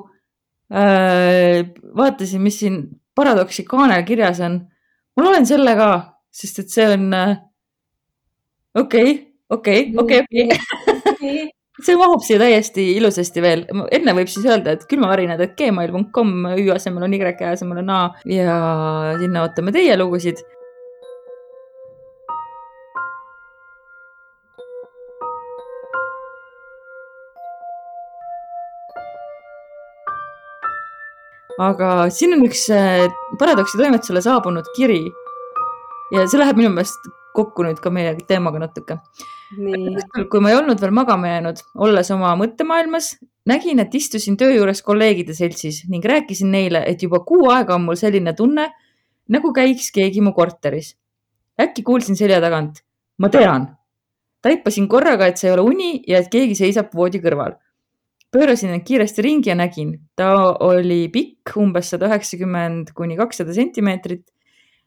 äh,, 0.72 1.66
vaatasin, 1.96 2.42
mis 2.42 2.60
siin 2.62 2.82
paradoksi 3.14 3.64
kaanel 3.68 4.04
kirjas 4.08 4.40
on. 4.46 4.60
ma 5.16 5.26
loen 5.26 5.46
selle 5.46 5.74
ka, 5.78 5.92
sest 6.30 6.64
et 6.64 6.76
see 6.76 6.90
on 6.94 7.14
äh, 7.14 7.38
okei, 8.74 9.16
okei, 9.50 9.88
okei, 9.98 10.20
okei. 10.24 11.48
see 11.84 11.96
mahub 11.98 12.22
siia 12.24 12.38
täiesti 12.40 12.86
ilusasti 12.96 13.42
veel. 13.44 13.66
enne 13.90 14.14
võib 14.16 14.30
siis 14.30 14.46
öelda, 14.46 14.76
et 14.76 14.86
külmavärinad, 14.90 15.40
et 15.44 15.56
gmail.com 15.58 16.32
Ü 16.54 16.70
asemel 16.74 17.06
on 17.06 17.14
Y, 17.14 17.20
Ä 17.20 17.52
asemel 17.52 17.82
on 17.82 17.90
A 17.90 18.00
ja 18.28 18.56
sinna 19.20 19.44
ootame 19.46 19.72
teie 19.72 19.96
lugusid. 19.98 20.42
aga 31.60 32.08
siin 32.08 32.32
on 32.32 32.46
üks 32.46 32.62
äh, 32.72 33.10
paradoksi 33.38 33.76
toimetusele 33.76 34.22
saabunud 34.24 34.64
kiri 34.72 35.02
ja 36.14 36.24
see 36.24 36.40
läheb 36.40 36.56
minu 36.56 36.70
meelest 36.72 37.10
kokku 37.36 37.66
nüüd 37.66 37.82
ka 37.84 37.92
meie 37.92 38.14
teemaga 38.28 38.62
natuke. 38.64 38.96
Kui 39.50 40.42
ma 40.42 40.52
ei 40.52 40.56
olnud 40.58 40.80
veel 40.80 40.92
magama 40.94 41.32
jäänud, 41.32 41.62
olles 41.82 42.10
oma 42.14 42.32
mõttemaailmas, 42.38 43.16
nägin, 43.50 43.82
et 43.82 43.94
istusin 43.98 44.36
töö 44.38 44.52
juures 44.54 44.82
kolleegide 44.86 45.34
seltsis 45.34 45.82
ning 45.90 46.04
rääkisin 46.06 46.52
neile, 46.54 46.84
et 46.86 47.02
juba 47.02 47.22
kuu 47.26 47.50
aega 47.50 47.74
on 47.74 47.88
mul 47.88 47.98
selline 47.98 48.34
tunne, 48.38 48.68
nagu 49.30 49.52
käiks 49.54 49.90
keegi 49.94 50.22
mu 50.22 50.32
korteris. 50.36 50.94
äkki 51.60 51.82
kuulsin 51.82 52.16
selja 52.16 52.40
tagant. 52.40 52.84
ma 53.18 53.28
tean. 53.28 53.76
taipasin 54.42 54.88
korraga, 54.88 55.26
et 55.26 55.36
see 55.36 55.50
ei 55.50 55.54
ole 55.54 55.62
uni 55.66 55.90
ja 56.08 56.18
et 56.18 56.30
keegi 56.30 56.54
seisab 56.54 56.94
voodi 56.94 57.18
kõrval. 57.18 57.56
pöörasin 58.30 58.70
end 58.70 58.86
kiiresti 58.86 59.22
ringi 59.22 59.50
ja 59.50 59.56
nägin, 59.58 59.98
ta 60.16 60.54
oli 60.60 61.08
pikk 61.08 61.56
umbes 61.56 61.90
sada 61.90 62.06
üheksakümmend 62.06 62.92
kuni 62.94 63.16
kakssada 63.16 63.54
sentimeetrit, 63.54 64.28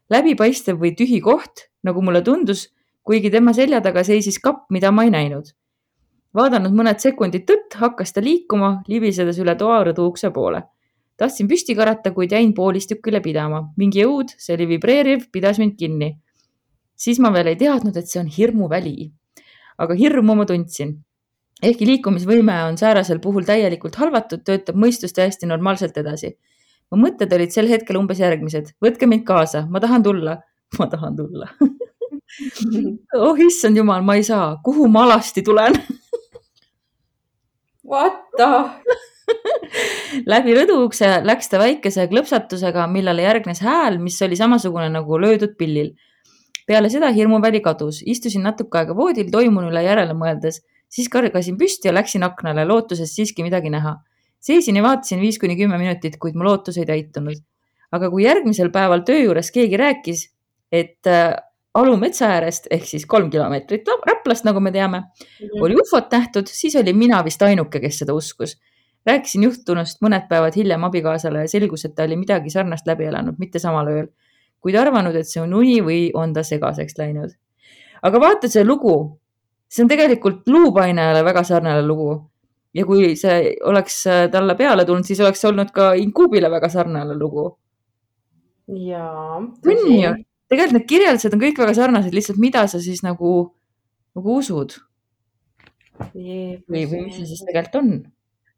läbipaistev 0.10 0.80
või 0.80 0.96
tühi 0.96 1.20
koht, 1.20 1.68
nagu 1.84 2.02
mulle 2.02 2.22
tundus 2.24 2.70
kuigi 3.04 3.32
tema 3.32 3.54
selja 3.54 3.82
taga 3.84 4.04
seisis 4.04 4.40
kapp, 4.44 4.66
mida 4.72 4.92
ma 4.92 5.06
ei 5.08 5.12
näinud. 5.14 5.52
vaadanud 6.34 6.74
mõned 6.74 6.98
sekundid 6.98 7.44
tõtt, 7.46 7.76
hakkas 7.78 8.16
ta 8.16 8.22
liikuma, 8.24 8.80
libisedes 8.90 9.38
üle 9.44 9.56
toa 9.60 9.84
rõduukse 9.90 10.32
poole. 10.34 10.64
tahtsin 11.18 11.48
püsti 11.48 11.76
karata, 11.76 12.12
kuid 12.12 12.32
jäin 12.32 12.54
poolistükile 12.54 13.22
pidama. 13.22 13.74
mingi 13.78 14.02
jõud, 14.02 14.36
see 14.38 14.56
oli 14.56 14.68
vibreeriv, 14.68 15.28
pidas 15.32 15.60
mind 15.60 15.78
kinni. 15.78 16.18
siis 16.96 17.20
ma 17.20 17.32
veel 17.34 17.48
ei 17.48 17.56
teadnud, 17.56 17.98
et 17.98 18.08
see 18.08 18.20
on 18.20 18.28
hirmuväli. 18.28 19.12
aga 19.78 19.94
hirmu 19.94 20.36
ma 20.36 20.46
tundsin. 20.46 21.04
ehkki 21.62 21.86
liikumisvõime 21.86 22.64
on 22.70 22.78
säärasel 22.78 23.20
puhul 23.20 23.44
täielikult 23.44 23.96
halvatud, 23.96 24.44
töötab 24.44 24.76
mõistus 24.76 25.14
täiesti 25.14 25.46
normaalselt 25.46 25.98
edasi. 25.98 26.38
mu 26.92 26.98
mõtted 27.06 27.34
olid 27.34 27.52
sel 27.52 27.68
hetkel 27.68 27.98
umbes 27.98 28.20
järgmised. 28.20 28.74
võtke 28.82 29.08
mind 29.08 29.26
kaasa, 29.26 29.68
ma 29.70 29.80
tahan 29.80 30.04
tulla. 30.04 30.42
ma 30.80 30.88
tahan 30.88 31.16
tulla 31.16 31.50
oh 33.26 33.38
issand 33.48 33.78
jumal, 33.78 34.02
ma 34.06 34.16
ei 34.16 34.24
saa, 34.24 34.58
kuhu 34.64 34.88
ma 34.88 35.04
alasti 35.08 35.44
tulen? 35.46 35.76
what 37.92 38.24
the, 38.38 38.50
läbi 40.34 40.56
rõduukse 40.58 41.10
läks 41.26 41.52
ta 41.52 41.60
väikese 41.62 42.08
klõpsatusega, 42.12 42.88
millele 42.92 43.26
järgnes 43.26 43.62
hääl, 43.64 44.00
mis 44.02 44.20
oli 44.26 44.38
samasugune 44.40 44.90
nagu 44.94 45.20
löödud 45.20 45.56
pillil. 45.60 45.94
peale 46.68 46.88
seda 46.90 47.10
hirmuväli 47.12 47.60
kadus, 47.60 48.00
istusin 48.08 48.46
natuke 48.48 48.78
aega 48.80 48.96
voodil 48.96 49.28
toimunule 49.32 49.82
järele 49.84 50.14
mõeldes, 50.16 50.62
siis 50.88 51.10
kargasin 51.12 51.58
püsti 51.60 51.90
ja 51.90 51.94
läksin 51.94 52.24
aknale, 52.24 52.64
lootuses 52.66 53.16
siiski 53.16 53.44
midagi 53.44 53.70
näha. 53.70 53.98
seisin 54.40 54.76
ja 54.76 54.84
vaatasin 54.84 55.20
viis 55.20 55.40
kuni 55.40 55.56
kümme 55.56 55.78
minutit, 55.78 56.18
kuid 56.20 56.36
mu 56.36 56.44
lootus 56.44 56.78
ei 56.78 56.86
täitunud. 56.86 57.44
aga 57.92 58.10
kui 58.10 58.24
järgmisel 58.24 58.72
päeval 58.72 59.04
töö 59.06 59.20
juures 59.20 59.52
keegi 59.52 59.78
rääkis, 59.78 60.30
et 60.72 61.08
äh, 61.08 61.36
Alu 61.74 61.96
metsa 61.98 62.28
äärest 62.36 62.68
ehk 62.72 62.84
siis 62.86 63.06
kolm 63.10 63.32
kilomeetrit 63.34 63.88
Raplast, 64.06 64.46
nagu 64.46 64.62
me 64.62 64.72
teame, 64.72 65.00
oli 65.62 65.78
ufot 65.82 66.12
nähtud, 66.14 66.50
siis 66.50 66.76
olin 66.78 66.98
mina 66.98 67.24
vist 67.26 67.42
ainuke, 67.42 67.82
kes 67.82 68.04
seda 68.04 68.14
uskus. 68.14 68.60
rääkisin 69.06 69.44
juhtunust 69.44 69.98
mõned 70.06 70.30
päevad 70.30 70.56
hiljem 70.56 70.84
abikaasale 70.88 71.42
ja 71.44 71.48
selgus, 71.52 71.84
et 71.86 71.96
ta 71.96 72.06
oli 72.08 72.16
midagi 72.16 72.50
sarnast 72.50 72.88
läbi 72.88 73.04
elanud, 73.10 73.36
mitte 73.40 73.60
samal 73.60 73.90
ööl, 73.92 74.06
kuid 74.64 74.78
arvanud, 74.80 75.16
et 75.16 75.28
see 75.28 75.42
on 75.42 75.54
uni 75.54 75.82
või 75.84 76.12
on 76.14 76.34
ta 76.34 76.44
segaseks 76.44 76.96
läinud. 76.98 77.34
aga 78.02 78.20
vaata 78.20 78.48
see 78.48 78.64
lugu, 78.64 79.20
see 79.68 79.84
on 79.84 79.90
tegelikult 79.90 80.48
luupainajale 80.48 81.26
väga 81.26 81.44
sarnane 81.44 81.82
lugu 81.82 82.22
ja 82.74 82.86
kui 82.86 83.16
see 83.20 83.56
oleks 83.70 84.06
äh, 84.08 84.28
talle 84.32 84.56
peale 84.56 84.86
tulnud, 84.86 85.06
siis 85.06 85.20
oleks 85.22 85.44
olnud 85.46 85.72
ka 85.74 85.94
Inkuubile 86.00 86.52
väga 86.52 86.70
sarnane 86.70 87.18
lugu. 87.18 87.50
jaa. 88.68 89.36
on 89.38 90.00
ju, 90.02 90.14
tegelikult 90.52 90.80
need 90.80 90.90
kirjeldused 90.90 91.36
on 91.36 91.44
kõik 91.44 91.62
väga 91.62 91.78
sarnased, 91.78 92.16
lihtsalt 92.16 92.42
mida 92.42 92.66
sa 92.68 92.82
siis 92.84 93.04
nagu, 93.06 93.54
nagu 94.18 94.40
usud 94.40 94.76
või, 96.14 96.84
või 96.90 97.06
mis 97.06 97.16
see 97.20 97.30
siis 97.30 97.46
tegelikult 97.48 97.80
on 97.82 97.96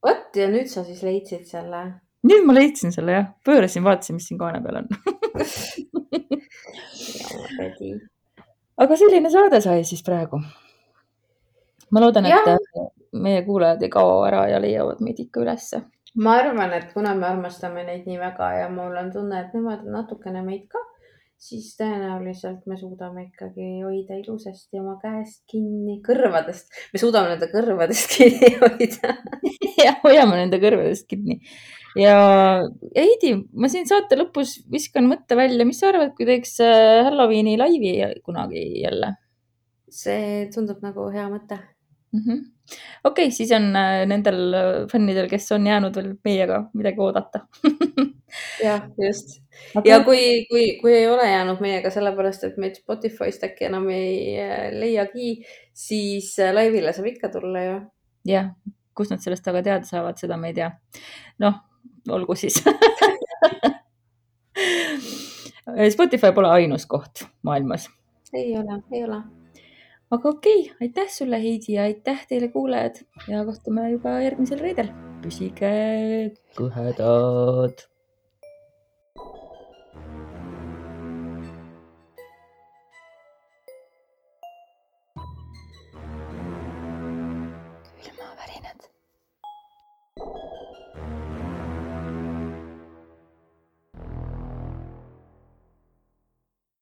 vot 0.06 0.38
ja 0.40 0.48
nüüd 0.52 0.70
sa 0.72 0.84
siis 0.86 1.02
leidsid 1.06 1.46
selle. 1.50 1.82
nüüd 2.28 2.46
ma 2.48 2.56
leidsin 2.58 2.94
selle 2.96 3.12
jah, 3.18 3.28
pöörasin, 3.46 3.86
vaatasin, 3.86 4.16
mis 4.20 4.28
siin 4.30 4.40
kaane 4.42 4.60
peal 4.64 4.76
on. 4.82 4.88
aga 8.86 9.00
selline 9.00 9.30
saade 9.34 9.62
sai 9.64 9.84
siis 9.88 10.04
praegu. 10.06 10.38
ma 11.92 12.04
loodan, 12.04 12.26
et 12.30 12.36
meie 13.16 13.42
kuulajad 13.48 13.82
ei 13.86 13.92
kao 13.94 14.24
ära 14.28 14.42
ja 14.52 14.62
leiavad 14.62 15.00
meid 15.06 15.20
ikka 15.26 15.38
ülesse. 15.46 15.78
ma 16.16 16.38
arvan, 16.42 16.74
et 16.74 16.88
kuna 16.94 17.16
me 17.16 17.26
armastame 17.30 17.82
neid 17.88 18.04
nii 18.10 18.20
väga 18.20 18.48
ja 18.62 18.68
mul 18.70 18.94
on 19.02 19.12
tunne, 19.14 19.36
et 19.42 19.54
nemad 19.58 19.82
natukene 19.98 20.42
meid 20.46 20.68
ka, 20.72 20.80
siis 21.46 21.72
tõenäoliselt 21.80 22.64
me 22.70 22.78
suudame 22.80 23.28
ikkagi 23.28 23.68
hoida 23.86 24.18
ilusasti 24.20 24.82
oma 24.82 24.96
käest 25.02 25.44
kinni, 25.52 26.00
kõrvadest, 26.06 26.72
me 26.94 27.02
suudame 27.02 27.34
nende 27.34 27.50
kõrvadest 27.54 28.12
kinni 28.16 28.54
hoida. 28.62 29.18
jah, 29.86 30.00
hoiame 30.06 30.40
nende 30.42 30.62
kõrvadest 30.64 31.10
kinni. 31.12 31.42
ja 32.00 32.16
Heidi, 32.96 33.36
ma 33.54 33.70
siin 33.72 33.86
saate 33.90 34.18
lõpus 34.20 34.58
viskan 34.72 35.10
mõtte 35.12 35.38
välja, 35.38 35.68
mis 35.68 35.84
sa 35.84 35.92
arvad, 35.94 36.16
kui 36.18 36.28
teeks 36.28 36.58
äh, 36.66 37.04
Halloweeni 37.08 37.60
laivi 37.62 38.00
kunagi 38.26 38.66
jälle 38.82 39.16
see 39.96 40.48
tundub 40.54 40.82
nagu 40.84 41.08
hea 41.14 41.26
mõte. 41.32 41.60
Mm 42.16 42.22
-hmm.? 42.26 42.44
okei 43.04 43.26
okay,, 43.26 43.32
siis 43.32 43.52
on 43.52 43.76
äh, 43.76 44.06
nendel 44.08 44.54
äh, 44.54 44.88
fännidel, 44.92 45.30
kes 45.30 45.52
on 45.52 45.68
jäänud 45.68 45.96
veel 45.96 46.14
meiega 46.24 46.70
midagi 46.74 47.00
oodata 47.00 47.40
jah, 48.64 48.88
just. 48.98 49.42
Aga- 49.76 49.90
ja 49.90 50.00
kui, 50.04 50.46
kui, 50.50 50.80
kui 50.82 50.94
ei 50.94 51.08
ole 51.08 51.30
jäänud 51.30 51.62
meiega 51.62 51.90
sellepärast, 51.90 52.44
et 52.44 52.58
meid 52.58 52.76
Spotify'st 52.82 53.44
äkki 53.50 53.70
enam 53.70 53.90
ei 53.94 54.40
äh, 54.42 54.72
leiagi, 54.74 55.46
siis 55.74 56.36
laivile 56.54 56.94
saab 56.94 57.12
ikka 57.14 57.30
tulla 57.30 57.64
ju. 57.64 57.78
jah, 58.32 58.52
kust 58.96 59.12
nad 59.14 59.24
sellest 59.24 59.48
aga 59.48 59.64
teada 59.64 59.86
saavad, 59.86 60.18
seda 60.18 60.38
me 60.38 60.48
ei 60.54 60.58
tea. 60.58 60.72
noh, 61.40 61.62
olgu 62.10 62.36
siis. 62.36 62.64
Spotify 65.96 66.32
pole 66.34 66.50
ainus 66.50 66.86
koht 66.86 67.26
maailmas, 67.44 67.90
ei 68.34 68.58
ole, 68.58 68.82
ei 68.92 69.04
ole. 69.04 69.45
Aga 70.16 70.32
okei 70.36 70.62
okay,, 70.62 70.88
aitäh 70.88 71.10
sulle, 71.12 71.42
Heidi 71.42 71.76
ja 71.78 71.88
aitäh 71.90 72.24
teile, 72.30 72.48
kuulajad 72.54 73.02
ja 73.32 73.44
kohtume 73.48 73.90
juba 73.92 74.20
järgmisel 74.26 74.64
reedel. 74.64 74.94
püsige 75.26 75.74
kõhedad. 76.58 77.88